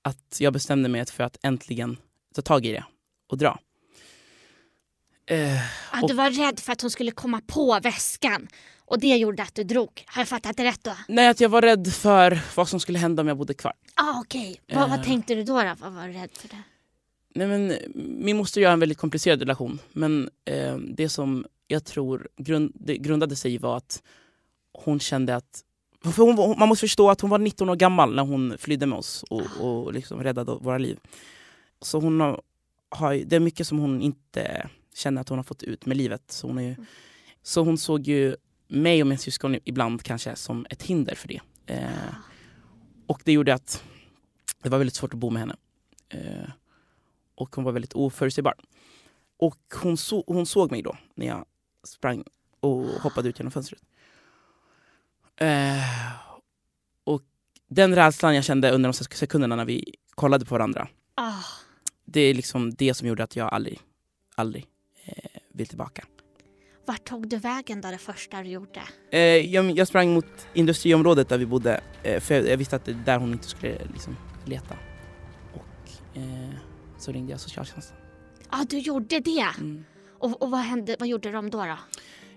att 0.01 0.37
jag 0.39 0.53
bestämde 0.53 0.89
mig 0.89 1.05
för 1.05 1.23
att 1.23 1.37
äntligen 1.43 1.97
ta 2.35 2.41
tag 2.41 2.65
i 2.65 2.71
det 2.71 2.83
och 3.29 3.37
dra. 3.37 3.59
Eh, 5.25 5.55
Ja, 5.55 6.01
Och- 6.01 6.07
du 6.09 6.13
var 6.15 6.29
rädd 6.31 6.59
för 6.59 6.71
att 6.71 6.81
hon 6.81 6.91
skulle 6.91 7.11
komma 7.11 7.41
på 7.47 7.79
väskan 7.83 8.47
och 8.85 8.99
det 8.99 9.07
gjorde 9.17 9.43
att 9.43 9.55
du 9.55 9.63
drog. 9.63 10.03
Har 10.07 10.21
jag 10.21 10.27
fattat 10.27 10.57
det 10.57 10.63
rätt 10.63 10.83
då? 10.83 10.91
nej, 11.07 11.27
att 11.27 11.39
jag 11.39 11.49
var 11.49 11.61
rädd 11.61 11.93
för 11.93 12.39
vad 12.55 12.69
som 12.69 12.79
skulle 12.79 12.99
hända 12.99 13.21
om 13.21 13.27
jag 13.27 13.37
bodde 13.37 13.53
kvar. 13.53 13.73
Ah, 13.93 14.19
Okej, 14.19 14.61
vad, 14.73 14.89
vad 14.89 14.99
Eh. 14.99 15.05
tänkte 15.05 15.35
du 15.35 15.43
då, 15.43 15.61
då? 15.63 15.75
Vad 15.79 15.93
var 15.93 16.07
du 16.07 16.13
rädd 16.13 16.29
för 16.33 16.47
det? 16.47 16.63
Nej, 17.35 17.47
men, 17.47 17.73
min 18.23 18.37
moster 18.37 18.61
och 18.61 18.63
jag 18.63 18.69
har 18.69 18.73
en 18.73 18.79
väldigt 18.79 18.97
komplicerad 18.97 19.39
relation. 19.39 19.79
Men 19.91 20.29
eh, 20.45 20.75
det 20.77 21.09
som 21.09 21.45
jag 21.67 21.85
tror 21.85 22.27
grund, 22.37 22.71
grundade 22.85 23.35
sig 23.35 23.53
i 23.53 23.57
var 23.57 23.77
att 23.77 24.03
hon 24.73 24.99
kände 24.99 25.35
att... 25.35 25.63
Hon, 26.15 26.35
man 26.59 26.69
måste 26.69 26.81
förstå 26.87 27.09
att 27.09 27.21
hon 27.21 27.29
var 27.29 27.39
19 27.39 27.69
år 27.69 27.75
gammal 27.75 28.15
när 28.15 28.23
hon 28.23 28.57
flydde 28.57 28.85
med 28.85 28.97
oss 28.97 29.23
och, 29.23 29.41
och 29.59 29.93
liksom 29.93 30.23
räddade 30.23 30.55
våra 30.61 30.77
liv. 30.77 30.99
Så 31.81 31.99
hon 31.99 32.19
har, 32.19 32.41
har, 32.89 33.13
det 33.15 33.35
är 33.35 33.39
mycket 33.39 33.67
som 33.67 33.79
hon 33.79 34.01
inte 34.01 34.69
känner 34.93 35.21
att 35.21 35.29
hon 35.29 35.37
har 35.37 35.43
fått 35.43 35.63
ut 35.63 35.85
med 35.85 35.97
livet. 35.97 36.31
Så 36.31 36.47
hon, 36.47 36.57
är 36.57 36.61
ju, 36.61 36.75
så 37.43 37.63
hon 37.63 37.77
såg 37.77 38.07
ju 38.07 38.35
mig 38.67 39.01
och 39.01 39.07
min 39.07 39.17
syskon 39.17 39.57
ibland 39.65 40.03
kanske 40.03 40.35
som 40.35 40.65
ett 40.69 40.83
hinder 40.83 41.15
för 41.15 41.27
det. 41.27 41.39
Eh, 41.65 42.15
och 43.07 43.21
det 43.25 43.31
gjorde 43.31 43.53
att 43.53 43.83
det 44.63 44.69
var 44.69 44.77
väldigt 44.77 44.95
svårt 44.95 45.13
att 45.13 45.19
bo 45.19 45.29
med 45.29 45.39
henne. 45.39 45.55
Eh, 46.09 46.49
och 47.35 47.55
hon 47.55 47.63
var 47.63 47.71
väldigt 47.71 47.93
oförutsägbar. 47.93 48.53
Och 49.37 49.59
hon, 49.83 49.97
så, 49.97 50.23
hon 50.27 50.45
såg 50.45 50.71
mig 50.71 50.81
då 50.81 50.97
när 51.15 51.27
jag 51.27 51.45
sprang 51.83 52.23
och 52.59 52.85
hoppade 52.85 53.29
ut 53.29 53.39
genom 53.39 53.51
fönstret. 53.51 53.81
Eh, 55.35 55.79
och 57.03 57.21
den 57.67 57.95
rädslan 57.95 58.35
jag 58.35 58.43
kände 58.43 58.71
under 58.71 58.89
de 58.89 58.93
sekunderna 58.93 59.55
när 59.55 59.65
vi 59.65 59.95
kollade 60.15 60.45
på 60.45 60.55
varandra, 60.55 60.87
Ah, 61.21 61.43
det 62.11 62.21
är 62.21 62.33
liksom 62.33 62.73
det 62.73 62.93
som 62.93 63.07
gjorde 63.07 63.23
att 63.23 63.35
jag 63.35 63.53
aldrig, 63.53 63.79
aldrig 64.35 64.65
eh, 65.05 65.41
vill 65.53 65.67
tillbaka. 65.67 66.05
vart 66.85 67.03
tog 67.03 67.27
du 67.27 67.37
vägen 67.37 67.81
då 67.81 67.91
det 67.91 67.97
första 67.97 68.41
du 68.41 68.49
gjorde? 68.49 68.81
Eh, 69.11 69.19
jag, 69.21 69.71
jag 69.71 69.87
sprang 69.87 70.13
mot 70.13 70.47
industriområdet 70.53 71.29
där 71.29 71.37
vi 71.37 71.45
bodde, 71.45 71.81
eh, 72.03 72.19
för 72.19 72.35
jag, 72.35 72.47
jag 72.47 72.57
visste 72.57 72.75
att 72.75 72.85
det 72.85 72.91
är 72.91 73.01
där 73.05 73.17
hon 73.17 73.31
inte 73.31 73.47
skulle 73.47 73.77
liksom, 73.93 74.17
leta. 74.45 74.75
Och 75.53 76.17
eh, 76.17 76.49
så 76.97 77.11
ringde 77.11 77.31
jag 77.31 77.39
socialtjänsten. 77.39 77.97
Ja, 78.51 78.61
ah, 78.61 78.65
du 78.69 78.77
gjorde 78.77 79.19
det. 79.19 79.47
Mm. 79.57 79.85
Och, 80.19 80.41
och 80.41 80.51
vad, 80.51 80.59
hände, 80.59 80.95
vad 80.99 81.07
gjorde 81.07 81.31
de 81.31 81.49
då? 81.49 81.57
då? 81.57 81.77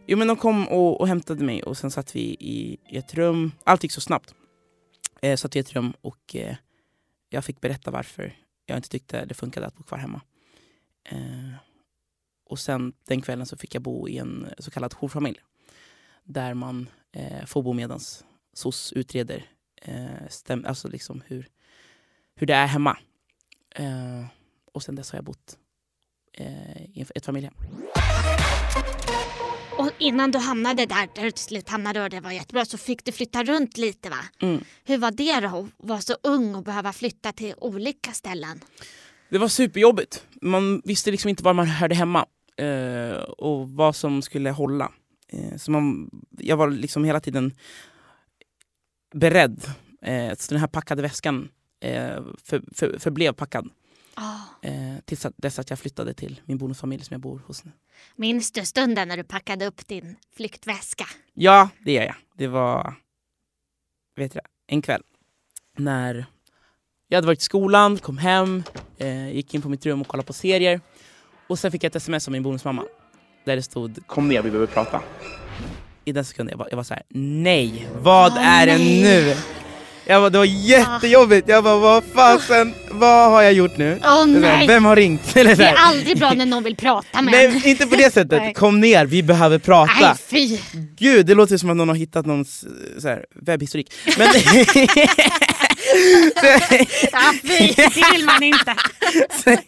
Jo 0.07 0.19
men 0.19 0.29
de 0.29 0.37
kom 0.37 0.69
och, 0.69 1.01
och 1.01 1.09
hämtade 1.09 1.45
mig 1.45 1.63
och 1.63 1.79
sen 1.79 1.91
satt 1.91 2.17
vi 2.17 2.37
i, 2.41 2.79
i 2.91 2.97
ett 2.97 3.15
rum. 3.15 3.53
Allt 3.65 3.83
gick 3.83 3.93
så 3.93 4.01
snabbt. 4.01 4.35
Eh, 5.23 5.37
satt 5.37 5.57
i 5.57 5.59
ett 5.59 5.73
rum 5.73 5.93
och 6.01 6.37
eh, 6.37 6.57
jag 7.31 7.45
fick 7.45 7.61
berätta 7.61 7.91
varför 7.91 8.35
jag 8.67 8.79
inte 8.79 8.89
tyckte 8.89 9.25
det 9.25 9.35
funkade 9.35 9.67
att 9.67 9.77
bo 9.77 9.83
kvar 9.83 9.99
hemma. 9.99 10.21
Eh, 11.05 11.55
och 12.45 12.59
sen 12.59 12.93
den 13.07 13.23
kvällen 13.23 13.47
så 13.47 13.57
fick 13.57 13.75
jag 13.75 13.83
bo 13.83 14.09
i 14.09 14.19
en 14.19 14.49
så 14.59 14.71
kallad 14.71 14.95
jourfamilj. 14.95 15.41
Där 16.25 16.55
man 16.55 16.89
eh, 17.13 17.45
får 17.47 17.63
bo 17.63 17.73
medans 17.73 18.25
SOS 18.53 18.93
utreder 18.93 19.45
eh, 19.83 20.29
stäm, 20.29 20.65
alltså 20.67 20.89
liksom 20.89 21.23
hur, 21.27 21.49
hur 22.35 22.47
det 22.47 22.55
är 22.55 22.67
hemma. 22.67 22.99
Eh, 23.71 24.27
och 24.73 24.83
sen 24.83 24.95
dess 24.95 25.11
har 25.11 25.17
jag 25.17 25.25
bott 25.25 25.59
eh, 26.33 26.83
i 26.83 27.05
ett 27.15 27.27
familjehem. 27.27 27.55
Och 29.83 29.91
innan 29.99 30.31
du 30.31 30.39
hamnade 30.39 30.87
där, 30.87 31.09
där 31.15 31.23
du 31.23 31.31
till 31.31 31.45
slut 31.45 31.69
hamnade 31.69 32.03
och 32.03 32.11
det 32.11 32.21
var 32.21 32.31
jättebra, 32.31 32.65
så 32.65 32.79
fick 32.79 33.05
du 33.05 33.13
flytta 33.13 33.45
runt 33.45 33.77
lite 33.77 34.11
va? 34.11 34.17
Mm. 34.43 34.65
Hur 34.85 34.99
var 34.99 35.11
det 35.11 35.41
då 35.41 35.47
att 35.47 35.89
vara 35.89 36.01
så 36.01 36.15
ung 36.23 36.55
och 36.55 36.63
behöva 36.63 36.93
flytta 36.93 37.33
till 37.33 37.55
olika 37.57 38.11
ställen? 38.13 38.61
Det 39.29 39.39
var 39.39 39.49
superjobbigt. 39.49 40.27
Man 40.43 40.83
visste 40.85 41.11
liksom 41.11 41.29
inte 41.29 41.43
var 41.43 41.53
man 41.53 41.67
hörde 41.67 41.95
hemma 41.95 42.27
eh, 42.57 43.23
och 43.23 43.71
vad 43.71 43.97
som 43.97 44.23
skulle 44.23 44.51
hålla. 44.51 44.93
Eh, 45.29 45.57
så 45.57 45.71
man, 45.71 46.11
jag 46.39 46.57
var 46.57 46.71
liksom 46.71 47.05
hela 47.05 47.21
tiden 47.21 47.53
beredd. 49.15 49.65
Eh, 50.03 50.35
så 50.39 50.55
den 50.55 50.61
här 50.61 50.67
packade 50.67 51.03
väskan 51.03 51.49
eh, 51.81 52.23
för, 52.45 52.63
för, 52.75 52.99
förblev 52.99 53.33
packad. 53.33 53.71
Ah. 54.15 54.39
Eh, 54.63 54.97
tills 55.05 55.27
att, 55.27 55.35
dess 55.37 55.59
att 55.59 55.71
jag 55.71 55.79
flyttade 55.79 56.15
till 56.15 56.41
min 56.45 56.59
bonusfamilj 56.59 57.05
som 57.05 57.15
jag 57.15 57.21
bor 57.21 57.43
hos 57.47 57.65
nu. 57.65 57.73
Minns 58.17 58.53
du 58.53 58.65
stunden 58.65 59.09
när 59.09 59.17
du 59.17 59.25
packade 59.25 59.67
upp 59.67 59.89
din 59.89 60.17
flyktväska? 60.37 61.05
Ja, 61.35 61.69
det 61.85 61.93
gör 61.93 62.03
jag. 62.03 62.15
Det 62.37 62.47
var 62.47 62.95
vet 64.17 64.35
jag, 64.35 64.45
en 64.67 64.83
kväll 64.83 65.03
när 65.77 66.27
jag 67.09 67.17
hade 67.17 67.27
varit 67.27 67.41
i 67.41 67.45
skolan, 67.45 67.99
kom 67.99 68.19
hem, 68.19 68.63
eh, 68.99 69.35
gick 69.35 69.55
in 69.55 69.63
på 69.63 69.69
mitt 69.69 69.87
rum 69.87 70.01
och 70.01 70.09
kollade 70.09 70.27
på 70.27 70.33
serier. 70.33 70.81
Och 71.47 71.59
sen 71.59 71.73
fick 71.73 71.85
jag 71.85 71.89
ett 71.89 71.97
sms 71.97 72.29
av 72.29 72.33
min 72.33 72.43
bonusmamma 72.43 72.85
där 73.45 73.57
det 73.57 73.63
stod 73.63 74.07
Kom 74.07 74.29
ner, 74.29 74.43
vi 74.43 74.51
behöver 74.51 74.67
prata. 74.67 75.03
I 76.05 76.13
den 76.13 76.25
sekunden 76.25 76.51
jag 76.51 76.59
var 76.59 76.69
jag 76.71 76.77
var 76.77 76.85
så 76.85 76.95
här: 76.95 77.03
nej, 77.09 77.89
vad 77.95 78.33
Åh, 78.33 78.47
är 78.47 78.67
det 78.67 78.79
nej. 78.79 79.03
nu? 79.03 79.35
Jag 80.07 80.23
bara, 80.23 80.31
det 80.31 80.39
var 80.39 80.45
jättejobbigt, 80.45 81.49
jag 81.49 81.65
bara 81.65 81.77
vad 81.79 82.05
fasen, 82.15 82.75
vad 82.91 83.31
har 83.31 83.43
jag 83.43 83.53
gjort 83.53 83.77
nu? 83.77 84.01
Åh 84.05 84.27
nej! 84.27 84.67
Vem 84.67 84.85
har 84.85 84.97
ringt? 84.97 85.37
Eller 85.37 85.55
så 85.55 85.63
Det 85.63 85.69
är 85.69 85.75
aldrig 85.77 86.19
bra 86.19 86.33
när 86.33 86.47
någon 86.47 86.65
vill 86.65 86.77
prata 86.77 87.23
med 87.23 87.35
en. 87.35 87.51
Nej, 87.53 87.71
inte 87.71 87.87
på 87.87 87.97
det 87.97 88.13
sättet. 88.13 88.43
Nej. 88.43 88.55
Kom 88.55 88.81
ner, 88.81 89.07
vi 89.07 89.23
behöver 89.23 89.59
prata. 89.59 89.93
Nej 90.01 90.15
fy! 90.29 90.59
Gud, 90.99 91.27
det 91.27 91.35
låter 91.35 91.57
som 91.57 91.71
att 91.71 91.77
någon 91.77 91.89
har 91.89 91.97
hittat 91.97 92.27
någons 92.27 92.65
så 92.99 93.09
här, 93.09 93.25
webbhistorik. 93.35 93.93
Men, 94.19 94.29
Ja, 97.13 97.33
fy, 97.43 97.73
det 97.77 98.13
vill 98.13 98.25
man 98.25 98.43
inte. 98.43 98.77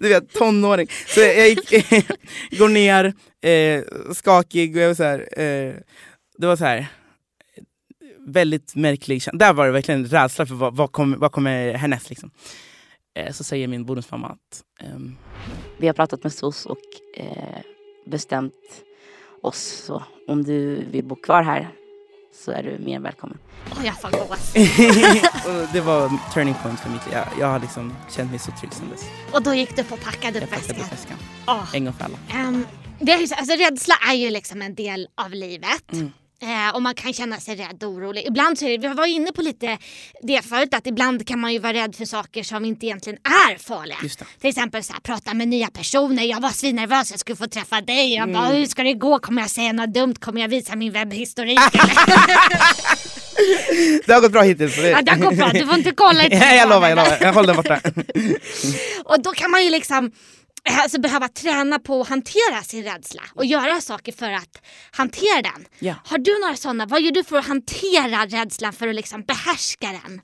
du 0.00 0.08
vet, 0.08 0.32
tonåring. 0.32 0.88
Så 1.06 1.20
jag 1.20 1.48
gick, 1.48 1.70
går 2.58 2.68
ner, 2.68 3.04
eh, 3.44 3.82
skakig 4.14 4.76
och 4.76 4.82
jag 4.82 4.88
var 4.88 4.94
så 4.94 5.02
här, 5.02 5.40
eh, 5.40 5.74
det 6.38 6.46
var 6.46 6.56
så 6.56 6.64
här 6.64 6.86
väldigt 8.26 8.74
märklig. 8.74 9.22
Där 9.32 9.52
var 9.52 9.66
det 9.66 9.72
verkligen 9.72 10.06
rädsla 10.06 10.46
för 10.46 10.54
vad, 10.54 10.76
vad, 10.76 10.92
kommer, 10.92 11.16
vad 11.16 11.32
kommer 11.32 11.74
härnäst. 11.74 12.10
Liksom. 12.10 12.30
Eh, 13.18 13.32
så 13.32 13.44
säger 13.44 13.68
min 13.68 13.84
bonusmamma 13.84 14.28
att 14.28 14.62
ehm, 14.86 15.16
Vi 15.78 15.86
har 15.86 15.94
pratat 15.94 16.22
med 16.22 16.32
SOS 16.32 16.66
och 16.66 16.78
eh, 17.16 17.58
bestämt 18.06 18.54
oss. 19.42 19.82
Så 19.86 20.02
om 20.28 20.44
du 20.44 20.84
vill 20.90 21.04
bo 21.04 21.14
kvar 21.16 21.42
här 21.42 21.68
så 22.44 22.52
är 22.52 22.62
du 22.62 22.78
mer 22.84 22.96
än 22.96 23.02
välkommen. 23.02 23.38
Åh, 23.72 23.86
jag 23.86 24.00
får 24.00 24.10
gås. 24.10 24.54
och 25.46 25.72
det 25.72 25.80
var 25.80 26.32
turning 26.34 26.54
point 26.62 26.80
för 26.80 26.90
mitt 26.90 27.06
liv. 27.06 27.14
Jag, 27.14 27.26
jag 27.40 27.46
har 27.46 27.60
liksom 27.60 27.94
känt 28.10 28.30
mig 28.30 28.38
så 28.38 28.50
trygg 28.60 28.72
sen 28.72 28.90
dess. 28.90 29.04
Och 29.32 29.42
då 29.42 29.54
gick 29.54 29.76
du 29.76 29.84
på 29.84 29.96
packade 29.96 30.38
Jag 30.38 30.44
upp 30.44 30.50
packade 30.50 30.72
väskan. 30.72 30.86
upp 30.86 30.92
väskan. 30.92 31.16
Åh. 31.46 31.74
En 31.74 31.84
gång 31.84 31.94
för 31.94 32.04
alla. 32.04 32.18
Ehm, 32.34 32.66
det 33.00 33.12
är, 33.12 33.18
ju 33.20 33.26
så- 33.26 33.34
alltså, 33.34 33.56
rädsla 33.56 33.94
är 34.10 34.14
ju 34.14 34.30
liksom 34.30 34.62
en 34.62 34.74
del 34.74 35.08
av 35.14 35.30
livet. 35.30 35.92
Mm. 35.92 36.12
Eh, 36.42 36.74
och 36.74 36.82
man 36.82 36.94
kan 36.94 37.12
känna 37.12 37.40
sig 37.40 37.56
rädd 37.56 37.82
och 37.82 37.88
orolig. 37.90 38.24
Ibland 38.26 38.58
så 38.58 38.64
är 38.66 38.78
det, 38.78 38.88
vi 38.88 38.94
var 38.94 39.06
inne 39.06 39.32
på 39.32 39.42
lite 39.42 39.78
det 40.22 40.42
förut, 40.44 40.74
att 40.74 40.86
ibland 40.86 41.26
kan 41.26 41.40
man 41.40 41.52
ju 41.52 41.58
vara 41.58 41.72
rädd 41.72 41.96
för 41.96 42.04
saker 42.04 42.42
som 42.42 42.64
inte 42.64 42.86
egentligen 42.86 43.18
är 43.48 43.58
farliga. 43.58 43.96
Till 44.40 44.48
exempel 44.50 44.82
så 44.84 44.92
här, 44.92 45.00
prata 45.00 45.34
med 45.34 45.48
nya 45.48 45.68
personer. 45.70 46.22
Jag 46.22 46.40
var 46.40 46.50
svinnervös, 46.50 47.10
jag 47.10 47.20
skulle 47.20 47.36
få 47.36 47.46
träffa 47.46 47.80
dig. 47.80 48.14
Jag 48.14 48.32
bara, 48.32 48.44
Mm. 48.46 48.56
hur 48.58 48.66
ska 48.66 48.82
det 48.82 48.92
gå? 48.94 49.18
Kommer 49.18 49.42
jag 49.42 49.50
säga 49.50 49.72
något 49.72 49.94
dumt? 49.94 50.14
Kommer 50.20 50.40
jag 50.40 50.48
visa 50.48 50.76
min 50.76 50.92
webbhistorik? 50.92 51.58
Det 54.06 54.12
har 54.12 54.20
gått 54.20 54.32
bra 54.32 54.42
hittills. 54.42 54.76
ja, 54.78 55.02
det 55.02 55.10
har 55.12 55.18
gått 55.18 55.36
bra, 55.36 55.48
du 55.52 55.66
får 55.66 55.74
inte 55.78 55.92
kolla 55.92 56.24
i 56.26 56.28
Ja, 56.34 56.54
jag 56.54 56.68
lovar, 56.68 56.88
jag 56.88 56.98
telefonen. 56.98 57.04
lovar. 57.04 57.18
Jag 57.26 57.32
håller 57.32 57.46
den 57.46 57.56
borta. 57.56 57.80
Och 59.04 59.22
då 59.22 59.32
kan 59.32 59.50
man 59.50 59.64
ju 59.64 59.70
liksom 59.70 60.10
alltså, 60.70 61.00
behöva 61.00 61.28
träna 61.28 61.78
på 61.78 62.00
att 62.00 62.08
hantera 62.08 62.62
sin 62.62 62.84
rädsla 62.84 63.22
och 63.34 63.44
göra 63.44 63.80
saker 63.80 64.12
för 64.12 64.30
att 64.30 64.62
hantera 64.90 65.42
den. 65.42 65.66
Ja. 65.78 65.94
Har 66.04 66.18
du 66.18 66.40
några 66.40 66.56
sådana? 66.56 66.86
Vad 66.86 67.02
gör 67.02 67.12
du 67.12 67.24
för 67.24 67.38
att 67.38 67.46
hantera 67.46 68.26
rädslan 68.26 68.72
för 68.72 68.88
att 68.88 68.94
liksom 68.94 69.22
behärska 69.22 70.00
den? 70.02 70.20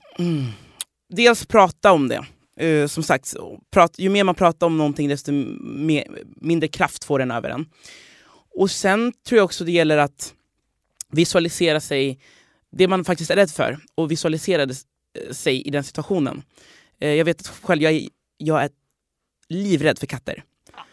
Dels 1.09 1.45
prata 1.45 1.91
om 1.91 2.07
det. 2.07 2.25
Eh, 2.65 2.87
som 2.87 3.03
sagt, 3.03 3.33
prat, 3.71 3.99
ju 3.99 4.09
mer 4.09 4.23
man 4.23 4.35
pratar 4.35 4.67
om 4.67 4.77
någonting 4.77 5.09
desto 5.09 5.31
mer, 5.31 6.07
mindre 6.41 6.67
kraft 6.67 7.03
får 7.03 7.19
den 7.19 7.31
över 7.31 7.49
en. 7.49 7.65
Och 8.55 8.71
sen 8.71 9.13
tror 9.27 9.37
jag 9.37 9.45
också 9.45 9.63
det 9.63 9.71
gäller 9.71 9.97
att 9.97 10.33
visualisera 11.11 11.79
sig, 11.79 12.19
det 12.71 12.87
man 12.87 13.05
faktiskt 13.05 13.31
är 13.31 13.35
rädd 13.35 13.51
för, 13.51 13.79
och 13.95 14.11
visualisera 14.11 14.63
eh, 14.63 15.31
sig 15.31 15.61
i 15.61 15.69
den 15.69 15.83
situationen. 15.83 16.43
Eh, 16.99 17.13
jag 17.13 17.25
vet 17.25 17.47
själv, 17.47 17.81
jag 17.81 17.93
är, 17.93 18.07
jag 18.37 18.63
är 18.63 18.69
livrädd 19.53 19.99
för 19.99 20.05
katter. 20.07 20.43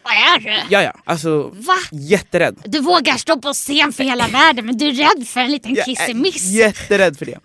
Vad 0.03 0.13
är 0.13 0.39
du? 0.39 0.49
Ja, 0.69 0.83
ja, 0.83 0.93
alltså 1.03 1.47
Va? 1.53 1.75
jätterädd. 1.91 2.61
Du 2.65 2.79
vågar 2.81 3.17
stå 3.17 3.41
på 3.41 3.53
scen 3.53 3.93
för 3.93 4.03
hela 4.03 4.27
världen 4.27 4.65
men 4.65 4.77
du 4.77 4.87
är 4.87 4.93
rädd 4.93 5.27
för 5.27 5.39
en 5.39 5.51
liten 5.51 5.75
Jag 5.75 5.79
är 5.89 5.95
kissemiss. 5.95 6.43
jätterädd 6.43 7.17
för 7.17 7.25
det. 7.25 7.37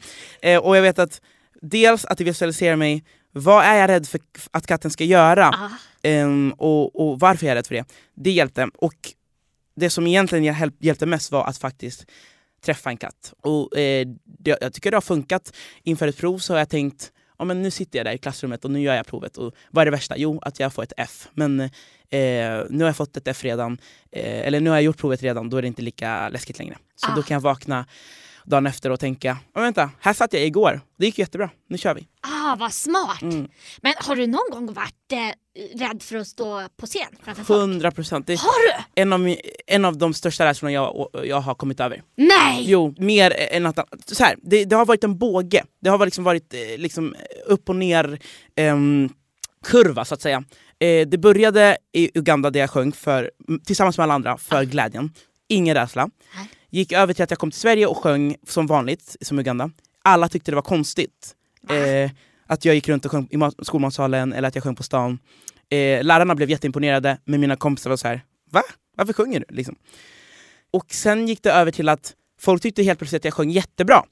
Eh, 0.42 0.59
och 0.59 0.76
jag 0.76 0.83
vet 0.83 0.98
att 0.98 1.20
dels 1.62 2.05
att 2.05 2.20
visualisera 2.20 2.76
mig, 2.76 3.05
vad 3.33 3.64
är 3.64 3.74
jag 3.74 3.88
rädd 3.90 4.09
för 4.09 4.20
att 4.50 4.66
katten 4.66 4.90
ska 4.90 5.05
göra? 5.05 5.48
Ah. 5.48 5.70
Ehm, 6.02 6.52
och, 6.59 7.00
och 7.11 7.20
varför 7.20 7.46
jag 7.46 7.50
är 7.52 7.57
rädd 7.57 7.66
för 7.66 7.74
det. 7.74 7.85
Det 8.14 8.31
hjälpte. 8.31 8.68
Och 8.79 8.94
det 9.76 9.90
som 9.90 10.07
egentligen 10.07 10.44
hjälp, 10.44 10.74
hjälpte 10.81 11.07
mest 11.07 11.33
var 11.33 11.46
att 11.46 11.59
faktiskt 11.59 12.07
träffa 12.64 12.90
en 12.90 12.96
katt. 12.96 13.33
Och, 13.42 13.79
eh, 13.79 14.07
det, 14.24 14.59
jag 14.61 14.72
tycker 14.72 14.90
det 14.90 14.96
har 14.96 15.02
funkat. 15.02 15.52
Inför 15.83 16.09
ett 16.09 16.16
prov 16.16 16.38
så 16.38 16.52
har 16.52 16.59
jag 16.59 16.68
tänkt, 16.68 17.12
ja, 17.38 17.44
men 17.44 17.62
nu 17.62 17.70
sitter 17.70 17.99
jag 17.99 18.07
där 18.07 18.12
i 18.12 18.18
klassrummet 18.18 18.64
och 18.64 18.70
nu 18.70 18.81
gör 18.81 18.94
jag 18.94 19.07
provet. 19.07 19.37
Och 19.37 19.55
vad 19.70 19.83
är 19.83 19.85
det 19.85 19.90
värsta? 19.90 20.14
Jo, 20.18 20.38
att 20.42 20.61
jag 20.61 20.72
får 20.72 20.83
ett 20.83 20.92
F. 20.96 21.29
Men 21.35 21.61
eh, 21.61 21.68
nu 22.70 22.79
har 22.81 22.87
jag 22.87 22.96
fått 22.96 23.16
ett 23.16 23.29
F 23.29 23.44
redan, 23.44 23.79
eh, 24.12 24.46
eller 24.46 24.61
nu 24.61 24.70
har 24.70 24.77
jag 24.77 24.83
gjort 24.85 24.99
provet 24.99 25.22
redan, 25.22 25.51
då 25.51 25.57
är 25.57 25.62
det 25.62 25.68
inte 25.68 25.83
lika 25.83 26.29
läskigt 26.29 26.59
längre. 26.59 26.77
Så 26.96 27.07
Ah. 27.12 27.14
då 27.16 27.22
kan 27.22 27.35
jag 27.35 27.40
vakna 27.40 27.87
dagen 28.46 28.66
efter 28.66 28.90
och 28.90 29.00
tänka, 29.00 29.38
vänta, 29.54 29.90
här 30.00 30.12
satt 30.12 30.32
jag 30.32 30.42
igår. 30.42 30.80
Det 30.98 31.06
gick 31.06 31.18
jättebra, 31.18 31.50
nu 31.68 31.78
kör 31.78 31.94
vi. 31.94 32.09
Ah, 32.20 32.56
vad 32.59 32.72
smart. 32.72 33.22
Mm. 33.22 33.48
Men 33.82 33.94
har 33.96 34.16
du 34.16 34.26
någon 34.26 34.50
gång 34.50 34.74
varit 34.74 35.12
eh, 35.12 35.78
rädd 35.78 36.02
för 36.02 36.16
att 36.16 36.26
stå 36.26 36.68
på 36.76 36.87
scen 36.87 37.16
framför 37.22 37.44
folk? 37.44 37.61
100 37.61 37.90
procent. 37.90 38.28
Har 38.28 38.66
du? 38.66 39.00
en 39.02 39.12
av, 39.12 39.37
en 39.66 39.85
av 39.85 39.98
de 39.98 40.14
största 40.14 40.44
rädslorna 40.46 40.72
jag, 40.72 41.09
jag 41.24 41.40
har 41.40 41.54
kommit 41.54 41.80
över. 41.80 42.02
Nej! 42.16 42.64
Jo, 42.66 42.94
mer 42.98 43.35
än 43.50 43.66
att... 43.66 43.78
Så 44.06 44.24
här, 44.24 44.37
det, 44.42 44.64
det 44.64 44.76
har 44.76 44.87
varit 44.87 45.04
en 45.04 45.18
båge. 45.18 45.64
Det 45.80 45.90
har 45.90 46.04
liksom 46.04 46.24
varit 46.24 46.54
eh, 46.54 46.78
liksom, 46.78 47.14
upp 47.46 47.68
och 47.68 47.76
ner 47.76 48.18
ehm, 48.56 49.09
kurva 49.64 50.04
så 50.04 50.14
att 50.14 50.22
säga. 50.22 50.44
Eh, 50.78 51.09
det 51.09 51.18
började 51.18 51.76
i 51.92 52.18
Uganda 52.18 52.50
där 52.50 52.61
jag 52.61 52.70
sjöng 52.70 52.92
för, 52.92 53.30
tillsammans 53.66 53.98
med 53.98 54.04
alla 54.04 54.14
andra 54.14 54.38
för 54.38 54.64
glädjen. 54.64 55.11
Ingen 55.48 55.74
rädsla. 55.74 56.11
Gick 56.76 56.92
över 56.92 57.14
till 57.14 57.24
att 57.24 57.30
jag 57.30 57.38
kom 57.38 57.50
till 57.50 57.60
Sverige 57.60 57.86
och 57.86 57.96
sjöng 57.96 58.36
som 58.46 58.66
vanligt 58.66 59.16
som 59.20 59.38
Uganda. 59.38 59.70
Alla 60.04 60.28
tyckte 60.28 60.50
det 60.50 60.54
var 60.54 60.62
konstigt. 60.62 61.34
Eh, 61.70 62.10
att 62.46 62.64
jag 62.64 62.74
gick 62.74 62.88
runt 62.88 63.04
och 63.04 63.10
sjöng 63.10 63.28
i 63.30 63.36
mat- 63.36 63.54
skolmatsalen 63.62 64.32
eller 64.32 64.48
att 64.48 64.54
jag 64.54 64.64
sjöng 64.64 64.74
på 64.74 64.82
stan. 64.82 65.18
Eh, 65.70 66.04
lärarna 66.04 66.34
blev 66.34 66.50
jätteimponerade 66.50 67.18
men 67.24 67.40
mina 67.40 67.56
kompisar 67.56 67.90
var 67.90 67.96
så 67.96 68.08
här: 68.08 68.20
va? 68.50 68.62
Varför 68.96 69.12
sjunger 69.12 69.40
du? 69.40 69.54
Liksom. 69.54 69.76
Och 70.70 70.86
sen 70.90 71.28
gick 71.28 71.42
det 71.42 71.52
över 71.52 71.70
till 71.70 71.88
att 71.88 72.14
folk 72.40 72.62
tyckte 72.62 72.82
helt 72.82 72.98
plötsligt 72.98 73.20
att 73.20 73.24
jag 73.24 73.34
sjöng 73.34 73.50
jättebra. 73.50 74.02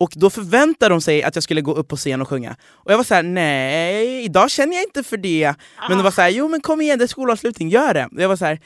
Och 0.00 0.12
då 0.14 0.30
förväntade 0.30 0.94
de 0.94 1.00
sig 1.00 1.22
att 1.22 1.34
jag 1.34 1.44
skulle 1.44 1.60
gå 1.60 1.74
upp 1.74 1.88
på 1.88 1.96
scen 1.96 2.22
och 2.22 2.28
sjunga. 2.28 2.56
Och 2.66 2.92
jag 2.92 2.96
var 2.96 3.04
så 3.04 3.14
här: 3.14 3.22
nej, 3.22 4.24
idag 4.24 4.50
känner 4.50 4.74
jag 4.74 4.84
inte 4.84 5.02
för 5.02 5.16
det. 5.16 5.54
Men 5.88 5.98
de 5.98 6.02
var 6.04 6.10
så 6.10 6.22
här: 6.22 6.28
jo 6.28 6.48
men 6.48 6.60
kom 6.60 6.80
igen, 6.80 6.98
det 6.98 7.04
är 7.04 7.06
skolavslutning, 7.06 7.68
gör 7.68 7.94
det. 7.94 8.08
Och 8.12 8.22
jag 8.22 8.28
var 8.28 8.36
så 8.36 8.44
här: 8.44 8.60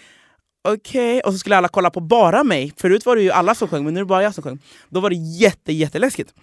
okej. 0.62 1.20
Och 1.20 1.32
så 1.32 1.38
skulle 1.38 1.56
alla 1.56 1.68
kolla 1.68 1.90
på 1.90 2.00
bara 2.00 2.44
mig. 2.44 2.72
Förut 2.76 3.06
var 3.06 3.16
det 3.16 3.22
ju 3.22 3.30
alla 3.30 3.54
som 3.54 3.68
sjöng, 3.68 3.84
men 3.84 3.94
nu 3.94 4.00
är 4.00 4.04
det 4.04 4.08
bara 4.08 4.22
jag 4.22 4.34
som 4.34 4.42
sjöng. 4.42 4.58
Då 4.88 5.00
var 5.00 5.10
det 5.10 5.16
jätte, 5.16 5.72
jätteläskigt. 5.72 6.34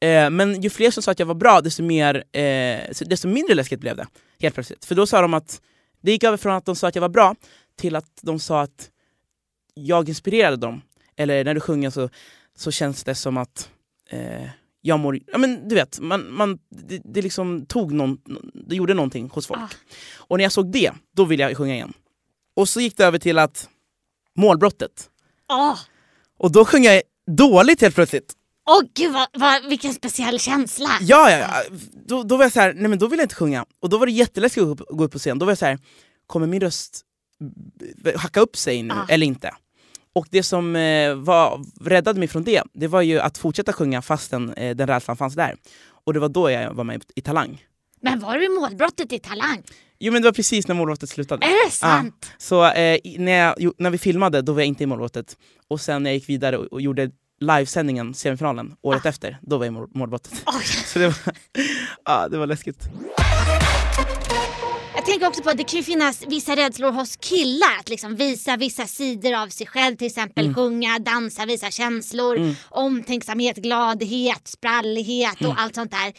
Eh, 0.00 0.30
men 0.30 0.62
ju 0.62 0.70
fler 0.70 0.90
som 0.90 1.02
sa 1.02 1.10
att 1.10 1.18
jag 1.18 1.26
var 1.26 1.34
bra, 1.34 1.60
desto, 1.60 1.82
mer, 1.82 2.24
eh, 2.32 2.80
desto 3.06 3.28
mindre 3.28 3.54
läskigt 3.54 3.80
blev 3.80 3.96
det. 3.96 4.06
Helt 4.40 4.54
plötsligt. 4.54 4.84
För 4.84 4.94
då 4.94 5.06
sa 5.06 5.22
de 5.22 5.34
att, 5.34 5.60
det 6.00 6.10
gick 6.10 6.24
över 6.24 6.36
från 6.36 6.52
att 6.52 6.64
de 6.64 6.76
sa 6.76 6.88
att 6.88 6.94
jag 6.94 7.02
var 7.02 7.08
bra, 7.08 7.34
till 7.76 7.96
att 7.96 8.18
de 8.22 8.38
sa 8.38 8.62
att 8.62 8.90
jag 9.74 10.08
inspirerade 10.08 10.56
dem. 10.56 10.82
Eller 11.16 11.44
när 11.44 11.54
du 11.54 11.60
sjunger 11.60 11.90
så, 11.90 12.08
så 12.56 12.70
känns 12.70 13.04
det 13.04 13.14
som 13.14 13.36
att 13.36 13.70
eh, 14.10 14.48
jag 14.80 15.00
mår... 15.00 15.18
Ja, 15.26 15.38
men 15.38 15.68
du 15.68 15.74
vet, 15.74 16.00
man, 16.00 16.32
man, 16.32 16.58
det, 16.68 17.00
det 17.04 17.22
liksom 17.22 17.66
tog 17.66 17.92
någon, 17.92 18.18
det 18.54 18.76
gjorde 18.76 18.94
någonting 18.94 19.30
hos 19.32 19.46
folk. 19.46 19.60
Ah. 19.60 19.68
Och 20.16 20.36
när 20.36 20.44
jag 20.44 20.52
såg 20.52 20.72
det, 20.72 20.92
då 21.16 21.24
ville 21.24 21.42
jag 21.42 21.56
sjunga 21.56 21.74
igen. 21.74 21.92
Och 22.58 22.68
så 22.68 22.80
gick 22.80 22.96
det 22.96 23.04
över 23.04 23.18
till 23.18 23.38
att 23.38 23.68
målbrottet. 24.36 25.10
Ah, 25.48 25.76
Och 26.38 26.52
då 26.52 26.64
sjöng 26.64 26.84
jag 26.84 27.02
dåligt 27.36 27.80
helt 27.80 27.94
plötsligt. 27.94 28.32
Åh 28.70 28.80
gud 28.94 29.12
vad, 29.12 29.28
vad, 29.32 29.68
vilken 29.68 29.94
speciell 29.94 30.38
känsla! 30.40 30.90
Ja, 31.00 31.30
ja, 31.30 31.38
ja. 31.38 31.76
Då, 32.06 32.22
då 32.22 32.36
var 32.36 32.44
jag 32.44 32.52
så 32.52 32.60
här, 32.60 32.72
nej 32.72 32.88
men 32.88 32.98
då 32.98 33.06
vill 33.06 33.18
jag 33.18 33.24
inte 33.24 33.34
sjunga. 33.34 33.64
Och 33.82 33.88
då 33.88 33.98
var 33.98 34.06
det 34.06 34.12
jätteläskigt 34.12 34.62
att 34.62 34.66
gå 34.78 34.84
upp, 34.84 34.88
gå 34.98 35.04
upp 35.04 35.12
på 35.12 35.18
scen. 35.18 35.38
Då 35.38 35.46
var 35.46 35.50
jag 35.50 35.58
så 35.58 35.66
här, 35.66 35.78
kommer 36.26 36.46
min 36.46 36.60
röst 36.60 37.00
hacka 38.16 38.40
upp 38.40 38.56
sig 38.56 38.82
nu 38.82 38.94
Ah. 38.94 39.06
eller 39.08 39.26
inte? 39.26 39.54
Och 40.12 40.26
det 40.30 40.42
som 40.42 40.76
eh, 40.76 41.14
var, 41.14 41.64
räddade 41.80 42.18
mig 42.18 42.28
från 42.28 42.44
det, 42.44 42.62
det 42.72 42.86
var 42.88 43.02
ju 43.02 43.20
att 43.20 43.38
fortsätta 43.38 43.72
sjunga 43.72 44.02
fastän 44.02 44.52
eh, 44.52 44.76
den 44.76 44.86
rädslan 44.86 45.16
fanns 45.16 45.34
där. 45.34 45.56
Och 46.04 46.14
det 46.14 46.20
var 46.20 46.28
då 46.28 46.50
jag 46.50 46.74
var 46.74 46.84
med 46.84 47.04
i 47.14 47.20
Talang. 47.20 47.64
Men 48.00 48.20
var 48.20 48.34
du 48.38 48.44
i 48.44 48.48
målbrottet 48.48 49.12
i 49.12 49.18
Talang? 49.18 49.62
Jo 50.00 50.12
men 50.12 50.22
det 50.22 50.28
var 50.28 50.32
precis 50.32 50.68
när 50.68 50.74
målbrottet 50.74 51.10
slutade. 51.10 51.46
Är 51.46 51.66
det 51.66 51.70
sant? 51.72 52.32
Så 52.38 52.64
eh, 52.70 52.98
när, 53.18 53.54
jag, 53.58 53.72
när 53.78 53.90
vi 53.90 53.98
filmade 53.98 54.42
då 54.42 54.52
var 54.52 54.60
jag 54.60 54.66
inte 54.66 54.82
i 54.82 54.86
målbrottet. 54.86 55.36
Och 55.68 55.80
sen 55.80 56.02
när 56.02 56.10
jag 56.10 56.14
gick 56.14 56.28
vidare 56.28 56.56
och, 56.58 56.64
och 56.72 56.80
gjorde 56.80 57.10
livesändningen, 57.40 58.14
semifinalen, 58.14 58.74
året 58.82 59.06
efter, 59.06 59.38
då 59.42 59.58
var 59.58 59.64
jag 59.64 59.72
i 59.72 59.74
mål, 59.74 59.88
målbrottet. 59.94 60.32
Oj. 60.46 60.64
Så 60.86 60.98
det 60.98 61.06
var, 61.06 61.16
ja, 62.04 62.28
det 62.28 62.38
var 62.38 62.46
läskigt. 62.46 62.78
Jag 64.94 65.06
tänker 65.06 65.26
också 65.28 65.42
på 65.42 65.50
att 65.50 65.56
det 65.58 65.64
kan 65.64 65.76
ju 65.78 65.82
finnas 65.84 66.24
vissa 66.26 66.56
rädslor 66.56 66.92
hos 66.92 67.16
killar 67.16 67.76
att 67.80 67.88
liksom 67.88 68.16
visa 68.16 68.56
vissa 68.56 68.86
sidor 68.86 69.34
av 69.34 69.48
sig 69.48 69.66
själv. 69.66 69.96
Till 69.96 70.06
exempel 70.06 70.44
Mm. 70.44 70.54
sjunga, 70.54 70.98
dansa, 70.98 71.46
visa 71.46 71.70
känslor, 71.70 72.54
omtänksamhet, 72.68 73.56
gladhet, 73.56 74.40
sprallighet 74.48 75.40
Mm. 75.40 75.52
och 75.52 75.60
allt 75.60 75.74
sånt 75.74 75.90
där. 75.90 76.12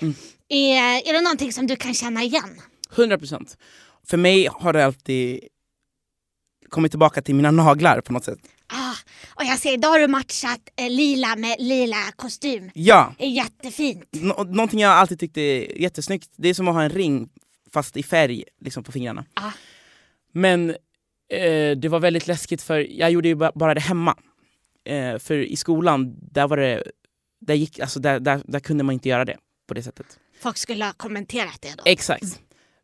Är, 0.49 1.09
är 1.09 1.13
det 1.13 1.21
någonting 1.21 1.53
som 1.53 1.67
du 1.67 1.75
kan 1.75 1.93
känna 1.93 2.23
igen? 2.23 2.61
100 2.97 3.17
procent. 3.17 3.57
För 4.03 4.17
mig 4.17 4.47
har 4.51 4.73
det 4.73 4.85
alltid 4.85 5.39
kommit 6.69 6.91
tillbaka 6.91 7.21
till 7.21 7.35
mina 7.35 7.51
naglar 7.51 8.01
på 8.01 8.13
något 8.13 8.23
sätt. 8.25 8.39
Ah, 8.67 8.93
och 9.35 9.43
jag 9.43 9.59
ser 9.59 9.73
idag 9.73 9.89
har 9.89 9.99
du 9.99 10.07
matchat 10.07 10.59
eh, 10.75 10.89
lila 10.89 11.35
med 11.35 11.55
lila 11.59 12.11
kostym. 12.15 12.71
Ja, 12.73 13.13
Det 13.17 13.25
är 13.25 13.29
jättefint. 13.29 14.03
nå- 14.11 14.43
någonting 14.43 14.79
jag 14.79 14.91
alltid 14.91 15.19
tyckte 15.19 15.41
är 15.41 15.81
jättesnyggt. 15.81 16.29
Det 16.35 16.49
är 16.49 16.53
som 16.53 16.67
att 16.67 16.73
ha 16.73 16.83
en 16.83 16.89
ring 16.89 17.29
fast 17.73 17.97
i 17.97 18.03
färg 18.03 18.43
liksom, 18.61 18.83
på 18.83 18.91
fingrarna. 18.91 19.25
Ah. 19.33 19.51
Men 20.31 20.69
eh, 21.29 21.77
det 21.77 21.87
var 21.89 21.99
väldigt 21.99 22.27
läskigt 22.27 22.61
för 22.61 22.79
jag 22.99 23.11
gjorde 23.11 23.27
ju 23.27 23.35
ba- 23.35 23.51
bara 23.55 23.73
det 23.73 23.81
hemma. 23.81 24.15
Eh, 24.85 25.17
för 25.17 25.35
i 25.37 25.55
skolan, 25.55 26.15
där 26.31 26.47
var 26.47 26.57
det, 26.57 26.83
där, 27.41 27.53
gick, 27.53 27.79
alltså, 27.79 27.99
där, 27.99 28.19
där, 28.19 28.41
där 28.45 28.59
kunde 28.59 28.83
man 28.83 28.93
inte 28.93 29.09
göra 29.09 29.25
det 29.25 29.37
på 29.67 29.73
det 29.73 29.83
sättet. 29.83 30.19
Folk 30.41 30.57
skulle 30.57 30.85
ha 30.85 30.93
kommenterat 30.93 31.57
det 31.61 31.73
då. 31.77 31.83
Exakt. 31.85 32.41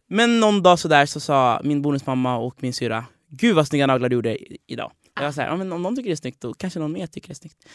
Men 0.08 0.40
någon 0.40 0.64
dag 0.64 0.80
så 0.80 0.88
där 0.88 1.06
så 1.06 1.20
sa 1.20 1.62
min 1.64 1.82
bonusmamma 1.82 2.38
och 2.38 2.64
min 2.64 2.74
syra 2.74 3.06
Gud 3.30 3.56
vad 3.56 3.68
snygga 3.68 3.88
naglar 3.88 4.10
du 4.10 4.16
gjorde 4.16 4.38
idag. 4.68 4.92
Jag 5.16 5.24
var 5.24 5.32
så 5.32 5.42
här, 5.42 5.48
ja, 5.48 5.56
men 5.56 5.72
om 5.72 5.82
någon 5.82 5.96
tycker 5.96 6.10
det 6.10 6.14
är 6.14 6.16
snyggt 6.16 6.42
då 6.42 6.54
kanske 6.54 6.80
någon 6.80 6.92
mer 6.92 7.08
tycker 7.08 7.28
det 7.28 7.32
är 7.32 7.36
snyggt. 7.36 7.66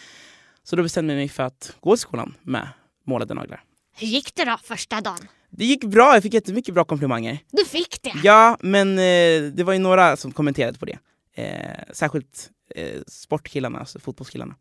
Så 0.63 0.77
då 0.77 0.83
bestämde 0.83 1.13
jag 1.13 1.19
mig 1.19 1.29
för 1.29 1.43
att 1.43 1.77
gå 1.81 1.97
till 1.97 2.01
skolan 2.01 2.35
med 2.43 2.69
målade 3.07 3.35
naglar. 3.35 3.65
Hur 3.97 4.07
gick 4.07 4.35
det 4.35 4.45
då 4.45 4.57
första 4.63 5.01
dagen? 5.01 5.29
Det 5.51 5.65
gick 5.65 5.85
bra, 5.85 6.15
jag 6.15 6.23
fick 6.23 6.35
jättemycket 6.35 6.75
bra 6.75 6.85
komplimanger. 6.85 7.39
Du 7.51 7.65
fick 7.65 8.03
det? 8.03 8.13
Ja, 8.23 8.57
men 8.61 8.99
eh, 8.99 9.53
det 9.53 9.65
var 9.65 9.73
ju 9.73 9.79
några 9.79 10.17
som 10.17 10.33
kommenterade 10.33 10.79
på 10.79 10.87
det. 10.87 10.99
Eh, 11.35 11.93
särskilt 11.93 12.51
eh, 12.75 13.01
sportkillarna, 13.07 13.79
alltså 13.79 13.99
fotbollskillarna. 13.99 14.55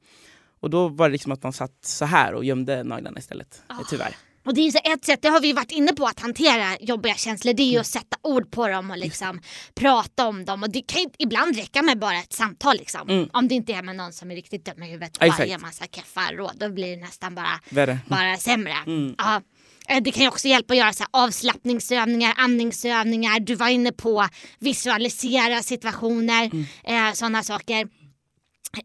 Och 0.59 0.69
då 0.69 0.87
var 0.87 1.09
det 1.09 1.11
liksom 1.11 1.31
att 1.31 1.43
man 1.43 1.53
satt 1.53 1.85
så 1.85 2.05
här 2.05 2.33
och 2.33 2.45
gömde 2.45 2.83
naglarna 2.83 3.19
istället, 3.19 3.61
eh, 3.69 3.75
tyvärr. 3.89 4.15
Och 4.45 4.53
det 4.53 4.61
är 4.67 4.71
så 4.71 4.79
ett 4.83 5.05
sätt, 5.05 5.21
det 5.21 5.29
har 5.29 5.41
vi 5.41 5.53
varit 5.53 5.71
inne 5.71 5.93
på 5.93 6.05
att 6.05 6.19
hantera 6.19 6.77
jobbiga 6.79 7.13
känslor, 7.15 7.53
det 7.53 7.63
är 7.63 7.71
ju 7.71 7.79
att 7.79 7.87
sätta 7.87 8.17
ord 8.23 8.51
på 8.51 8.67
dem 8.67 8.91
och 8.91 8.97
liksom 8.97 9.41
prata 9.75 10.27
om 10.27 10.45
dem. 10.45 10.63
Och 10.63 10.69
det 10.69 10.81
kan 10.81 11.01
ju 11.01 11.07
ibland 11.17 11.55
räcka 11.55 11.81
med 11.81 11.99
bara 11.99 12.19
ett 12.19 12.33
samtal 12.33 12.75
liksom. 12.77 13.09
Mm. 13.09 13.29
Om 13.33 13.47
det 13.47 13.55
inte 13.55 13.73
är 13.73 13.81
med 13.81 13.95
någon 13.95 14.13
som 14.13 14.31
är 14.31 14.35
riktigt 14.35 14.65
dum 14.65 14.83
i 14.83 14.87
huvudet 14.87 15.17
och 15.17 15.23
exakt. 15.23 15.49
ger 15.49 15.57
massa 15.57 15.85
keffa 15.85 16.31
råd, 16.31 16.53
då 16.59 16.69
blir 16.69 16.95
det 16.95 17.01
nästan 17.01 17.35
bara, 17.35 17.59
Värre. 17.69 17.99
bara 18.07 18.37
sämre. 18.37 18.73
Mm. 18.87 19.15
Ja. 19.17 19.41
Eh, 19.89 20.01
Det 20.01 20.11
kan 20.11 20.21
ju 20.23 20.27
också 20.29 20.47
hjälpa 20.47 20.73
att 20.73 20.77
göra 20.77 20.93
så 20.93 21.03
avslappningsövningar, 21.11 22.33
andningsövningar. 22.37 23.39
Du 23.39 23.55
var 23.55 23.67
inne 23.69 23.91
på 23.91 24.27
visualisera 24.59 25.63
situationer, 25.63 26.45
Mm. 26.53 26.65
eh, 27.07 27.13
sådana 27.13 27.43
saker. 27.43 27.87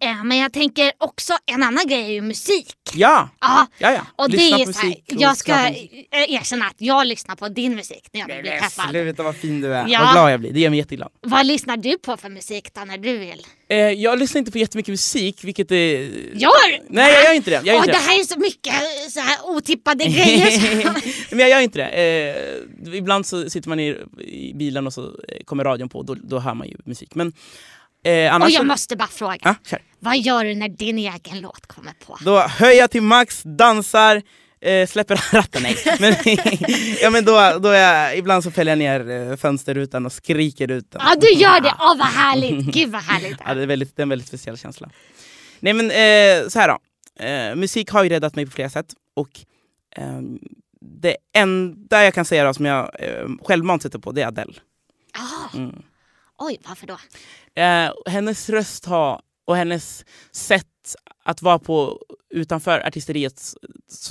Eh, 0.00 0.24
men 0.24 0.38
jag 0.38 0.52
tänker 0.52 0.92
också, 0.98 1.32
en 1.46 1.62
annan 1.62 1.86
grej 1.86 2.02
är 2.04 2.08
ju 2.12 2.20
musik. 2.20 2.74
Ja, 2.94 3.28
Ja, 3.40 3.66
ja, 3.78 3.92
ja. 3.92 4.06
och 4.16 4.30
Lyssna 4.30 4.56
det 4.56 4.62
är 4.62 4.66
på 4.66 4.72
så 4.72 4.78
här, 4.80 4.90
och 5.14 5.20
jag 5.20 5.36
ska 5.36 5.52
eh, 5.52 6.34
erkänna 6.34 6.66
att 6.66 6.74
jag 6.78 7.06
lyssnar 7.06 7.36
på 7.36 7.48
din 7.48 7.74
musik 7.74 8.08
när 8.12 8.20
jag 8.20 8.28
blir 8.28 8.42
peppad. 8.52 8.90
Sluta 8.90 9.22
vad 9.22 9.36
fin 9.36 9.60
du 9.60 9.74
är, 9.74 9.88
Ja. 9.88 10.00
vad 10.00 10.12
glad 10.12 10.32
jag 10.32 10.40
blir. 10.40 10.52
Det 10.52 10.60
gör 10.60 10.70
mig 10.70 10.78
jätteglad. 10.78 11.08
Vad 11.20 11.46
lyssnar 11.46 11.76
du 11.76 11.98
på 11.98 12.16
för 12.16 12.28
musik 12.28 12.74
då 12.74 12.80
när 12.80 12.98
du 12.98 13.18
vill? 13.18 13.46
Eh, 13.68 13.76
jag 13.78 14.18
lyssnar 14.18 14.38
inte 14.38 14.52
på 14.52 14.58
jättemycket 14.58 14.92
musik, 14.92 15.44
vilket 15.44 15.70
är... 15.72 15.98
Gör 16.34 16.50
Nej, 16.88 17.12
jag 17.14 17.24
gör 17.24 17.32
inte 17.32 17.50
det. 17.50 17.56
Jag 17.56 17.66
gör 17.66 17.74
inte 17.74 17.86
det 17.86 17.92
det. 17.92 17.98
här 17.98 18.20
är 18.20 18.24
så 18.24 18.38
mycket 18.38 18.74
eh, 18.74 19.08
så 19.10 19.20
här 19.20 19.38
otippade 19.56 20.04
grejer. 20.04 20.90
Men 21.30 21.38
jag 21.38 21.48
gör 21.50 21.60
inte 21.60 21.78
det. 21.78 21.88
Eh, 21.88 22.94
ibland 22.98 23.26
så 23.26 23.50
sitter 23.50 23.68
man 23.68 23.80
i, 23.80 23.96
i 24.26 24.52
bilen 24.54 24.86
och 24.86 24.92
så 24.92 25.12
kommer 25.44 25.64
radion 25.64 25.88
på, 25.88 26.02
då, 26.02 26.14
då 26.14 26.38
hör 26.38 26.54
man 26.54 26.68
ju 26.68 26.76
musik. 26.84 27.14
Men 27.14 27.32
eh. 28.04 28.36
Och 28.42 28.50
jag 28.50 28.52
så- 28.52 28.62
måste 28.64 28.96
bara 28.96 29.08
fråga, 29.08 29.56
kör. 29.66 29.82
vad 29.98 30.18
gör 30.18 30.44
du 30.44 30.54
när 30.54 30.68
din 30.68 30.98
egen 30.98 31.40
låt 31.40 31.66
kommer 31.66 31.92
på? 32.06 32.18
Då 32.20 32.38
höjer 32.40 32.80
jag 32.80 32.90
till 32.90 33.02
max, 33.02 33.42
dansar, 33.44 34.22
eh, 34.60 34.86
släpper 34.86 35.20
ratten. 35.34 35.62
Nej. 35.62 35.76
Men, 36.00 36.14
ja, 37.02 37.10
men 37.10 37.24
då, 37.24 37.58
då 37.58 37.68
är 37.68 37.80
jag, 38.08 38.18
ibland 38.18 38.44
så 38.44 38.50
fäller 38.50 38.72
jag 38.72 38.78
ner 38.78 39.30
eh, 39.30 39.36
fönsterrutan 39.36 40.06
och 40.06 40.12
skriker 40.12 40.70
ut 40.70 40.90
den. 40.90 41.00
Ja 41.04 41.14
du 41.20 41.32
gör 41.32 41.60
det, 41.60 41.74
åh 41.80 41.96
vad 41.98 42.06
härligt, 42.06 42.74
gud 42.74 42.90
vad 42.90 43.02
härligt. 43.02 43.36
Ja, 43.46 43.54
det, 43.54 43.62
är 43.62 43.66
väldigt, 43.66 43.96
det 43.96 44.00
är 44.00 44.02
en 44.02 44.08
väldigt 44.08 44.28
speciell 44.28 44.58
känsla. 44.58 44.90
Nej 45.60 45.72
men 45.72 45.86
eh, 45.90 46.48
så 46.48 46.58
här 46.58 46.68
då. 46.68 46.78
Eh, 47.24 47.54
musik 47.56 47.90
har 47.90 48.02
ju 48.04 48.08
räddat 48.10 48.34
mig 48.36 48.44
på 48.46 48.52
flera 48.52 48.70
sätt. 48.70 48.86
Och 49.16 49.28
ehm, 49.96 50.38
det 50.80 51.16
enda 51.36 52.04
jag 52.04 52.14
kan 52.14 52.24
säga 52.24 52.44
då, 52.44 52.54
som 52.54 52.64
jag 52.64 52.90
eh, 53.00 53.28
självmant 53.42 53.82
sätter 53.82 53.98
på 53.98 54.12
det 54.12 54.22
är 54.22 54.26
Adele. 54.26 54.52
Ah, 55.18 55.56
Mm. 55.56 55.82
Oj, 56.38 56.60
varför 56.68 56.86
då? 56.86 56.98
Eh, 57.62 58.12
hennes 58.12 58.48
röst 58.48 58.84
har, 58.84 59.20
och 59.44 59.56
hennes 59.56 60.04
sätt 60.32 60.66
att 61.24 61.42
vara 61.42 61.58
på 61.58 62.00
utanför 62.30 62.80
artisteriet, 62.86 63.42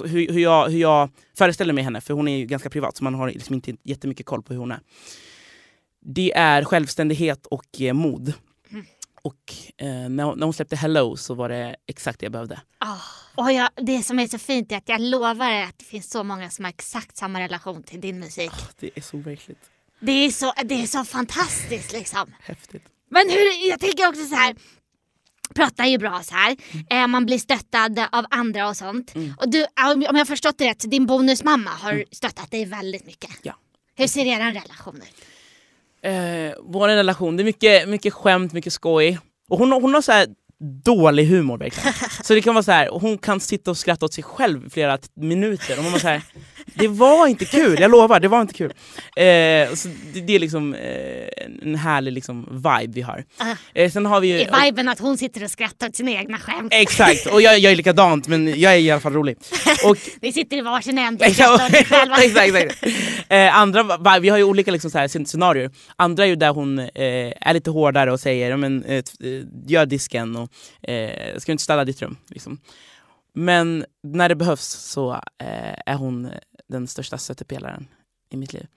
hur, 0.06 0.32
hur, 0.34 0.40
jag, 0.40 0.70
hur 0.70 0.80
jag 0.80 1.10
föreställer 1.38 1.74
mig 1.74 1.84
henne, 1.84 2.02
för 2.02 2.14
hon 2.14 2.28
är 2.28 2.38
ju 2.38 2.46
ganska 2.46 2.70
privat 2.70 2.98
så 2.98 3.04
man 3.04 3.16
har 3.16 3.30
liksom 3.32 3.56
inte 3.56 3.76
jättemycket 3.84 4.26
koll 4.26 4.44
på 4.44 4.54
hur 4.54 4.60
hon 4.60 4.72
är. 4.72 4.80
Det 6.06 6.34
är 6.36 6.64
självständighet 6.64 7.46
och 7.46 7.82
eh, 7.82 7.94
mod. 7.94 8.34
Mm. 8.72 8.86
Och 9.22 9.54
eh, 9.78 9.88
när, 10.10 10.24
hon- 10.24 10.40
när 10.40 10.46
hon 10.46 10.54
släppte 10.54 10.76
Hello 10.76 11.18
så 11.18 11.34
var 11.34 11.50
det 11.50 11.76
exakt 11.88 12.20
det 12.20 12.26
jag 12.26 12.32
behövde. 12.32 12.62
Ah, 12.78 12.98
och 13.36 13.52
jag, 13.52 13.70
det 13.76 14.04
som 14.04 14.20
är 14.20 14.28
så 14.28 14.38
fint 14.38 14.72
är 14.72 14.78
att 14.78 14.90
jag 14.90 15.02
lovar 15.02 15.52
att 15.52 15.80
det 15.80 15.86
finns 15.86 16.10
så 16.10 16.24
många 16.24 16.50
som 16.50 16.66
har 16.66 16.70
exakt 16.70 17.18
samma 17.18 17.40
relation 17.40 17.84
till 17.84 18.02
din 18.02 18.20
musik. 18.20 18.52
Det 18.80 18.90
är 18.96 19.02
så 19.02 19.18
verkligt 19.18 19.70
Det 20.06 20.12
är 20.12 20.30
så, 20.30 20.54
det 20.64 20.82
är 20.82 20.86
så 20.86 21.04
fantastiskt 21.04 21.94
liksom. 21.94 22.34
häftigt. 22.40 22.84
Men 23.10 23.30
hur, 23.30 23.70
jag 23.70 23.80
tänker 23.80 24.08
också 24.08 24.26
så 24.26 24.36
här. 24.36 24.56
Pratar 25.56 25.86
ju 25.86 25.98
bra 25.98 26.22
så 26.24 26.36
här. 26.36 26.58
Eh, 26.90 27.08
man 27.08 27.26
blir 27.26 27.38
stöttad 27.38 28.00
av 28.12 28.26
andra 28.30 28.70
och 28.70 28.78
sånt. 28.78 29.14
Och 29.38 29.50
du, 29.50 29.64
om 29.64 30.02
jag 30.02 30.16
har 30.16 30.26
förstått 30.26 30.58
det 30.58 30.70
rätt, 30.70 30.92
din 30.92 31.06
bonusmamma 31.06 31.70
har 31.70 32.04
stöttat 32.12 32.52
dig 32.52 32.66
väldigt 32.66 33.06
mycket. 33.06 33.30
Ja. 33.42 33.54
Hur 33.96 34.08
ser 34.08 34.26
er 34.26 34.52
relation 34.52 34.96
ut? 34.96 35.26
Eh, 36.02 36.54
vår 36.64 36.88
relation, 36.88 37.38
det 37.38 37.44
är 37.44 37.46
mycket, 37.46 37.90
mycket 37.90 38.14
skämt, 38.14 38.54
mycket 38.54 38.74
skoj. 38.74 39.20
Och 39.50 39.60
hon, 39.60 39.72
hon 39.72 39.94
har 39.94 40.02
så 40.02 40.12
här 40.12 40.28
dålig 40.84 41.26
humor 41.26 41.58
verkligen. 41.58 41.94
Så 42.24 42.34
det 42.34 42.42
kan 42.42 42.54
vara 42.54 42.64
så 42.64 42.72
här, 42.72 42.90
hon 42.90 43.18
kan 43.18 43.40
sitta 43.40 43.72
och 43.72 43.78
skratta 43.78 44.06
åt 44.06 44.14
sig 44.14 44.24
själv 44.24 44.68
i 44.68 44.70
flera 44.70 45.00
minuter. 45.14 45.78
Och 45.78 45.84
man 45.84 45.92
var 45.92 46.00
så 46.00 46.08
här, 46.08 46.22
det 46.66 46.88
var 46.88 47.28
inte 47.28 47.46
kul, 47.46 47.80
jag 47.80 47.92
lovar, 47.92 48.20
det 48.20 48.28
var 48.28 48.42
inte 48.42 48.54
kul. 48.54 48.74
Eh, 49.16 49.74
så 49.76 49.88
det, 50.14 50.22
det 50.22 50.36
är 50.36 50.40
liksom 50.40 50.74
eh, 50.74 51.28
en 51.62 51.76
härlig 51.76 52.14
liksom, 52.14 52.48
vibe 52.52 52.94
vi 52.94 53.02
har. 53.02 53.24
Ah. 53.38 53.56
Eh, 53.74 53.92
sen 53.92 54.06
har 54.06 54.20
vi 54.20 54.28
ju... 54.28 54.40
Är 54.42 54.66
viben 54.66 54.90
att 54.90 55.00
hon 55.00 55.18
sitter 55.18 55.44
och 55.44 55.52
skrattar 55.52 55.88
åt 55.90 55.96
sina 55.96 56.12
egna 56.12 56.38
skämt? 56.38 56.74
Exakt, 56.76 57.26
och 57.26 57.42
jag, 57.42 57.60
jag 57.60 57.72
är 57.72 57.76
likadant 57.76 58.28
men 58.28 58.60
jag 58.60 58.74
är 58.74 58.78
i 58.78 58.92
alla 58.92 59.02
fall 59.02 59.14
rolig. 59.14 59.38
Och 59.86 59.98
Vi 60.22 60.32
sitter 60.32 60.58
i 60.58 60.62
varsin 60.62 60.98
ände 60.98 61.28
och 61.28 61.34
skrattar 61.34 61.66
åt 61.66 61.74
exakt, 61.74 61.90
själva. 61.90 62.16
exakt, 62.24 62.56
exakt. 62.56 62.84
Eh, 63.30 63.58
andra, 63.58 64.20
vi 64.20 64.30
har 64.30 64.38
ju 64.38 64.44
olika 64.44 64.72
liksom, 64.72 64.92
så 64.92 64.98
här, 64.98 65.08
scen- 65.08 65.26
scenarier. 65.26 65.72
Andra 65.96 66.24
är 66.24 66.28
ju 66.28 66.36
där 66.36 66.50
hon 66.50 66.80
eh, 66.80 66.88
är 67.42 67.54
lite 67.54 67.70
hårdare 67.72 68.12
och 68.12 68.20
säger 68.20 68.58
men, 68.58 68.84
eh, 68.84 69.04
gör 69.68 69.86
disken 69.86 70.36
och 70.36 70.50
ska 71.38 71.46
du 71.46 71.52
inte 71.52 71.64
städa 71.64 71.86
ditt 71.86 72.02
rum. 72.02 72.18
Liksom. 72.30 72.58
Men 73.36 73.86
när 74.04 74.30
det 74.30 74.36
behövs 74.36 74.64
så 74.66 75.22
är 75.86 75.94
hon 75.96 76.30
den 76.74 76.88
största 76.88 77.18
stöttepelaren 77.18 77.88
i 78.30 78.38
mitt 78.38 78.54
liv. 78.54 78.68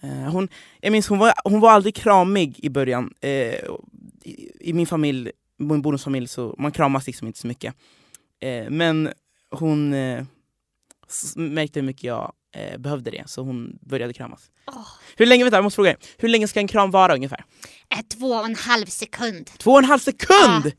Eh, 0.00 0.10
hon, 0.10 0.48
jag 0.80 0.92
minns 0.92 1.08
hon 1.08 1.18
var, 1.18 1.32
hon 1.44 1.60
var 1.60 1.70
aldrig 1.70 1.94
kramig 1.94 2.60
i 2.62 2.68
början. 2.68 3.14
Eh, 3.20 3.30
i, 3.30 4.50
I 4.60 4.72
min 4.72 4.86
familj, 4.86 5.30
min 5.56 5.82
bonusfamilj, 5.82 6.28
så 6.28 6.54
man 6.58 6.72
kramas 6.72 7.06
liksom 7.06 7.26
inte 7.26 7.38
så 7.38 7.46
mycket. 7.46 7.74
Eh, 8.40 8.70
men 8.70 9.12
hon 9.50 9.94
eh, 9.94 10.24
märkte 11.36 11.80
hur 11.80 11.86
mycket 11.86 12.04
jag 12.04 12.32
eh, 12.54 12.78
behövde 12.78 13.10
det, 13.10 13.24
så 13.26 13.42
hon 13.42 13.78
började 13.80 14.12
kramas. 14.12 14.50
Åh. 14.66 14.86
Hur 15.16 15.26
länge, 15.26 15.44
vänta, 15.44 15.56
jag 15.56 15.64
måste 15.64 15.74
fråga. 15.74 15.96
Hur 16.18 16.28
länge 16.28 16.48
ska 16.48 16.60
en 16.60 16.68
kram 16.68 16.90
vara 16.90 17.14
ungefär? 17.14 17.44
Eh, 17.94 18.00
Två 18.18 18.28
och 18.30 18.44
en 18.44 18.54
halv 18.54 18.86
sekund. 18.86 19.50
Två 19.58 19.70
och 19.72 19.78
en 19.78 19.84
halv 19.84 19.98
sekund! 19.98 20.72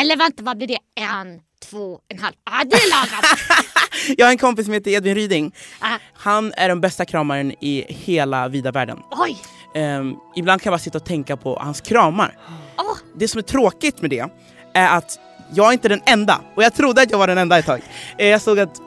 Eller 0.00 0.16
vänta, 0.16 0.42
vad 0.42 0.56
blir 0.56 0.66
det? 0.66 0.78
En, 0.94 1.40
två, 1.62 2.00
en 2.08 2.18
halv. 2.18 2.34
Ja, 2.44 2.64
det 2.64 2.76
är 2.76 2.90
lagom. 2.90 3.24
Jag 4.16 4.26
har 4.26 4.30
en 4.30 4.38
kompis 4.38 4.64
som 4.66 4.74
heter 4.74 4.90
Edvin 4.90 5.14
Ryding. 5.14 5.54
Ah, 5.78 5.98
Han 6.14 6.52
är 6.56 6.68
den 6.68 6.80
bästa 6.80 7.04
kramaren 7.04 7.52
i 7.64 7.84
hela 7.88 8.48
vida 8.48 8.70
världen. 8.72 8.98
oj! 9.10 9.38
Ehm, 9.74 10.14
ibland 10.36 10.62
kan 10.62 10.70
jag 10.70 10.72
bara 10.78 10.82
sitta 10.82 10.98
och 10.98 11.04
tänka 11.04 11.36
på 11.36 11.58
hans 11.60 11.80
kramar. 11.80 12.36
Åh, 12.78 12.96
Det 13.14 13.28
som 13.28 13.38
är 13.38 13.42
tråkigt 13.42 14.00
med 14.00 14.10
det 14.10 14.24
är 14.74 14.96
att 14.96 15.18
jag 15.54 15.68
är 15.68 15.72
inte 15.72 15.88
den 15.88 16.00
enda. 16.06 16.40
Och 16.56 16.62
jag 16.62 16.74
trodde 16.74 17.02
att 17.02 17.10
jag 17.10 17.18
var 17.18 17.26
den 17.26 17.38
enda 17.38 17.58
ett 17.58 17.66
tag. 17.66 17.80
Eh, 18.18 18.26
jag 18.28 18.40
såg 18.42 18.58
att 18.58 18.80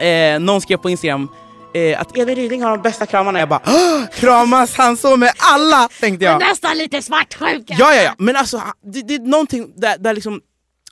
eh, 0.00 0.38
någon 0.40 0.60
skrev 0.60 0.76
på 0.76 0.90
Instagram 0.90 1.28
eh, 1.74 2.00
att 2.00 2.16
Edvin 2.18 2.36
Ryding 2.36 2.62
har 2.62 2.70
de 2.70 2.82
bästa 2.82 3.06
kramarna. 3.06 3.38
Jag 3.38 3.48
bara 3.48 3.60
"Åh, 3.66 4.02
kramas 4.14 4.74
han 4.76 4.96
så 4.96 5.16
med 5.16 5.32
alla? 5.38 5.88
Tänkte 6.00 6.24
jag. 6.24 6.40
nästan 6.40 6.78
lite 6.78 7.02
svartsjuk. 7.02 7.64
Ja, 7.66 7.94
ja, 7.94 8.02
ja. 8.02 8.14
Men 8.18 8.36
alltså, 8.36 8.62
det, 8.92 9.02
det 9.02 9.14
är 9.14 9.18
någonting 9.18 9.72
där, 9.76 9.98
där 9.98 10.14
liksom, 10.14 10.40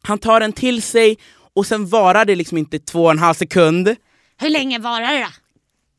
han 0.03 0.19
tar 0.19 0.41
den 0.41 0.53
till 0.53 0.83
sig 0.83 1.19
och 1.57 1.67
sen 1.67 1.87
varar 1.87 2.25
det 2.25 2.35
liksom 2.35 2.59
inte 2.59 2.79
två 2.79 3.05
och 3.05 3.11
en 3.11 3.19
halv 3.19 3.35
sekund. 3.35 3.97
Hur 4.39 4.51
länge 4.51 4.79
varar 4.79 5.13
det 5.13 5.21
då? 5.21 5.29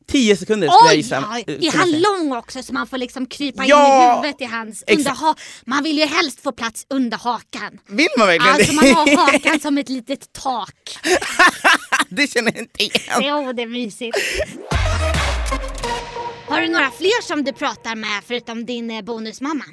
Tio 0.08 0.36
sekunder 0.36 0.68
skulle 0.68 0.88
jag 0.88 0.92
Oj! 0.92 0.96
gissa. 0.96 1.42
Ja, 1.46 1.54
eh, 1.54 1.64
är 1.74 1.78
han 1.78 1.90
lång 2.00 2.36
också 2.38 2.62
så 2.62 2.72
man 2.72 2.86
får 2.86 2.98
liksom 2.98 3.26
krypa 3.26 3.62
in 3.64 3.68
Ja, 3.70 4.12
i 4.12 4.16
huvudet 4.16 4.40
i 4.40 4.44
hans... 4.44 4.84
exakt. 4.86 4.98
Under 4.98 5.10
ha 5.10 5.34
man 5.64 5.84
vill 5.84 5.98
ju 5.98 6.04
helst 6.04 6.40
få 6.42 6.52
plats 6.52 6.86
under 6.90 7.18
hakan. 7.18 7.78
Vill 7.88 8.08
man 8.18 8.26
verkligen 8.26 8.54
Alltså 8.54 8.72
man 8.72 8.84
har 8.90 9.16
hakan 9.32 9.60
som 9.60 9.78
ett 9.78 9.88
litet 9.88 10.32
tak. 10.32 10.98
det 12.08 12.26
känner 12.32 12.52
jag 12.52 12.60
inte 12.62 12.82
igen. 12.82 13.20
Jo, 13.22 13.52
det 13.52 13.62
är 13.62 13.66
mysigt. 13.66 14.16
Har 16.46 16.60
du 16.60 16.68
några 16.68 16.90
fler 16.90 17.22
som 17.22 17.44
du 17.44 17.52
pratar 17.52 17.94
med 17.94 18.22
förutom 18.26 18.66
din 18.66 18.90
eh, 18.90 19.02
bonusmamma? 19.02 19.64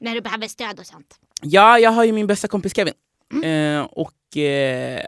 När 0.00 0.14
du 0.14 0.20
behöver 0.20 0.48
stöd 0.48 0.80
och 0.80 0.86
sånt. 0.86 1.06
Ja, 1.42 1.78
jag 1.78 1.90
har 1.90 2.04
ju 2.04 2.12
min 2.12 2.26
bästa 2.26 2.48
kompis 2.48 2.76
Kevin. 2.76 2.94
Eh, 3.44 3.80
och 3.82 4.36
eh, 4.36 5.00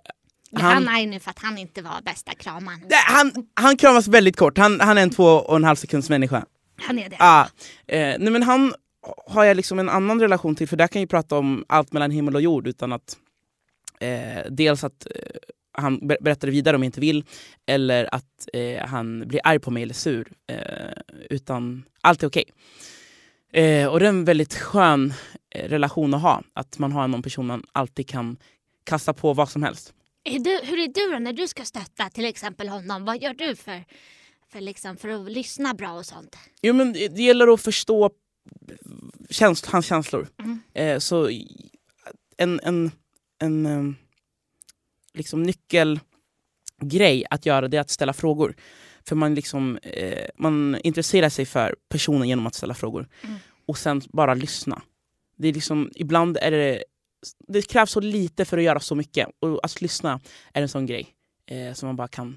Han, 0.53 0.87
han, 0.87 0.97
är 1.03 1.07
nu 1.07 1.21
för 1.21 1.31
att 1.31 1.39
han 1.39 1.59
inte 1.59 1.83
var 1.83 2.03
bästa 2.05 2.35
kramaren. 2.35 2.81
Han, 3.07 3.33
han 3.55 3.77
kramas 3.77 4.09
väldigt 4.09 4.37
kort. 4.37 4.59
Han, 4.59 4.81
han 4.81 4.99
är 4.99 5.03
en 5.03 5.11
två 5.11 5.25
och 5.25 5.57
en 5.57 5.65
halv 5.65 5.77
sekunds 5.77 6.11
människa. 6.11 6.45
Han 6.77 6.99
är 6.99 7.09
det. 7.09 7.17
Ah, 7.19 7.43
eh, 7.87 8.17
nej 8.19 8.31
men 8.31 8.43
han 8.43 8.75
har 9.27 9.45
jag 9.45 9.57
liksom 9.57 9.79
en 9.79 9.89
annan 9.89 10.21
relation 10.21 10.55
till, 10.55 10.69
för 10.69 10.77
där 10.77 10.89
kan 10.89 11.03
jag 11.03 11.09
prata 11.11 11.39
om 11.39 11.65
allt 11.69 11.93
mellan 11.93 12.11
himmel 12.11 12.35
och 12.35 12.41
jord 12.43 12.67
utan 12.67 12.93
att 12.93 13.17
eh, 14.01 14.51
dels 14.51 14.85
att 14.85 15.07
eh, 15.07 15.21
han 15.79 15.99
ber- 16.09 16.19
berättar 16.21 16.49
vidare 16.49 16.77
om 16.77 16.83
jag 16.83 16.89
inte 16.89 17.01
vill, 17.01 17.25
eller 17.67 18.15
att 18.15 18.49
eh, 18.53 18.87
han 18.87 19.29
blir 19.29 19.41
arg 19.45 19.59
på 19.59 19.71
mig 19.71 19.83
eller 19.83 19.95
sur. 19.95 20.33
Eh, 20.49 20.57
utan 21.31 21.85
allt 22.01 22.23
är 22.23 22.27
okej. 22.27 22.45
Eh, 23.57 23.87
och 23.87 24.01
det 24.01 24.07
är 24.07 24.09
en 24.09 24.25
väldigt 24.25 24.55
skön 24.55 25.15
eh, 25.51 25.69
relation 25.69 26.15
att 26.15 26.23
ha, 26.23 26.43
att 26.53 26.79
man 26.79 26.93
har 26.93 27.09
någon 27.09 27.23
person 27.23 27.47
man 27.47 27.63
alltid 27.73 28.09
kan 28.09 28.37
kasta 28.85 29.15
på 29.15 29.33
vad 29.33 29.49
som 29.49 29.63
helst. 29.63 29.93
Är 30.25 30.39
du, 30.39 30.61
hur 30.63 30.79
är 30.79 30.87
du 30.87 31.13
då 31.13 31.19
när 31.19 31.33
du 31.33 31.49
ska 31.49 31.65
stötta 31.65 32.11
till 32.11 32.25
exempel 32.25 32.69
honom? 32.69 33.05
Vad 33.05 33.23
gör 33.23 33.35
du 33.35 33.57
för, 33.57 33.85
för, 34.53 34.61
liksom, 34.61 34.97
för 34.97 35.09
att 35.09 35.31
lyssna 35.31 35.75
bra 35.75 35.93
och 35.93 36.07
sånt? 36.07 36.37
Jo, 36.63 36.75
men 36.75 36.93
det 36.93 37.23
gäller 37.23 37.55
att 37.55 37.61
förstå 37.61 38.11
käns 39.31 39.67
hans 39.67 39.87
känslor. 39.87 40.29
Mm. 40.39 40.61
Eh, 40.75 40.99
så 40.99 41.31
en, 42.37 42.61
en, 42.63 42.91
en 43.39 43.67
eh, 43.67 43.95
liksom 45.15 45.43
nyckelgrej 45.43 47.25
att 47.31 47.47
göra 47.47 47.69
det 47.69 47.77
är 47.77 47.81
att 47.81 47.91
ställa 47.91 48.13
frågor. 48.13 48.55
För 49.09 49.17
man, 49.17 49.35
liksom, 49.35 49.79
eh, 49.83 50.27
man 50.37 50.79
intresserar 50.85 51.29
sig 51.29 51.47
för 51.47 51.77
personen 51.89 52.29
genom 52.29 52.47
att 52.47 52.55
ställa 52.55 52.75
frågor. 52.75 53.09
Mm. 53.23 53.37
Och 53.67 53.79
sen 53.79 54.03
bara 54.13 54.35
lyssna. 54.35 54.83
Det 55.37 55.49
är 55.49 55.53
liksom, 55.53 55.91
ibland 55.95 56.37
är 56.41 56.51
det, 56.51 56.85
det 57.49 57.63
krävs 57.63 57.91
så 57.91 58.01
lite 58.01 58.45
för 58.45 58.59
att 58.59 58.65
göra 58.65 58.81
så 58.81 58.95
mycket. 58.95 59.29
Och 59.41 59.65
att 59.65 59.81
lyssna 59.81 60.21
är 60.53 60.63
en 60.63 60.69
sån 60.69 60.87
grej 60.87 61.07
eh, 61.47 61.73
som 61.73 61.87
man 61.87 61.97
bara 61.97 62.09
kan, 62.09 62.37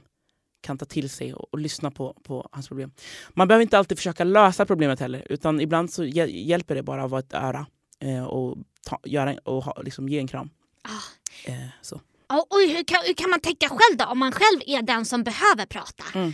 kan 0.61 0.77
ta 0.77 0.85
till 0.85 1.09
sig 1.09 1.33
och, 1.33 1.53
och 1.53 1.59
lyssna 1.59 1.91
på, 1.91 2.13
på 2.23 2.49
hans 2.51 2.67
problem. 2.67 2.91
Man 3.29 3.47
behöver 3.47 3.61
inte 3.61 3.77
alltid 3.77 3.97
försöka 3.97 4.23
lösa 4.23 4.65
problemet 4.65 4.99
heller, 4.99 5.27
utan 5.29 5.61
ibland 5.61 5.91
så 5.93 6.03
hjäl- 6.03 6.47
hjälper 6.47 6.75
det 6.75 6.83
bara 6.83 7.03
att 7.03 7.11
vara 7.11 7.19
ett 7.19 7.33
öra 7.33 7.65
eh, 7.99 8.23
och, 8.23 8.57
ta, 8.85 8.99
göra, 9.03 9.37
och 9.43 9.63
ha, 9.63 9.81
liksom 9.81 10.09
ge 10.09 10.19
en 10.19 10.27
kram. 10.27 10.49
Ah. 10.83 11.51
Eh, 11.51 11.67
så. 11.81 12.01
Och, 12.27 12.51
och 12.53 12.59
hur, 12.59 12.83
kan, 12.83 13.01
hur 13.05 13.13
kan 13.13 13.29
man 13.29 13.39
tänka 13.39 13.69
själv 13.69 13.97
då 13.97 14.05
om 14.05 14.19
man 14.19 14.31
själv 14.31 14.61
är 14.65 14.81
den 14.81 15.05
som 15.05 15.23
behöver 15.23 15.65
prata? 15.65 16.03
Mm. 16.15 16.33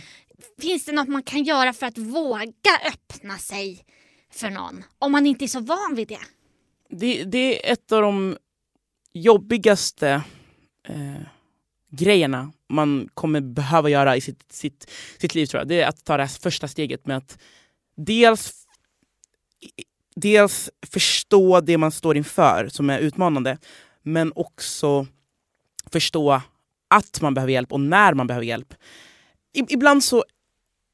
Finns 0.60 0.84
det 0.84 0.92
något 0.92 1.08
man 1.08 1.22
kan 1.22 1.44
göra 1.44 1.72
för 1.72 1.86
att 1.86 1.98
våga 1.98 2.80
öppna 2.92 3.38
sig 3.38 3.84
för 4.32 4.50
någon? 4.50 4.84
Om 4.98 5.12
man 5.12 5.26
inte 5.26 5.44
är 5.44 5.48
så 5.48 5.60
van 5.60 5.94
vid 5.94 6.08
det. 6.08 6.20
Det, 6.90 7.24
det 7.24 7.68
är 7.68 7.72
ett 7.72 7.92
av 7.92 8.02
de 8.02 8.36
jobbigaste 9.12 10.22
eh, 10.88 11.22
grejerna 11.90 12.52
man 12.68 13.08
kommer 13.14 13.40
behöva 13.40 13.88
göra 13.88 14.16
i 14.16 14.20
sitt, 14.20 14.52
sitt, 14.52 14.90
sitt 15.18 15.34
liv 15.34 15.46
tror 15.46 15.60
jag. 15.60 15.68
Det 15.68 15.80
är 15.80 15.88
att 15.88 16.04
ta 16.04 16.16
det 16.16 16.22
här 16.22 16.40
första 16.40 16.68
steget 16.68 17.06
med 17.06 17.16
att 17.16 17.38
dels, 17.96 18.66
dels 20.16 20.70
förstå 20.86 21.60
det 21.60 21.78
man 21.78 21.92
står 21.92 22.16
inför 22.16 22.68
som 22.68 22.90
är 22.90 22.98
utmanande, 22.98 23.58
men 24.02 24.32
också 24.34 25.06
förstå 25.92 26.42
att 26.88 27.20
man 27.20 27.34
behöver 27.34 27.52
hjälp 27.52 27.72
och 27.72 27.80
när 27.80 28.14
man 28.14 28.26
behöver 28.26 28.46
hjälp. 28.46 28.74
Ibland 29.56 30.04
så 30.04 30.24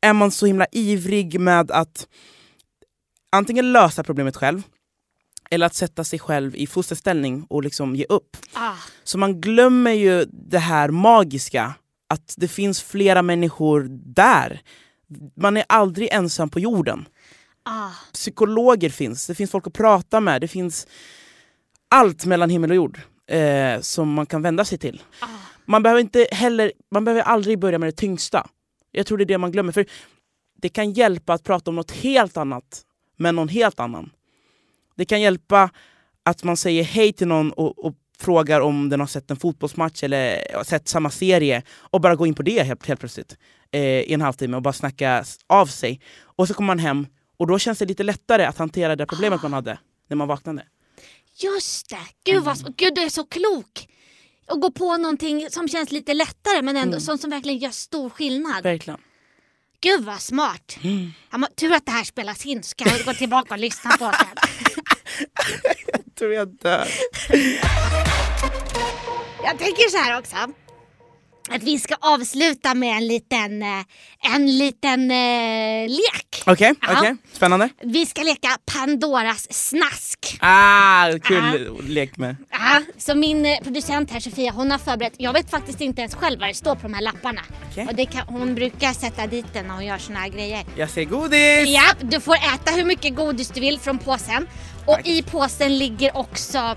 är 0.01 0.13
man 0.13 0.31
så 0.31 0.47
himla 0.47 0.67
ivrig 0.73 1.41
med 1.41 1.71
att 1.71 2.07
antingen 3.33 3.73
lösa 3.73 4.03
problemet 4.03 4.37
själv 4.37 4.63
eller 5.51 5.67
att 5.67 5.75
sätta 5.75 6.05
sig 6.05 6.19
själv 6.19 6.57
i 6.57 6.67
fosterställning 6.67 7.47
och 7.49 7.63
liksom 7.63 7.97
ge 7.97 8.05
upp. 8.09 8.37
Ah. 8.53 8.75
Så 9.05 9.19
man 9.19 9.41
glömmer 9.41 9.93
ju 9.93 10.25
det 10.31 10.59
här 10.59 10.89
magiska, 10.89 11.75
att 12.09 12.35
det 12.37 12.49
finns 12.49 12.83
flera 12.83 13.23
människor 13.23 13.87
där. 13.91 14.61
Man 15.37 15.57
är 15.57 15.65
aldrig 15.69 16.09
ensam 16.13 16.51
på 16.51 16.61
jorden. 16.61 17.09
Ah. 17.63 17.91
Psykologer 18.13 18.91
finns, 18.91 19.27
det 19.27 19.35
finns 19.35 19.51
folk 19.51 19.67
att 19.67 19.73
prata 19.73 20.21
med, 20.21 20.41
det 20.41 20.49
finns 20.49 20.87
allt 21.91 22.25
mellan 22.25 22.51
himmel 22.51 22.71
och 22.71 22.77
jord 22.77 23.01
eh, 23.27 23.81
som 23.81 24.13
man 24.13 24.27
kan 24.27 24.43
vända 24.43 24.65
sig 24.65 24.79
till. 24.79 25.03
Ah. 25.21 25.27
Man 25.65 25.83
behöver, 25.83 26.01
inte 26.01 26.27
heller, 26.33 26.73
man 26.91 27.05
behöver 27.05 27.23
aldrig 27.23 27.59
börja 27.59 27.79
med 27.79 27.89
det 27.89 27.97
tyngsta. 27.97 28.47
Jag 28.91 29.07
tror 29.07 29.19
det 29.19 29.25
är 29.25 29.27
det 29.27 29.39
man 29.39 29.53
glömmer. 29.53 29.73
För 29.73 29.87
Det 30.63 30.69
kan 30.69 30.93
hjälpa 30.93 31.33
att 31.33 31.45
prata 31.45 31.71
om 31.71 31.77
något 31.77 31.91
helt 31.91 32.37
annat 32.37 32.83
med 33.17 33.35
någon 33.35 33.49
helt 33.49 33.81
annan. 33.81 34.11
Det 34.97 35.05
kan 35.05 35.21
hjälpa 35.21 35.71
att 36.25 36.45
man 36.45 36.57
säger 36.57 36.85
hej 36.85 37.13
till 37.13 37.29
någon 37.29 37.53
och, 37.53 37.85
och 37.85 37.95
frågar 38.19 38.61
om 38.61 38.89
den 38.89 39.01
har 39.01 39.07
sett 39.07 39.31
en 39.31 39.37
fotbollsmatch 39.37 40.03
eller 40.03 40.45
sett 40.65 40.89
samma 40.89 41.11
serie 41.11 41.63
och 41.71 42.01
bara 42.01 42.17
gå 42.17 42.27
in 42.27 42.35
på 42.35 42.43
det 42.43 42.63
helt, 42.63 42.87
helt 42.87 43.01
plötsligt 43.01 43.37
eh, 43.71 43.81
i 43.81 44.13
en 44.15 44.21
halvtimme 44.21 44.57
och 44.57 44.63
bara 44.63 44.73
snacka 44.73 45.25
av 45.47 45.67
sig. 45.67 46.01
Och 46.21 46.49
så 46.49 46.55
kommer 46.55 46.67
man 46.67 46.79
hem 46.79 47.07
och 47.37 47.47
då 47.47 47.59
känns 47.59 47.79
det 47.79 47.85
lite 47.85 48.03
lättare 48.03 48.45
att 48.45 48.59
hantera 48.59 48.97
det 48.97 49.07
problemet 49.07 49.43
man 49.43 49.53
hade 49.53 49.79
när 50.09 50.17
man 50.17 50.29
vaknade. 50.29 50.65
Just 51.43 51.91
det! 51.91 51.99
Gud, 52.25 52.45
vad, 52.45 52.77
gud, 52.77 52.95
du 52.95 53.03
är 53.03 53.09
så 53.09 53.25
klok! 53.25 53.89
Och 54.51 54.61
gå 54.61 54.71
på 54.71 54.97
någonting 54.97 55.51
som 55.51 55.69
känns 55.69 55.93
lite 55.93 56.15
lättare 56.15 56.63
men 56.63 56.77
ändå 56.77 56.89
Mm. 56.97 57.01
sånt 57.01 57.21
som 57.21 57.31
verkligen 57.31 57.59
gör 57.59 57.71
stor 57.71 58.11
skillnad. 58.11 58.63
Verkligen. 58.63 59.01
Gud 59.81 60.05
vad 60.05 60.21
smart! 60.21 60.77
Ja, 61.31 61.39
men, 61.39 61.49
tur 61.57 61.73
att 61.73 61.87
det 61.87 61.93
här 61.93 62.05
spelas 62.05 62.47
in 62.47 62.63
så 62.63 62.75
kan 62.77 62.89
jag 62.97 63.05
gå 63.07 63.15
tillbaka 63.15 63.55
och 63.55 63.61
lyssna 63.61 63.91
på 63.91 64.05
det. 64.05 64.27
Jag 65.87 66.15
tror 66.19 66.33
jag 66.35 66.49
dör. 66.49 66.89
Jag 69.45 69.59
tänker 69.59 69.91
så 69.91 69.99
här 69.99 70.19
också. 70.19 70.37
Att 71.55 71.63
vi 71.63 71.79
ska 71.79 71.95
avsluta 72.01 72.75
med 72.75 72.97
en 72.97 73.07
liten, 73.07 73.63
eh, 73.63 74.35
en 74.35 74.59
liten 74.59 75.11
eh, 75.11 75.89
lek. 75.89 76.43
Okej, 76.47 76.75
Ja. 76.81 76.99
okej. 76.99 77.17
Spännande. 77.33 77.69
Vi 77.83 78.07
ska 78.07 78.23
leka 78.23 78.49
Pandoras 78.75 79.53
snask. 79.53 80.39
Ah, 80.41 81.13
kul 81.23 81.79
lek 81.89 82.17
med. 82.17 82.37
Ja, 82.51 82.81
så 82.99 83.15
min 83.15 83.47
eh, 83.47 83.59
producent 83.63 84.11
här 84.11 84.21
Sofia 84.21 84.53
hon 84.53 84.71
har 84.71 84.79
förberett, 84.79 85.15
jag 85.17 85.33
vet 85.33 85.51
faktiskt 85.51 85.81
inte 85.81 86.01
ens 86.01 86.15
själv 86.15 86.41
vad 86.41 86.49
det 86.49 86.55
står 86.55 86.75
på 86.75 86.83
de 86.83 86.95
här 86.95 87.03
lapparna. 87.03 87.41
Okej. 87.71 87.87
Och 87.89 87.95
det 87.95 88.07
kan, 88.07 88.27
hon 88.27 88.55
brukar 88.55 88.93
sätta 88.93 89.27
dit 89.27 89.47
den 89.53 89.67
när 89.67 89.75
hon 89.75 89.87
gör 89.87 89.99
såna 89.99 90.19
här 90.19 90.29
grejer. 90.29 90.65
Jag 90.77 90.91
ser 90.91 91.05
godis! 91.05 91.69
Ja, 91.69 91.83
du 92.01 92.21
får 92.21 92.35
äta 92.35 92.71
hur 92.71 92.85
mycket 92.85 93.17
godis 93.17 93.49
du 93.49 93.61
vill 93.61 93.79
från 93.79 93.99
påsen. 93.99 94.49
Och 94.87 94.95
Tack. 94.95 95.07
i 95.07 95.23
påsen 95.23 95.79
ligger 95.79 96.17
också 96.17 96.77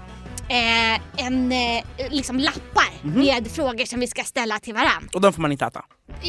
eh, 0.50 1.26
en, 1.26 1.52
eh, 1.52 1.84
liksom 2.10 2.40
lappar 2.40 2.86
Mhm. 3.02 3.20
med 3.20 3.48
frågor 3.52 3.86
som 3.86 4.00
vi 4.00 4.08
ska 4.08 4.24
ställa 4.24 4.60
till 4.60 4.74
varandra. 4.74 5.10
Och 5.14 5.22
de 5.22 5.34
får 5.34 5.42
man 5.42 5.52
inte 5.52 5.66
äta. 5.66 5.82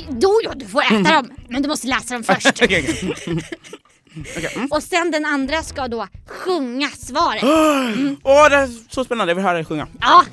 Då 0.08 0.40
ja, 0.44 0.52
du 0.56 0.66
får 0.66 0.82
äta 0.82 1.12
dem, 1.14 1.30
men 1.48 1.62
du 1.62 1.68
måste 1.68 1.86
läsa 1.86 2.14
dem 2.14 2.22
först. 2.24 2.46
Okej, 2.62 2.66
okej. 2.66 3.14
Okej, 4.36 4.50
mm. 4.56 4.68
Och 4.70 4.82
sen 4.82 5.10
den 5.10 5.24
andra 5.26 5.62
ska 5.62 5.88
då 5.88 6.06
sjunga 6.26 6.88
svaret. 6.88 7.42
Åh, 8.22 8.48
det 8.50 8.56
är 8.56 8.90
så 8.94 9.04
spännande. 9.04 9.30
Jag 9.30 9.34
vill 9.36 9.44
höra 9.44 9.54
dig 9.54 9.64
sjunga. 9.64 9.88
Ja, 10.00 10.24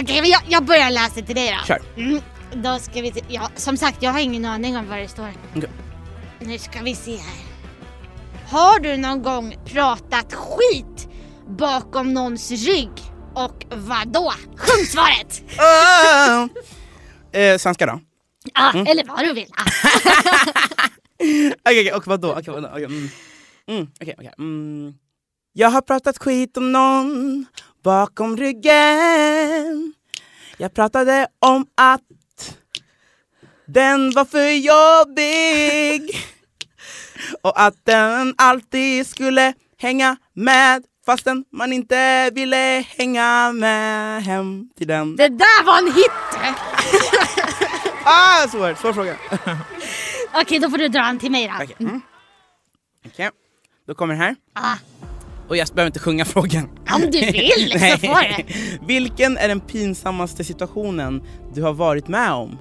okej, 0.00 0.20
men 0.20 0.30
jag, 0.30 0.40
jag 0.48 0.64
börjar 0.64 0.90
läsa 0.90 1.14
till 1.22 1.34
dig 1.34 1.56
då. 1.60 1.66
Kör. 1.66 1.82
Mm, 1.96 2.20
då 2.54 2.78
ska 2.78 3.00
vi 3.02 3.12
se. 3.12 3.20
Ja, 3.28 3.50
som 3.56 3.76
sagt, 3.76 4.02
jag 4.02 4.10
har 4.12 4.20
ingen 4.20 4.44
aning 4.44 4.76
om 4.76 4.88
vad 4.88 4.98
det 4.98 5.08
står. 5.08 5.28
Okej. 5.56 5.70
Nu 6.40 6.58
ska 6.58 6.80
vi 6.82 6.94
se 6.94 7.16
här. 7.16 7.40
Har 8.50 8.80
du 8.80 8.96
någon 8.96 9.22
gång 9.22 9.56
pratat 9.64 10.34
skit 10.34 11.08
bakom 11.48 12.12
någons 12.14 12.50
rygg 12.50 12.90
och 13.34 13.64
vad 13.70 14.08
då? 14.08 14.32
Sjung 14.56 14.84
svaret! 14.86 15.42
Oh! 15.58 16.48
Eh, 17.40 17.58
svenska 17.58 17.86
då? 17.86 18.00
Ja, 18.54 18.70
Mm. 18.70 18.86
eller 18.86 19.04
vad 19.04 19.18
du 19.18 19.32
vill. 19.32 19.50
Okej, 21.18 21.52
okej, 21.64 21.92
och 21.92 22.06
vadå? 22.06 22.32
Okej, 22.32 22.54
vadå? 22.54 22.68
Okej, 22.72 22.84
mm. 22.84 23.08
Mm, 23.68 23.86
okej, 24.00 24.14
okej. 24.18 24.32
Mm. 24.38 24.94
Jag 25.52 25.68
har 25.70 25.80
pratat 25.80 26.18
skit 26.18 26.56
om 26.56 26.72
någon 26.72 27.46
bakom 27.84 28.36
ryggen. 28.36 29.94
Jag 30.58 30.74
pratade 30.74 31.26
om 31.38 31.66
att 31.74 32.00
den 33.66 34.10
var 34.10 34.24
för 34.24 34.48
jobbig. 34.50 36.16
Och 37.42 37.60
att 37.60 37.74
den 37.84 38.34
alltid 38.38 39.06
skulle 39.06 39.54
hänga 39.78 40.16
med 40.34 40.84
fastän 41.06 41.44
man 41.52 41.72
inte 41.72 42.30
ville 42.34 42.84
hänga 42.98 43.52
med 43.52 44.22
hem 44.24 44.68
till 44.78 44.86
den. 44.86 45.16
Det 45.16 45.28
där 45.28 45.64
var 45.64 45.78
en 45.78 45.92
hit! 45.94 46.10
Ah, 48.08 48.48
svår, 48.48 48.74
svår 48.80 48.92
fråga. 48.92 49.16
Okej, 50.34 50.58
då 50.58 50.70
får 50.70 50.78
du 50.78 50.88
dra 50.88 51.08
en 51.08 51.18
till 51.18 51.30
mig 51.30 51.48
då. 51.48 51.64
Okej, 51.64 51.76
mm. 51.80 52.00
Okej, 53.06 53.30
då 53.86 53.94
kommer 53.94 54.14
den 54.14 54.22
här. 54.22 54.36
Ah, 54.52 54.74
Och 55.48 55.56
jag 55.56 55.68
behöver 55.68 55.86
inte 55.86 55.98
sjunga 55.98 56.24
frågan. 56.24 56.68
om 56.94 57.00
du 57.00 57.20
vill 57.20 57.70
så 57.72 57.78
får 58.06 58.36
du. 58.36 58.44
Vilken 58.86 59.36
är 59.38 59.48
den 59.48 59.60
pinsammaste 59.60 60.44
situationen 60.44 61.22
du 61.54 61.62
har 61.62 61.72
varit 61.72 62.08
med 62.08 62.32
om? 62.32 62.58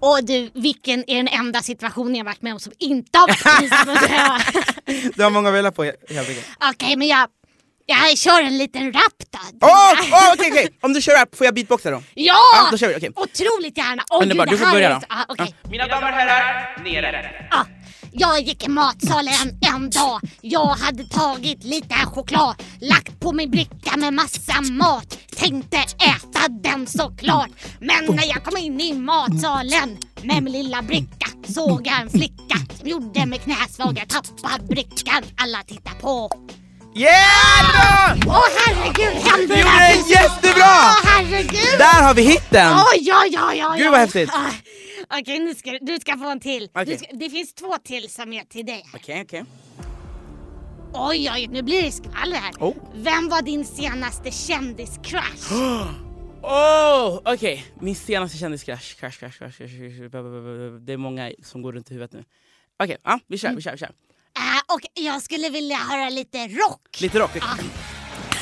Och 0.00 0.24
du, 0.24 0.50
vilken 0.54 1.04
är 1.10 1.16
den 1.16 1.28
enda 1.28 1.62
situationen 1.62 2.14
jag 2.14 2.24
varit 2.24 2.42
med 2.42 2.52
om 2.52 2.60
som 2.60 2.72
inte 2.78 3.18
har 3.18 3.28
varit 3.28 3.58
pinsam? 3.60 5.10
Du 5.14 5.22
har 5.22 5.30
många 5.30 5.48
att 5.48 5.54
välja 5.54 5.72
på 5.72 5.84
helt 5.84 6.00
enkelt. 6.28 6.46
Okej, 6.74 6.96
men 6.96 7.08
jag, 7.08 7.28
jag 7.86 8.18
kör 8.18 8.42
en 8.42 8.58
liten 8.58 8.92
rap 8.92 9.14
då. 9.32 9.38
Åh, 9.66 9.92
åh, 10.12 10.32
okej, 10.34 10.48
okej! 10.52 10.78
Om 10.82 10.92
du 10.92 11.02
kör 11.02 11.12
rap, 11.20 11.36
får 11.36 11.44
jag 11.44 11.54
beatboxa 11.54 11.90
då? 11.90 12.02
Ja! 12.14 12.34
Ja, 12.54 12.68
då 12.70 12.76
kör 12.78 12.88
vi, 12.88 12.96
okej. 12.96 13.10
Otroligt 13.16 13.76
gärna! 13.78 14.02
Åh, 14.10 14.22
Underbart, 14.22 14.48
gud, 14.50 14.58
du 14.58 14.64
får 14.64 14.72
börja 14.72 14.88
då. 14.90 15.00
ah, 15.08 15.24
okej. 15.28 15.54
Mina 15.70 15.86
damer 15.86 16.08
och 16.08 16.14
herrar, 16.14 16.82
nere! 16.84 17.48
Ah, 17.50 17.64
jag 18.12 18.40
gick 18.40 18.64
i 18.66 18.68
matsalen 18.68 19.58
en 19.74 19.90
dag. 19.90 20.20
Jag 20.40 20.66
hade 20.66 21.04
tagit 21.04 21.64
lite 21.64 21.94
choklad, 21.94 22.54
lagt 22.80 23.20
på 23.20 23.32
min 23.32 23.50
bricka 23.50 23.96
med 23.96 24.14
massa 24.14 24.60
mat. 24.60 25.18
Tänkte 25.36 25.76
äta 25.76 26.48
den 26.48 26.86
såklart. 26.86 27.50
Men 27.80 28.16
när 28.16 28.24
jag 28.26 28.44
kom 28.44 28.56
in 28.56 28.80
i 28.80 28.92
matsalen 28.94 29.98
med 30.22 30.42
min 30.42 30.52
lilla 30.52 30.82
bricka 30.82 31.26
såg 31.48 31.86
jag 31.86 32.00
en 32.00 32.10
flicka 32.10 32.56
som 32.78 32.88
gjorde 32.88 33.26
mig 33.26 33.38
knäsvag. 33.38 33.98
Jag 33.98 34.08
tappade 34.08 34.64
brickan. 34.64 35.22
Alla 35.36 35.58
tittar 35.66 35.94
på. 36.00 36.30
Yeah! 36.94 38.18
Åh 38.26 38.44
herregud, 38.66 39.22
hände 39.22 39.46
Du 39.46 39.46
det 39.46 39.58
gjorde 39.60 39.70
precis? 39.78 40.10
jättebra! 40.10 40.64
Åh 40.64 41.00
herregud! 41.04 41.78
Där 41.78 42.02
har 42.02 42.14
vi 42.14 42.22
hitten! 42.22 42.72
Oj, 42.72 43.12
oj, 43.22 43.38
oj, 43.50 43.64
oj, 43.70 43.78
Gud, 43.78 43.90
vad 43.90 44.00
häftigt. 44.00 44.30
Ah, 44.32 44.50
Okej, 45.20 45.38
nu 45.38 45.54
ska, 45.54 45.78
du 45.80 45.98
ska 46.00 46.16
få 46.16 46.28
en 46.30 46.40
till. 46.40 46.68
Du 46.86 46.96
ska, 46.98 47.06
det 47.12 47.30
finns 47.30 47.54
två 47.54 47.76
till 47.84 48.10
som 48.10 48.32
är 48.32 48.44
till 48.44 48.66
dig. 48.66 48.84
Okej, 48.94 49.22
okej. 49.22 49.44
Oj, 50.94 51.30
oj, 51.34 51.46
nu 51.50 51.62
blir 51.62 51.82
det 51.82 51.92
skvaller 51.92 52.36
här. 52.36 52.52
Oh. 52.60 52.74
Vem 52.94 53.28
var 53.28 53.42
din 53.42 53.64
senaste 53.64 54.30
kändiscrush? 54.30 55.52
Oh, 56.42 57.20
okej. 57.24 57.64
Min 57.80 57.94
senaste 57.96 58.38
kändiscrash. 58.38 58.94
Crash, 59.00 59.18
crash, 59.18 59.38
crash, 59.38 59.56
crash, 59.58 59.68
crash. 59.68 60.80
Det 60.80 60.92
är 60.92 60.96
många 60.96 61.32
som 61.42 61.62
går 61.62 61.72
runt 61.72 61.90
i 61.90 61.94
huvudet 61.94 62.12
nu. 62.12 62.24
Okej, 62.82 62.96
ja, 63.04 63.18
vi 63.26 63.38
kör, 63.38 63.54
vi 63.54 63.62
kör, 63.62 63.72
vi 63.72 63.78
kör. 63.78 63.90
Äh, 64.38 64.74
och 64.74 64.80
jag 64.94 65.22
skulle 65.22 65.48
vilja 65.48 65.76
höra 65.76 66.08
lite 66.10 66.38
rock. 66.48 67.00
Lite 67.00 67.18
rock. 67.18 67.30
Ha! 67.42 67.56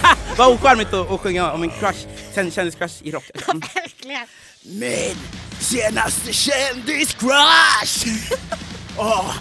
Vad 0.36 0.48
ocharmigt 0.54 0.92
att, 0.92 1.10
att 1.10 1.20
sjunga 1.20 1.52
om 1.52 1.62
en 1.62 1.70
crush, 1.70 2.06
känd- 2.34 2.54
kändiscrush 2.54 2.94
i 3.02 3.10
rock. 3.10 3.30
Mm. 3.48 3.60
verkligen. 3.74 4.26
Min 4.62 5.16
senaste 5.60 6.32
kändiscrush! 6.32 8.06
Åh, 8.98 9.34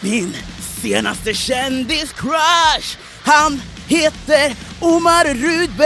min 0.00 0.36
senaste 0.82 1.34
kändiscrush! 1.34 2.98
Han 3.24 3.62
heter 3.88 4.56
Omar 4.80 5.24
Rudberg! 5.24 5.84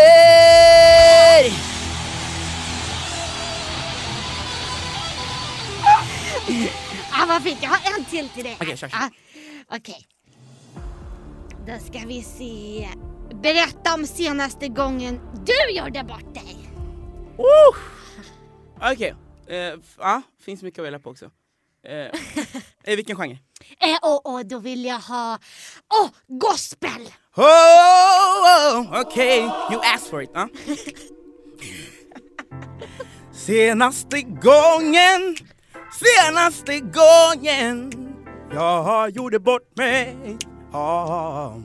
Ah, 7.19 7.27
vad 7.27 7.43
fint, 7.43 7.59
jag 7.62 7.71
har 7.71 7.99
en 7.99 8.05
till 8.05 8.29
till 8.29 8.45
dig. 8.45 8.57
Okej, 8.61 8.77
kör, 8.77 8.89
kör. 8.89 8.99
Ah, 8.99 9.11
Okej. 9.77 10.07
Då 11.66 11.79
ska 11.87 12.07
vi 12.07 12.23
se. 12.23 12.89
Berätta 13.43 13.95
om 13.95 14.07
senaste 14.07 14.69
gången 14.69 15.21
du 15.47 15.77
gjorde 15.79 16.05
bort 16.05 16.35
dig. 16.35 16.57
Oh! 17.37 17.77
Okej, 18.93 19.14
eh, 19.47 19.57
f- 19.57 19.97
ja, 19.99 20.23
finns 20.45 20.62
mycket 20.62 20.79
att 20.79 20.85
välja 20.87 20.99
på 20.99 21.11
också. 21.11 21.31
Eh, 21.85 21.95
eh, 22.85 22.97
vilken 22.97 23.16
genre? 23.16 23.39
Eh, 23.81 23.97
och, 24.03 24.27
och 24.35 24.47
då 24.47 24.59
vill 24.59 24.85
jag 24.85 24.99
ha... 25.01 25.39
Åh, 26.03 26.09
gospel! 26.27 27.09
Oh, 27.37 27.45
oh 28.79 29.01
okej, 29.01 29.39
you 29.73 29.81
asked 29.95 30.11
for 30.11 30.23
it. 30.23 30.31
Ja. 30.35 30.49
Senaste 33.33 34.23
gången, 34.23 35.37
senaste 35.93 36.80
gången 36.80 37.93
jag 38.53 39.11
gjorde 39.11 39.39
bort 39.41 39.76
mig 39.76 40.16
ja, 40.72 41.57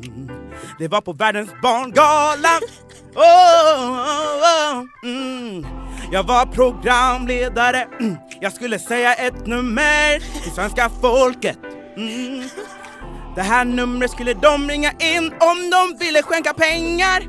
Det 0.79 0.87
var 0.87 1.01
på 1.01 1.13
världens 1.13 1.49
barngala 1.61 2.59
oh, 3.15 3.91
oh, 3.91 4.79
oh, 4.79 4.83
mm. 5.03 5.65
Jag 6.11 6.23
var 6.23 6.45
programledare, 6.45 7.87
mm. 7.99 8.15
jag 8.41 8.53
skulle 8.53 8.79
säga 8.79 9.13
ett 9.13 9.47
nummer 9.47 10.19
till 10.43 10.51
svenska 10.51 10.89
folket 11.01 11.59
mm. 11.97 12.43
Det 13.35 13.41
här 13.41 13.65
numret 13.65 14.11
skulle 14.11 14.33
de 14.33 14.69
ringa 14.69 14.91
in 14.91 15.33
om 15.39 15.69
de 15.69 16.05
ville 16.05 16.23
skänka 16.23 16.53
pengar 16.53 17.23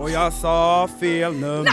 och 0.00 0.10
jag 0.10 0.32
sa 0.32 0.88
fel 1.00 1.32
nummer 1.32 1.70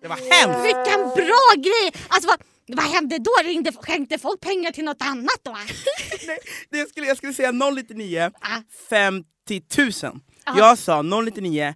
Det 0.00 0.08
var 0.08 0.16
hemskt! 0.30 0.64
Vilken 0.64 1.00
bra 1.26 1.52
grej! 1.56 2.02
Alltså 2.08 2.28
vad, 2.28 2.38
vad 2.76 2.84
hände 2.84 3.18
då? 3.18 3.30
Ringde, 3.44 3.72
skänkte 3.72 4.18
folk 4.18 4.40
pengar 4.40 4.70
till 4.70 4.84
något 4.84 5.02
annat 5.02 5.40
då? 5.42 5.50
Nej, 6.26 6.38
det 6.70 6.88
skulle, 6.88 7.06
jag 7.06 7.16
skulle 7.16 7.32
säga 7.34 7.52
099 7.52 8.30
Ah. 8.40 8.60
50 8.90 9.26
000 10.02 10.20
Ah. 10.44 10.58
Jag 10.58 10.78
sa 10.78 11.02
099 11.02 11.74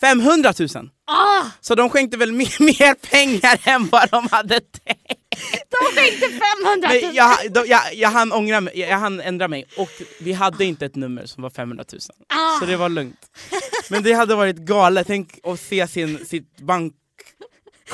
500 0.00 0.52
000 0.58 0.68
Ah, 1.06 1.44
Så 1.60 1.74
de 1.74 1.90
skänkte 1.90 2.16
väl 2.16 2.32
mer, 2.32 2.62
mer 2.62 2.94
pengar 2.94 3.60
än 3.68 3.86
vad 3.88 4.10
de 4.10 4.28
hade 4.30 4.60
tänkt 4.60 5.19
de 5.70 6.00
skänkte 6.00 6.26
500 6.64 6.88
000! 6.88 7.00
Men 7.02 7.14
jag, 7.14 7.52
då, 7.52 7.64
jag, 7.66 7.94
jag, 7.94 8.08
hann 8.08 8.32
ångra 8.32 8.60
mig, 8.60 8.78
jag 8.80 8.98
hann 8.98 9.20
ändra 9.20 9.48
mig 9.48 9.64
och 9.76 9.90
vi 10.20 10.32
hade 10.32 10.64
inte 10.64 10.86
ett 10.86 10.96
nummer 10.96 11.26
som 11.26 11.42
var 11.42 11.50
500 11.50 11.84
000 11.92 12.00
Ah. 12.28 12.60
Så 12.60 12.66
det 12.66 12.76
var 12.76 12.88
lugnt 12.88 13.30
Men 13.90 14.02
det 14.02 14.12
hade 14.12 14.34
varit 14.34 14.56
galet, 14.56 15.06
tänk 15.06 15.38
att 15.42 15.60
se 15.60 15.88
sin, 15.88 16.26
sitt 16.26 16.60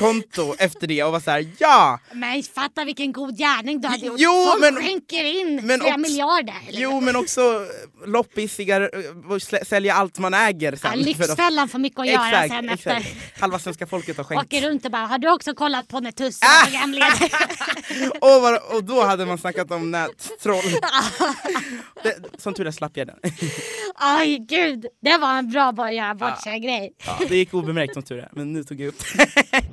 bankkonto 0.01 0.55
efter 0.59 0.87
det 0.87 1.03
och 1.03 1.11
vara 1.11 1.21
såhär 1.21 1.47
ja! 1.57 1.99
Men 2.11 2.43
fatta 2.43 2.85
vilken 2.85 3.11
god 3.11 3.37
gärning 3.37 3.81
du 3.81 3.87
hade 3.87 4.05
gjort. 4.05 4.15
Jo, 4.19 4.45
Folk 4.51 4.61
men- 4.61 4.75
skänker 4.75 5.23
in 5.23 5.55
men 5.55 5.79
flera 5.79 5.93
också- 5.93 5.97
miljarder. 5.99 6.53
Eller? 6.69 6.81
Jo 6.81 6.99
men 7.01 7.15
också 7.15 7.41
eh, 7.41 8.07
loppisiga, 8.09 8.75
eh, 8.77 8.89
och 9.29 9.41
sälja 9.67 9.93
allt 9.93 10.19
man 10.19 10.33
äger 10.33 10.75
sen 10.75 10.91
ja, 10.99 11.05
Lyxfällan 11.05 11.69
får 11.69 11.79
mycket 11.79 11.99
att 11.99 12.07
göra 12.07 12.27
Exakt, 12.43 12.47
sen 12.53 12.69
exakt. 12.69 13.05
efter. 13.05 13.41
Halva 13.41 13.59
svenska 13.59 13.87
folket 13.87 14.17
har 14.17 14.23
skänkt 14.23 14.43
Åker 14.43 14.61
runt 14.69 14.85
och 14.85 14.91
bara, 14.91 15.05
har 15.05 15.17
du 15.17 15.29
också 15.31 15.53
kollat 15.53 15.87
på 15.87 15.99
när 15.99 16.11
Tusse 16.11 16.45
Ah! 16.45 16.59
var 16.63 16.65
programledare? 16.65 18.09
och, 18.35 18.41
vad- 18.41 18.75
och 18.77 18.83
då 18.83 19.03
hade 19.03 19.25
man 19.25 19.37
snackat 19.37 19.71
om 19.71 19.91
nättroll 19.91 20.63
Som 22.37 22.53
tur 22.53 22.67
är 22.67 22.71
slapp 22.71 22.91
jag 22.97 23.07
den 23.07 23.15
Aj 23.95 24.37
gud, 24.47 24.85
det 25.01 25.17
var 25.17 25.37
en 25.37 25.49
bra 25.49 25.71
bara 25.71 25.91
göra 25.91 26.15
bort 26.15 26.41
sig 26.43 26.59
grej. 26.59 26.93
ja, 27.05 27.19
Det 27.29 27.35
gick 27.37 27.53
obemärkt 27.53 27.93
som 27.93 28.03
tur 28.03 28.19
är, 28.19 28.29
men 28.31 28.53
nu 28.53 28.63
tog 28.63 28.81
jag 28.81 28.87
upp 28.87 29.03
det 29.17 29.61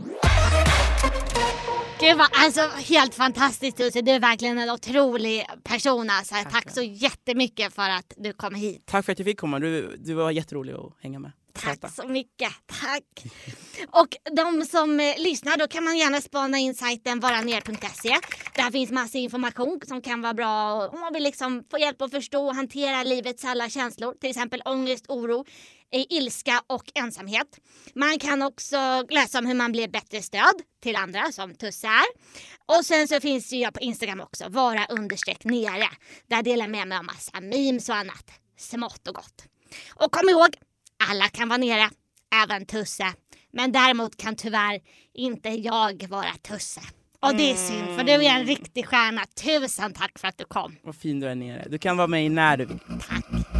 Gud 2.00 2.16
vad, 2.18 2.28
alltså 2.32 2.60
helt 2.92 3.14
fantastiskt 3.14 3.76
Tusse, 3.76 4.00
du 4.00 4.10
är 4.10 4.20
verkligen 4.20 4.58
en 4.58 4.70
otrolig 4.70 5.46
person 5.64 6.10
alltså. 6.10 6.34
Tack, 6.50 6.70
så 6.70 6.82
jättemycket 6.82 7.74
för 7.74 7.90
att 7.90 8.12
du 8.16 8.32
kom 8.32 8.54
hit. 8.54 8.82
Tack 8.86 9.04
för 9.04 9.12
att 9.12 9.18
jag 9.18 9.26
fick 9.26 9.40
komma, 9.40 9.58
du, 9.58 9.96
du 9.96 10.14
var 10.14 10.30
jätterolig 10.30 10.72
att 10.72 10.92
hänga 11.02 11.18
med. 11.18 11.32
Tack 11.62 11.92
så 11.92 12.08
mycket, 12.08 12.52
tack. 12.66 13.04
Och 13.90 14.16
de 14.36 14.64
som 14.64 15.00
eh, 15.00 15.14
lyssnar, 15.18 15.56
då 15.56 15.66
kan 15.66 15.84
man 15.84 15.98
gärna 15.98 16.20
spana 16.20 16.58
in 16.58 16.74
sajten 16.74 17.20
varaner.se. 17.20 18.16
Där 18.54 18.70
finns 18.70 18.90
massa 18.90 19.18
information 19.18 19.80
som 19.86 20.02
kan 20.02 20.22
vara 20.22 20.34
bra 20.34 20.88
om 20.88 21.00
man 21.00 21.12
vill 21.12 21.22
liksom 21.22 21.64
få 21.70 21.78
hjälp 21.78 22.02
att 22.02 22.10
förstå 22.10 22.46
och 22.46 22.54
hantera 22.54 23.02
livets 23.02 23.44
alla 23.44 23.68
känslor. 23.68 24.14
Till 24.20 24.30
exempel 24.30 24.62
ångest, 24.64 25.04
oro, 25.08 25.44
eh, 25.92 26.04
ilska 26.10 26.62
och 26.66 26.84
ensamhet. 26.94 27.58
Man 27.94 28.18
kan 28.18 28.42
också 28.42 29.06
läsa 29.10 29.38
om 29.38 29.46
hur 29.46 29.54
man 29.54 29.72
blir 29.72 29.88
bättre 29.88 30.22
stöd 30.22 30.54
till 30.82 30.96
andra 30.96 31.32
som 31.32 31.54
Tusse 31.54 31.86
är. 31.86 32.06
Och 32.78 32.84
sen 32.84 33.08
så 33.08 33.20
finns 33.20 33.52
ju 33.52 33.56
jag 33.58 33.74
på 33.74 33.80
Instagram 33.80 34.20
också, 34.20 34.48
vara 34.48 34.86
understreck 34.86 35.44
nere. 35.44 35.88
Där 36.26 36.42
delar 36.42 36.64
jag 36.64 36.70
med 36.70 36.88
mig 36.88 36.98
av 36.98 37.04
massa 37.04 37.40
memes 37.40 37.88
och 37.88 37.96
annat 37.96 38.30
smått 38.58 39.08
och 39.08 39.14
gott. 39.14 39.44
Och 39.94 40.12
kom 40.12 40.28
ihåg, 40.28 40.56
Alla 41.10 41.28
kan 41.28 41.48
vara 41.48 41.58
nere, 41.58 41.90
även 42.44 42.66
Tusse. 42.66 43.12
Men 43.52 43.72
däremot 43.72 44.16
kan 44.16 44.36
tyvärr 44.36 44.80
inte 45.14 45.48
jag 45.48 46.08
vara 46.08 46.32
Tusse. 46.48 46.80
Och 47.20 47.34
det 47.36 47.50
är 47.50 47.56
synd, 47.56 47.96
för 47.96 48.04
du 48.04 48.12
är 48.12 48.40
en 48.40 48.46
riktig 48.46 48.86
stjärna. 48.86 49.22
Tusen 49.44 49.92
tack 49.92 50.18
för 50.18 50.28
att 50.28 50.38
du 50.38 50.44
kom. 50.44 50.76
Vad 50.82 50.96
fin 50.96 51.20
du 51.20 51.26
är 51.26 51.34
nere. 51.34 51.66
Du 51.70 51.78
kan 51.78 51.96
vara 51.96 52.06
med 52.06 52.30
när 52.32 52.56
du 52.56 52.64
vill. 52.64 52.78
Tack. 53.08 53.53